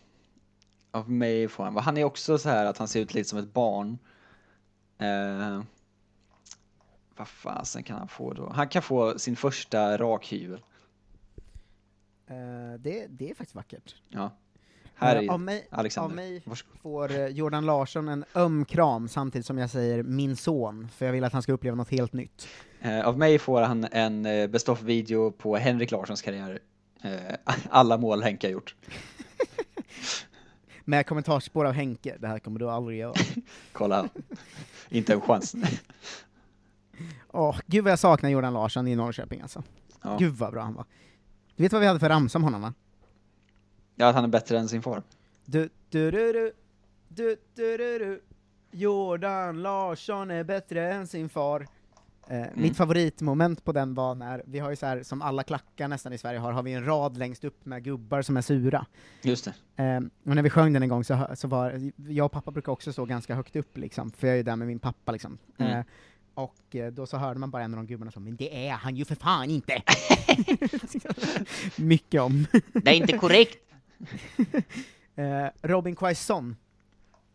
Av 0.91 1.11
mig 1.11 1.47
får 1.47 1.63
han, 1.63 1.77
han 1.77 1.97
är 1.97 2.03
också 2.03 2.37
så 2.37 2.49
här 2.49 2.65
att 2.65 2.77
han 2.77 2.87
ser 2.87 2.99
ut 2.99 3.13
lite 3.13 3.29
som 3.29 3.39
ett 3.39 3.53
barn. 3.53 3.97
Eh, 4.97 5.61
vad 7.17 7.27
fasen 7.27 7.83
kan 7.83 7.97
han 7.97 8.07
få 8.07 8.33
då? 8.33 8.51
Han 8.55 8.67
kan 8.67 8.81
få 8.81 9.19
sin 9.19 9.35
första 9.35 9.97
rakhyvel. 9.97 10.59
Eh, 12.27 12.79
det, 12.79 13.07
det 13.09 13.29
är 13.29 13.35
faktiskt 13.35 13.55
vackert. 13.55 13.95
Ja. 14.09 14.31
Här 14.95 15.15
Eh, 15.15 15.23
är 15.23 15.29
av 15.29 15.39
mig, 15.39 15.67
Alexander. 15.71 16.09
Av 16.09 16.15
mig 16.15 16.41
Varsågod. 16.45 16.77
får 16.81 17.11
eh, 17.11 17.27
Jordan 17.27 17.65
Larsson 17.65 18.07
en 18.07 18.25
öm 18.35 18.65
kram 18.65 19.07
samtidigt 19.07 19.45
som 19.45 19.57
jag 19.57 19.69
säger 19.69 20.03
min 20.03 20.35
son, 20.35 20.87
för 20.95 21.05
jag 21.05 21.13
vill 21.13 21.23
att 21.23 21.33
han 21.33 21.41
ska 21.41 21.53
uppleva 21.53 21.75
något 21.75 21.89
helt 21.91 22.13
nytt. 22.13 22.47
Eh, 22.81 23.07
av 23.07 23.17
mig 23.17 23.39
får 23.39 23.61
han 23.61 23.87
en 23.91 24.25
eh, 24.25 24.47
best 24.47 24.69
of-video 24.69 25.31
på 25.31 25.57
Henrik 25.57 25.91
Larssons 25.91 26.21
karriär. 26.21 26.59
Eh, 27.01 27.35
alla 27.69 27.97
mål 27.97 28.23
Henke 28.23 28.47
har 28.47 28.51
gjort. 28.51 28.75
Med 30.85 31.07
kommentarsspår 31.07 31.65
av 31.65 31.73
Henke, 31.73 32.15
det 32.19 32.27
här 32.27 32.39
kommer 32.39 32.59
du 32.59 32.69
aldrig 32.69 32.99
göra. 32.99 33.13
Kolla, 33.71 34.09
inte 34.89 35.13
en 35.13 35.21
chans. 35.21 35.55
Åh, 37.27 37.59
gud 37.65 37.83
vad 37.83 37.91
jag 37.91 37.99
saknar 37.99 38.29
Jordan 38.29 38.53
Larsson 38.53 38.87
i 38.87 38.95
Norrköping 38.95 39.41
alltså. 39.41 39.63
Ja. 40.03 40.17
Gud 40.19 40.33
vad 40.33 40.51
bra 40.51 40.61
han 40.61 40.73
var. 40.73 40.85
Du 41.55 41.63
vet 41.63 41.71
vad 41.71 41.81
vi 41.81 41.87
hade 41.87 41.99
för 41.99 42.09
ramsa 42.09 42.37
om 42.37 42.43
honom 42.43 42.61
va? 42.61 42.73
Ja, 43.95 44.07
att 44.07 44.15
han 44.15 44.23
är 44.23 44.27
bättre 44.27 44.59
än 44.59 44.67
sin 44.67 44.81
far. 44.81 45.03
Du, 45.45 45.69
du, 45.89 46.11
du, 46.11 46.33
du, 46.33 46.51
du, 47.07 47.37
du, 47.55 47.77
du, 47.77 47.99
du. 47.99 48.21
Jordan 48.71 49.61
Larsson 49.61 50.31
är 50.31 50.43
bättre 50.43 50.93
än 50.93 51.07
sin 51.07 51.29
far. 51.29 51.67
Eh, 52.27 52.45
Mitt 52.53 52.77
favoritmoment 52.77 53.63
på 53.63 53.71
den 53.71 53.93
var 53.93 54.15
när, 54.15 54.43
vi 54.45 54.59
har 54.59 54.69
ju 54.69 54.75
så 54.75 54.85
här, 54.85 55.03
som 55.03 55.21
alla 55.21 55.43
klackar 55.43 55.87
nästan 55.87 56.13
i 56.13 56.17
Sverige 56.17 56.39
har, 56.39 56.51
har 56.51 56.63
vi 56.63 56.73
en 56.73 56.85
rad 56.85 57.17
längst 57.17 57.43
upp 57.43 57.65
med 57.65 57.83
gubbar 57.83 58.21
som 58.21 58.37
är 58.37 58.41
sura. 58.41 58.85
Just 59.21 59.49
det. 59.75 59.83
Eh, 59.83 59.97
och 60.29 60.35
när 60.35 60.41
vi 60.41 60.49
sjöng 60.49 60.73
den 60.73 60.83
en 60.83 60.89
gång 60.89 61.03
så, 61.03 61.27
så 61.35 61.47
var, 61.47 61.91
jag 62.07 62.25
och 62.25 62.31
pappa 62.31 62.51
brukar 62.51 62.71
också 62.71 62.93
stå 62.93 63.05
ganska 63.05 63.35
högt 63.35 63.55
upp 63.55 63.77
liksom, 63.77 64.11
för 64.11 64.27
jag 64.27 64.33
är 64.33 64.37
ju 64.37 64.43
där 64.43 64.55
med 64.55 64.67
min 64.67 64.79
pappa 64.79 65.11
liksom. 65.11 65.37
Mm. 65.57 65.79
Eh, 65.79 65.85
och 66.37 66.75
eh, 66.75 66.91
då 66.91 67.05
så 67.05 67.17
hörde 67.17 67.39
man 67.39 67.51
bara 67.51 67.63
en 67.63 67.73
av 67.73 67.77
de 67.77 67.87
gubbarna 67.87 68.11
som 68.11 68.23
men 68.23 68.35
det 68.35 68.67
är 68.67 68.73
han 68.73 68.95
ju 68.95 69.05
för 69.05 69.15
fan 69.15 69.49
inte! 69.49 69.83
Mycket 71.83 72.21
om. 72.21 72.47
Det 72.73 72.89
är 72.89 72.93
inte 72.93 73.17
korrekt. 73.17 73.57
eh, 75.15 75.47
Robin 75.61 75.95
Quaison. 75.95 76.55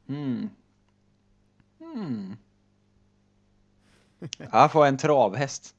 Mm. 0.09 0.49
Mm. 1.81 2.37
Jag 4.53 4.73
får 4.73 4.87
en 4.87 4.99
travhäst. 4.99 5.75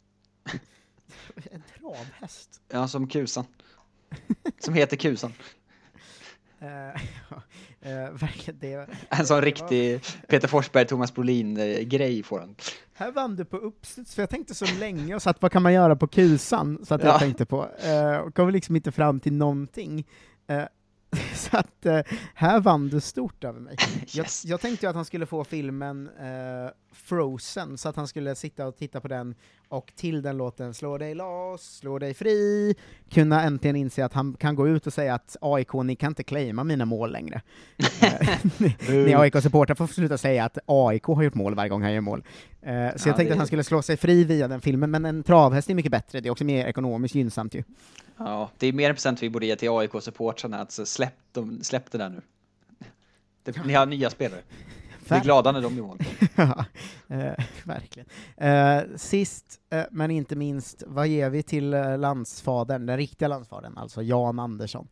En 1.51 1.63
travhäst? 1.79 2.61
Ja, 2.69 2.87
som 2.87 3.07
Kusan. 3.07 3.45
Som 4.59 4.73
heter 4.73 4.97
Kusan. 4.97 5.33
Eh, 6.59 7.01
ja, 7.29 7.41
verkligen, 8.13 8.59
det, 8.59 8.73
En 9.09 9.25
sån 9.25 9.25
det 9.27 9.33
var- 9.33 9.41
riktig 9.41 10.01
Peter 10.27 10.47
Forsberg, 10.47 10.87
Thomas 10.87 11.13
Brolin-grej 11.13 12.23
får 12.23 12.39
han. 12.39 12.55
Här 12.93 13.11
vann 13.11 13.35
du 13.35 13.45
på 13.45 13.57
uppstuds, 13.57 14.15
för 14.15 14.21
jag 14.21 14.29
tänkte 14.29 14.55
så 14.55 14.65
länge 14.79 15.15
och 15.15 15.21
satt 15.21 15.41
vad 15.41 15.51
kan 15.51 15.61
man 15.63 15.73
göra 15.73 15.95
på 15.95 16.07
kusan, 16.07 16.85
så 16.85 16.93
att 16.95 17.03
jag 17.03 17.13
Ja. 17.15 17.19
tänkte 17.19 17.45
på, 17.45 17.67
eh, 17.83 18.17
och 18.17 18.35
kom 18.35 18.49
liksom 18.49 18.75
inte 18.75 18.91
fram 18.91 19.19
till 19.19 19.33
någonting. 19.33 20.07
Eh, 20.47 20.63
så 21.35 21.57
att 21.57 21.85
eh, 21.85 21.99
här 22.33 22.59
vann 22.59 22.87
du 22.89 23.01
stort 23.01 23.43
över 23.43 23.59
mig. 23.59 23.75
Jag, 24.07 24.25
jag 24.43 24.61
tänkte 24.61 24.89
att 24.89 24.95
han 24.95 25.05
skulle 25.05 25.25
få 25.25 25.43
filmen 25.43 26.09
eh, 26.19 26.71
Frozen, 26.93 27.77
så 27.77 27.89
att 27.89 27.95
han 27.95 28.07
skulle 28.07 28.35
sitta 28.35 28.67
och 28.67 28.77
titta 28.77 29.01
på 29.01 29.07
den, 29.07 29.35
och 29.67 29.91
till 29.95 30.21
den 30.21 30.37
låten 30.37 30.73
Slå 30.73 30.97
dig 30.97 31.15
loss, 31.15 31.77
slå 31.77 31.99
dig 31.99 32.13
fri, 32.13 32.75
kunna 33.09 33.43
äntligen 33.43 33.75
inse 33.75 34.05
att 34.05 34.13
han 34.13 34.33
kan 34.33 34.55
gå 34.55 34.67
ut 34.67 34.87
och 34.87 34.93
säga 34.93 35.13
att 35.15 35.35
AIK, 35.41 35.73
ni 35.73 35.95
kan 35.95 36.11
inte 36.11 36.23
claima 36.23 36.63
mina 36.63 36.85
mål 36.85 37.11
längre. 37.11 37.41
Eh, 38.01 38.37
ni 39.05 39.13
AIK-supportrar 39.15 39.75
får 39.75 39.87
sluta 39.87 40.17
säga 40.17 40.45
att 40.45 40.57
AIK 40.65 41.03
har 41.03 41.23
gjort 41.23 41.33
mål 41.33 41.55
varje 41.55 41.69
gång 41.69 41.81
han 41.81 41.93
gör 41.93 42.01
mål. 42.01 42.23
Eh, 42.61 42.65
så 42.65 42.69
Ja, 42.69 42.85
jag 42.85 42.95
tänkte 43.03 43.23
det- 43.23 43.31
att 43.31 43.37
han 43.37 43.47
skulle 43.47 43.63
slå 43.63 43.81
sig 43.81 43.97
fri 43.97 44.23
via 44.23 44.47
den 44.47 44.61
filmen, 44.61 44.91
men 44.91 45.05
en 45.05 45.23
travhäst 45.23 45.69
är 45.69 45.73
mycket 45.75 45.91
bättre, 45.91 46.19
det 46.19 46.29
är 46.29 46.31
också 46.31 46.43
mer 46.43 46.65
ekonomiskt 46.65 47.15
gynnsamt 47.15 47.55
ju. 47.55 47.63
Ja, 48.17 48.49
det 48.57 48.67
är 48.67 48.73
mer 48.73 48.89
en 48.89 48.95
present 48.95 49.23
vi 49.23 49.29
borde 49.29 49.45
ge 49.45 49.55
till 49.55 49.69
AIK-supportrarna, 49.69 50.61
att 50.61 50.71
släpp, 50.71 51.13
de, 51.31 51.63
släpp 51.63 51.91
det 51.91 51.97
där 51.97 52.09
nu. 52.09 52.21
Det, 53.43 53.65
ni 53.65 53.73
har 53.73 53.85
nya 53.85 54.09
spelare. 54.09 54.41
Vi 55.09 55.15
är 55.15 55.23
glada 55.23 55.51
när 55.51 55.61
de 55.61 55.75
gör 55.75 55.83
mål. 55.83 55.97
ja, 56.35 56.65
eh, 57.07 57.45
verkligen. 57.63 58.09
Eh, 58.37 58.95
sist, 58.95 59.59
eh, 59.69 59.83
men 59.91 60.11
inte 60.11 60.35
minst, 60.35 60.83
vad 60.87 61.07
ger 61.07 61.29
vi 61.29 61.43
till 61.43 61.73
eh, 61.73 61.97
landsfadern, 61.97 62.85
den 62.85 62.97
riktiga 62.97 63.27
landsfadern, 63.27 63.77
alltså 63.77 64.01
Jan 64.01 64.39
Andersson? 64.39 64.87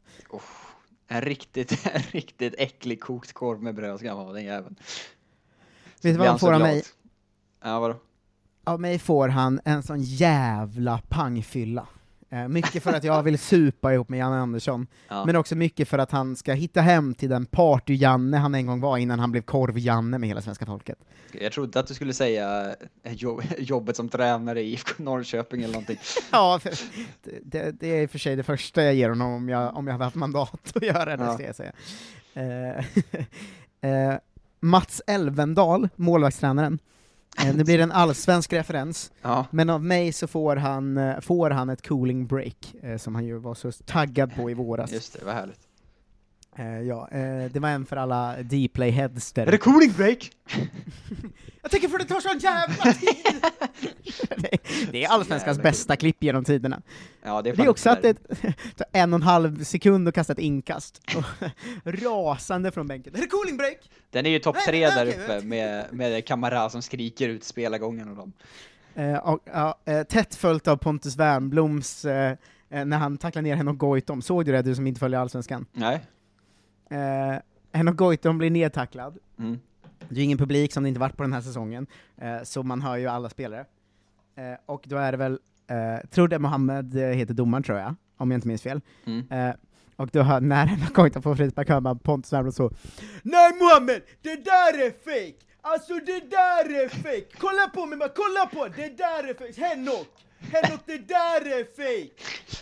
En 1.08 1.21
riktigt, 1.21 1.86
en 1.93 2.02
riktigt 2.02 2.56
äcklig 2.58 3.02
kokt 3.02 3.34
korv 3.34 3.63
med 3.63 3.76
bröd 3.76 4.00
ska 4.00 4.10
han 4.10 4.17
vara, 4.17 4.34
den 4.34 4.43
jäveln. 4.43 4.76
Vet 6.02 6.13
du 6.13 6.17
vad 6.17 6.28
han 6.28 6.39
får 6.39 6.54
av 6.54 6.60
mig? 6.60 6.84
Ja, 7.63 7.80
vadå? 7.80 7.95
Av 8.63 8.82
mig 8.82 9.00
får 9.00 9.28
han 9.28 9.62
en 9.65 9.84
sån 9.84 10.02
jävla 10.02 11.02
pangfylla. 11.10 11.88
Eh, 12.34 12.48
mycket 12.48 12.84
för 12.84 12.94
att 12.94 13.04
jag 13.04 13.24
vill 13.24 13.39
supa 13.39 13.94
ihop 13.94 14.10
med 14.10 14.20
Janne 14.20 14.36
Andersson, 14.38 14.88
Ja. 15.08 15.26
men 15.26 15.36
också 15.36 15.56
mycket 15.56 15.88
för 15.88 15.98
att 15.98 16.12
han 16.12 16.36
ska 16.36 16.54
hitta 16.54 16.82
hem 16.82 17.13
till 17.13 17.30
den 17.30 17.46
party-Janne 17.46 18.38
han 18.38 18.56
en 18.56 18.65
gång 18.65 18.80
var 18.82 18.98
innan 18.98 19.20
han 19.20 19.32
blev 19.32 19.41
korv-Janne 19.41 20.17
med 20.17 20.30
hela 20.30 20.41
svenska 20.41 20.65
folket. 20.65 20.98
Jag 21.32 21.52
trodde 21.52 21.80
att 21.80 21.88
du 21.88 21.94
skulle 21.94 22.13
säga 22.13 22.76
eh, 23.04 23.13
jobb, 23.13 23.41
jobbet 23.58 23.96
som 23.96 24.10
tränare 24.10 24.62
i 24.62 24.72
IFK 24.74 25.04
Norrköping 25.04 25.62
eller 25.63 25.74
någonting. 25.74 25.98
Ja, 26.32 26.60
för, 26.63 26.72
det, 27.44 27.72
det 27.80 27.88
är 27.88 28.02
i 28.02 28.06
och 28.06 28.10
för 28.12 28.20
sig 28.20 28.36
det 28.36 28.44
första 28.44 28.84
jag 28.84 28.94
ger 28.94 29.10
honom 29.10 29.34
om 29.34 29.50
jag, 29.50 29.76
om 29.78 29.88
jag 29.88 29.94
hade 29.94 30.04
haft 30.04 30.15
mandat 30.15 30.72
att 30.76 30.84
göra 30.84 31.17
det, 31.17 31.24
Ja. 31.24 31.34
ska 31.34 31.46
jag 31.46 31.56
säga. 31.56 31.72
Eh, 32.34 32.86
eh, 33.91 34.15
Mats 34.60 35.02
Elvendal, 35.08 35.89
målvaktstränaren. 35.96 36.80
Eh, 37.39 37.56
nu 37.56 37.63
blir 37.63 37.78
det 37.78 37.84
en 37.84 37.91
allsvensk 37.91 38.54
referens, 38.54 39.12
Ja. 39.22 39.46
men 39.52 39.70
av 39.70 39.84
mig 39.84 40.13
så 40.13 40.28
får 40.28 40.56
han, 40.56 40.98
eh, 40.98 41.20
får 41.20 41.50
han 41.50 41.70
ett 41.70 41.88
cooling 41.88 42.28
break, 42.28 42.76
eh, 42.84 42.98
som 42.98 43.15
han 43.15 43.26
ju 43.26 43.38
var 43.38 43.54
så 43.56 43.72
taggad 43.72 44.36
på 44.36 44.52
i 44.52 44.54
våras. 44.54 44.91
Just 44.91 45.13
det, 45.20 45.26
vad 45.26 45.34
härligt. 45.36 45.60
Eh, 46.56 46.82
ja, 46.82 47.10
eh, 47.12 47.52
det 47.52 47.60
var 47.60 47.70
en 47.70 47.86
för 47.86 47.98
alla 47.98 48.36
Dplay-heads 48.38 49.36
där 49.36 49.48
Är 49.48 49.52
det 49.52 49.58
cooling 49.58 49.92
break? 49.92 50.32
Jag 51.62 51.72
tänker 51.72 51.88
för 51.88 52.00
det 52.00 52.06
tar 52.06 52.20
sån 52.20 52.40
jävla 52.40 52.94
tid! 52.94 53.42
det, 54.38 54.58
det 54.92 55.04
är 55.04 55.10
allsvenskans 55.10 55.60
bästa 55.60 55.96
klipp 55.96 56.24
genom 56.24 56.44
tiderna. 56.44 56.82
Ja, 57.24 57.42
det 57.42 57.50
är 57.50 57.56
det 57.56 57.64
är 57.64 57.70
också 57.70 57.90
att 57.90 58.02
det 58.02 58.14
tar 58.76 58.88
en 58.92 59.14
och 59.14 59.18
en 59.18 59.24
halv 59.24 59.64
sekund 59.64 60.08
att 60.08 60.16
kasta 60.16 60.34
ett 60.34 60.40
inkast. 60.40 61.02
Och 61.84 61.94
rasande 61.94 62.72
från 62.72 62.88
bänken. 62.88 63.16
Är 63.16 63.20
det 63.20 63.28
cooling 63.28 63.58
break? 63.58 63.78
Den 64.10 64.26
är 64.26 64.30
ju 64.30 64.40
topp 64.40 64.58
tre 64.68 64.90
där 64.90 65.06
uppe 65.06 65.42
med, 65.42 65.86
med 65.92 66.26
Kamara 66.26 66.70
som 66.70 66.82
skriker 66.82 67.30
ut 67.30 67.44
spelargången 67.44 68.10
och 68.10 68.16
dem. 68.16 68.34
Eh, 68.96 69.18
och, 69.18 69.40
tätt 70.10 70.36
följt 70.36 70.68
av 70.68 70.78
Pontus 70.78 71.16
Wernbloms, 71.16 72.06
när 72.70 72.98
han 72.98 73.18
tacklar 73.18 73.42
ner 73.42 73.56
Henok 73.56 73.78
Goitom. 73.78 74.22
Såg 74.22 74.46
du 74.46 74.52
det, 74.52 74.62
du 74.62 74.76
som 74.76 74.88
inte 74.88 75.00
följer 75.00 75.20
Allsvenskan? 75.20 75.66
Nej. 75.74 76.02
Eh, 76.92 77.36
Henok 77.74 77.96
Goitom 77.98 78.38
blir 78.38 78.50
nedtacklad. 78.50 79.18
Mm. 79.40 79.60
Det 80.10 80.20
är 80.20 80.24
ingen 80.24 80.38
publik 80.38 80.74
som 80.74 80.84
det 80.84 80.90
inte 80.90 81.00
varit 81.00 81.18
på 81.18 81.24
den 81.24 81.34
här 81.34 81.42
säsongen, 81.42 81.88
eh, 82.18 82.44
så 82.44 82.64
man 82.64 82.82
hör 82.82 82.98
ju 82.98 83.08
alla 83.08 83.30
spelare. 83.30 83.66
Eh, 84.36 84.60
och 84.66 84.84
då 84.88 84.98
är 84.98 85.12
det 85.12 85.18
väl, 85.18 85.40
eh, 85.68 86.08
Trude 86.10 86.40
Mohammed 86.40 86.96
eh, 86.96 87.02
heter 87.02 87.34
domaren 87.34 87.64
tror 87.64 87.78
jag, 87.78 87.96
om 88.18 88.32
jag 88.32 88.38
inte 88.38 88.48
minns 88.48 88.62
fel. 88.62 88.82
Mm. 89.06 89.32
Eh, 89.32 89.56
och 89.96 90.10
då 90.12 90.22
hör, 90.22 90.42
när 90.42 90.66
Henok 90.66 90.94
Goitom 90.94 91.22
får 91.22 91.36
frispark 91.36 91.70
hör 91.70 91.80
man 91.80 92.00
Pontus 92.00 92.34
Wernbloom 92.34 92.52
så 92.52 92.72
Nej 93.24 93.52
Mohammed, 93.60 94.02
det 94.22 94.36
där 94.46 94.86
är 94.86 94.92
fake! 94.92 95.46
Alltså 95.62 95.94
det 95.94 96.30
där 96.30 96.84
är 96.84 96.90
fake! 96.90 97.38
Kolla 97.38 97.68
på 97.74 97.86
mig, 97.86 97.98
man, 97.98 98.10
kolla 98.16 98.46
på! 98.46 98.74
Det 98.76 98.98
där 98.98 99.30
är 99.30 99.34
fake! 99.34 99.62
Henok! 99.68 100.08
Henok, 100.42 100.80
det 100.86 100.98
där 100.98 101.60
är 101.60 101.64
fake! 101.76 102.12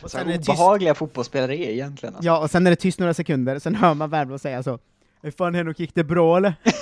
Och 0.04 0.12
Så 0.12 0.18
sen 0.18 0.28
är 0.28 0.32
det 0.32 0.38
tyst 0.38 0.50
obehagliga 0.50 0.96
fotbollsspelare 0.96 1.58
är 1.58 1.70
egentligen 1.70 2.16
alltså. 2.16 2.28
Ja, 2.28 2.40
och 2.40 2.52
sen 2.52 2.68
är 2.68 2.72
det 2.72 2.76
tyst 2.76 3.00
några 3.00 3.14
sekunder, 3.14 3.60
sen 3.60 3.76
hör 3.76 3.94
man 3.94 4.10
Wernbloom 4.10 4.40
säga 4.40 4.64
så 4.64 4.80
Hur 5.22 5.32
fan 5.32 5.56
Henok, 5.56 5.80
gick 5.80 5.96
det 5.96 6.04
bra 6.04 6.38
eller? 6.38 6.54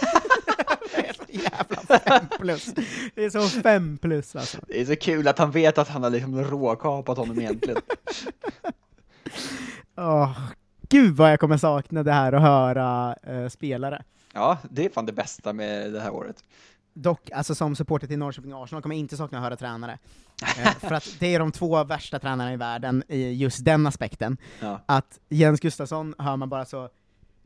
jävla 1.30 2.00
fem 2.00 2.26
plus. 2.40 2.74
Det 3.16 3.26
är 3.26 3.30
så 3.30 3.62
fem 3.62 3.98
plus 3.98 4.36
alltså. 4.36 4.58
Det 4.68 4.82
är 4.82 4.86
så 4.86 4.96
kul 4.96 5.28
att 5.28 5.40
han 5.40 5.52
vet 5.52 5.78
att 5.78 5.88
han 5.88 6.04
har 6.04 6.10
liksom 6.10 6.44
råkapat 6.44 7.18
honom 7.18 7.40
egentligen. 7.40 7.82
Åh, 9.98 10.40
gud 10.90 11.16
vad 11.16 11.32
jag 11.32 11.40
kommer 11.40 11.58
sakna 11.58 12.04
det 12.04 12.12
här 12.12 12.34
att 12.34 12.42
höra 12.42 13.16
eh, 13.24 13.48
spelare. 13.48 14.04
Ja, 14.34 14.58
det 14.70 14.86
är 14.86 14.90
fan 14.90 15.06
det 15.06 15.14
bästa 15.14 15.54
med 15.54 15.94
det 15.94 16.00
här 16.00 16.14
året. 16.14 16.44
Dock, 17.02 17.32
alltså 17.32 17.56
som 17.56 17.76
supporter 17.76 18.08
till 18.08 18.20
Norrköping 18.20 18.54
och 18.54 18.64
Arsenal 18.64 18.82
kommer 18.82 18.96
jag 18.96 19.00
inte 19.00 19.18
sakna 19.18 19.38
att 19.38 19.44
höra 19.44 19.56
tränare. 19.56 20.00
Eh, 20.58 20.72
för 20.80 20.94
att 20.94 21.16
det 21.20 21.36
är 21.36 21.40
de 21.40 21.52
två 21.52 21.84
värsta 21.84 22.20
tränarna 22.20 22.54
i 22.54 22.58
världen 22.58 23.04
i 23.08 23.32
just 23.34 23.66
den 23.66 23.88
aspekten. 23.88 24.38
Ja. 24.60 24.82
Att 24.86 25.20
Jens 25.30 25.60
Gustafsson 25.60 26.16
hör 26.18 26.38
man 26.38 26.50
bara 26.50 26.66
så 26.66 26.90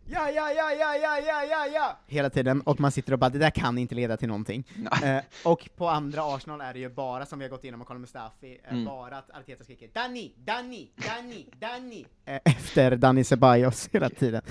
Ja, 0.06 0.30
ja, 0.30 0.52
ja, 0.52 0.72
ja, 0.74 0.96
ja, 0.96 1.20
ja, 1.28 1.44
ja, 1.44 1.68
ja! 1.74 1.98
Hela 2.08 2.30
tiden, 2.30 2.62
och 2.62 2.80
man 2.80 2.92
sitter 2.92 3.14
och 3.14 3.20
bara 3.20 3.30
det 3.30 3.40
där 3.40 3.50
kan 3.50 3.78
inte 3.78 3.96
leda 3.96 4.18
till 4.18 4.28
någonting. 4.28 4.68
Eh, 5.04 5.18
och 5.46 5.70
på 5.78 5.90
andra 5.90 6.36
Arsenal 6.36 6.62
är 6.62 6.74
det 6.74 6.80
ju 6.80 6.90
bara, 6.90 7.26
som 7.26 7.40
vi 7.40 7.46
har 7.46 7.50
gått 7.50 7.64
igenom 7.64 7.82
och 7.82 7.88
kollat 7.88 8.02
Mustafi, 8.02 8.60
eh, 8.64 8.72
Mm. 8.74 8.86
bara 8.86 9.18
att 9.18 9.30
Arteta 9.32 9.64
skriker 9.64 9.90
Danny, 9.94 10.32
Danny, 10.38 10.88
Danny, 10.96 11.46
Danny! 11.60 12.06
Eh, 12.26 12.40
efter 12.46 12.96
Danny 12.96 13.24
Ceballos 13.24 13.90
hela 13.92 14.10
tiden. 14.10 14.42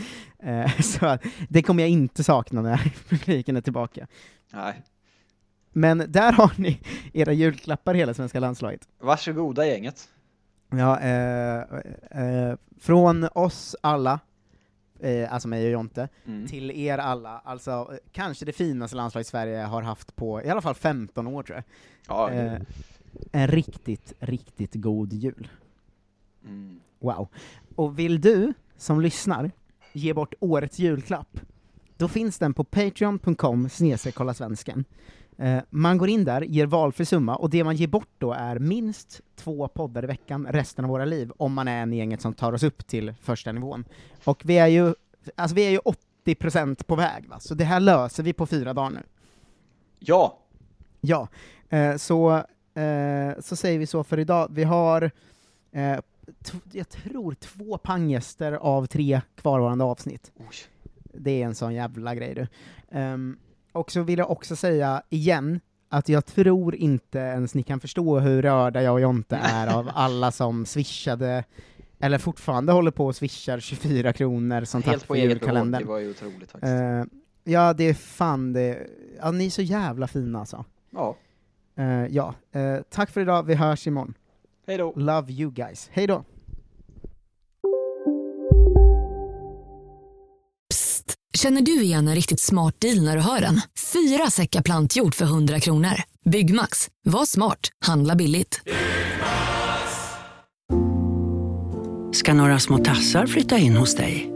Eh, 0.42 0.70
så 0.80 1.18
det 1.48 1.62
kommer 1.62 1.82
jag 1.82 1.90
inte 1.90 2.24
sakna 2.24 2.62
när 2.62 2.92
publiken 3.08 3.56
är 3.56 3.60
tillbaka. 3.60 4.06
Nej. 4.52 4.82
Men 5.72 6.04
där 6.08 6.32
har 6.32 6.52
ni 6.56 6.80
era 7.12 7.32
julklappar 7.32 7.94
hela 7.94 8.14
svenska 8.14 8.40
landslaget. 8.40 8.88
Varsågoda 8.98 9.66
gänget. 9.66 10.08
Ja, 10.70 11.00
eh, 11.00 11.58
eh, 12.10 12.56
från 12.80 13.28
oss 13.34 13.76
alla, 13.82 14.20
eh, 15.02 15.32
alltså 15.32 15.48
mig 15.48 15.64
och 15.66 15.70
Jonte, 15.72 16.08
Mm. 16.24 16.46
till 16.46 16.70
er 16.70 16.98
alla, 16.98 17.38
alltså 17.38 17.70
eh, 17.70 17.98
kanske 18.12 18.44
det 18.44 18.52
finaste 18.52 18.96
landslaget 18.96 19.26
Sverige 19.26 19.58
har 19.58 19.82
haft 19.82 20.16
på 20.16 20.42
i 20.42 20.48
alla 20.48 20.60
fall 20.60 20.74
15 20.74 21.26
år 21.26 21.42
tror 21.42 21.56
jag. 21.56 21.64
Ja, 22.08 22.30
Eh, 22.30 22.60
en 23.32 23.48
riktigt, 23.48 24.12
riktigt 24.18 24.74
god 24.74 25.12
jul. 25.12 25.48
Mm. 26.44 26.80
Wow. 26.98 27.28
Och 27.74 27.98
vill 27.98 28.20
du, 28.20 28.52
som 28.76 29.00
lyssnar, 29.00 29.50
ge 29.92 30.14
bort 30.14 30.34
årets 30.40 30.78
julklapp, 30.78 31.40
då 31.96 32.08
finns 32.08 32.38
den 32.38 32.54
på 32.54 32.64
patreon.com 32.64 33.68
kolla 34.14 34.34
svensken. 34.34 34.84
Eh, 35.40 35.62
man 35.70 35.98
går 35.98 36.08
in 36.08 36.24
där, 36.24 36.42
ger 36.42 36.66
valfri 36.66 37.04
summa, 37.04 37.36
och 37.36 37.50
det 37.50 37.64
man 37.64 37.76
ger 37.76 37.86
bort 37.86 38.08
då 38.18 38.32
är 38.32 38.58
minst 38.58 39.20
två 39.36 39.68
poddar 39.68 40.04
i 40.04 40.06
veckan 40.06 40.46
resten 40.50 40.84
av 40.84 40.90
våra 40.90 41.04
liv, 41.04 41.32
om 41.36 41.52
man 41.52 41.68
är 41.68 41.82
en 41.82 41.92
i 41.92 41.96
gänget 41.96 42.20
som 42.20 42.34
tar 42.34 42.52
oss 42.52 42.62
upp 42.62 42.86
till 42.86 43.14
första 43.22 43.52
nivån. 43.52 43.84
Och 44.24 44.42
vi 44.44 44.58
är 44.58 44.66
ju, 44.66 44.94
alltså 45.34 45.54
vi 45.54 45.66
är 45.66 45.70
ju 45.70 45.78
80% 46.26 46.84
på 46.84 46.96
väg, 46.96 47.28
va? 47.28 47.40
så 47.40 47.54
det 47.54 47.64
här 47.64 47.80
löser 47.80 48.22
vi 48.22 48.32
på 48.32 48.46
fyra 48.46 48.74
dagar 48.74 48.90
nu. 48.90 49.02
Ja! 49.98 50.38
Ja, 51.00 51.28
eh, 51.68 51.96
så 51.96 52.32
eh, 52.74 53.40
så 53.40 53.56
säger 53.56 53.78
vi 53.78 53.86
så 53.86 54.04
för 54.04 54.18
idag. 54.18 54.48
Vi 54.50 54.64
har, 54.64 55.10
jag 56.72 56.88
tror, 56.88 57.34
två 57.34 57.78
panggäster 57.78 58.52
av 58.52 58.86
tre 58.86 59.20
kvarvarande 59.36 59.84
avsnitt. 59.84 60.32
Det 61.02 61.42
är 61.42 61.46
en 61.46 61.54
sån 61.54 61.74
jävla 61.74 62.14
grej 62.14 62.34
du. 62.34 62.46
Och 63.72 63.90
så 63.90 64.02
vill 64.02 64.18
jag 64.18 64.30
också 64.30 64.56
säga 64.56 65.02
igen, 65.08 65.60
att 65.88 66.08
jag 66.08 66.26
tror 66.26 66.74
inte 66.74 67.18
ens 67.18 67.54
ni 67.54 67.62
kan 67.62 67.80
förstå 67.80 68.18
hur 68.18 68.42
rörda 68.42 68.82
jag 68.82 68.92
och 68.94 69.00
Jonte 69.00 69.36
är 69.36 69.74
av 69.78 69.90
alla 69.94 70.32
som 70.32 70.66
swishade, 70.66 71.44
eller 71.98 72.18
fortfarande 72.18 72.72
håller 72.72 72.90
på 72.90 73.06
och 73.06 73.16
swishar 73.16 73.60
24 73.60 74.12
kronor 74.12 74.64
som 74.64 74.82
tack 74.82 74.90
Helt 74.90 75.06
på 75.08 75.14
för 75.14 75.20
eget 75.20 75.28
bevåg, 75.28 75.42
julkalendern. 75.42 75.82
det 75.82 75.88
var 75.88 75.98
ju 75.98 76.10
otroligt 76.10 76.50
faktiskt. 76.50 76.72
Eh, 76.72 77.04
ja, 77.44 77.72
det 77.72 77.84
är 77.84 77.94
fan 77.94 78.52
det. 78.52 78.86
Ja, 79.20 79.30
ni 79.30 79.46
är 79.46 79.50
så 79.50 79.62
jävla 79.62 80.06
fina 80.06 80.40
alltså. 80.40 80.64
Ja. 80.90 81.16
Eh, 81.76 82.06
ja, 82.06 82.34
eh, 82.52 82.76
tack 82.90 83.10
för 83.10 83.20
idag, 83.20 83.42
vi 83.42 83.54
hörs 83.54 83.86
imorgon. 83.86 84.14
Hej 84.66 84.78
då. 84.78 84.92
Love 84.96 85.32
you 85.32 85.50
guys. 85.50 85.88
Hej 85.92 86.06
då. 86.06 86.24
Känner 91.42 91.60
du 91.60 91.82
igen 91.82 92.08
en 92.08 92.14
riktigt 92.14 92.40
smart 92.40 92.80
deal 92.80 93.02
när 93.02 93.16
du 93.16 93.22
hör 93.22 93.40
den? 93.40 93.60
Fyra 93.92 94.30
säckar 94.30 94.62
plantjord 94.62 95.14
för 95.14 95.24
100 95.24 95.60
kronor. 95.60 95.92
Byggmax. 96.30 96.88
Var 97.04 97.26
smart. 97.26 97.58
Handla 97.84 98.14
billigt. 98.14 98.60
ska 102.12 102.34
några 102.34 102.58
små 102.58 102.78
tassar 102.78 103.26
flytta 103.26 103.58
in 103.58 103.76
hos 103.76 103.94
dig. 103.94 104.30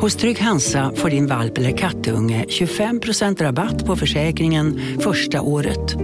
Hos 0.00 0.16
Trygg 0.16 0.38
Hansa 0.40 0.92
får 0.96 1.10
din 1.10 1.26
valp 1.26 1.58
eller 1.58 1.76
kattunge 1.76 2.44
25% 2.48 3.42
rabatt 3.42 3.86
på 3.86 3.96
försäkringen 3.96 4.80
första 5.00 5.40
året. 5.40 5.96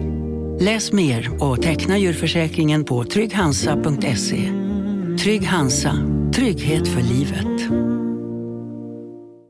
Läs 0.60 0.92
mer 0.92 1.42
och 1.42 1.62
teckna 1.62 1.98
djurförsäkringen 1.98 2.84
på 2.84 3.04
trygghansa.se. 3.04 4.52
Trygg 5.22 5.46
Hansa, 5.46 5.94
trygghet 6.34 6.88
för 6.88 7.00
livet. 7.00 7.97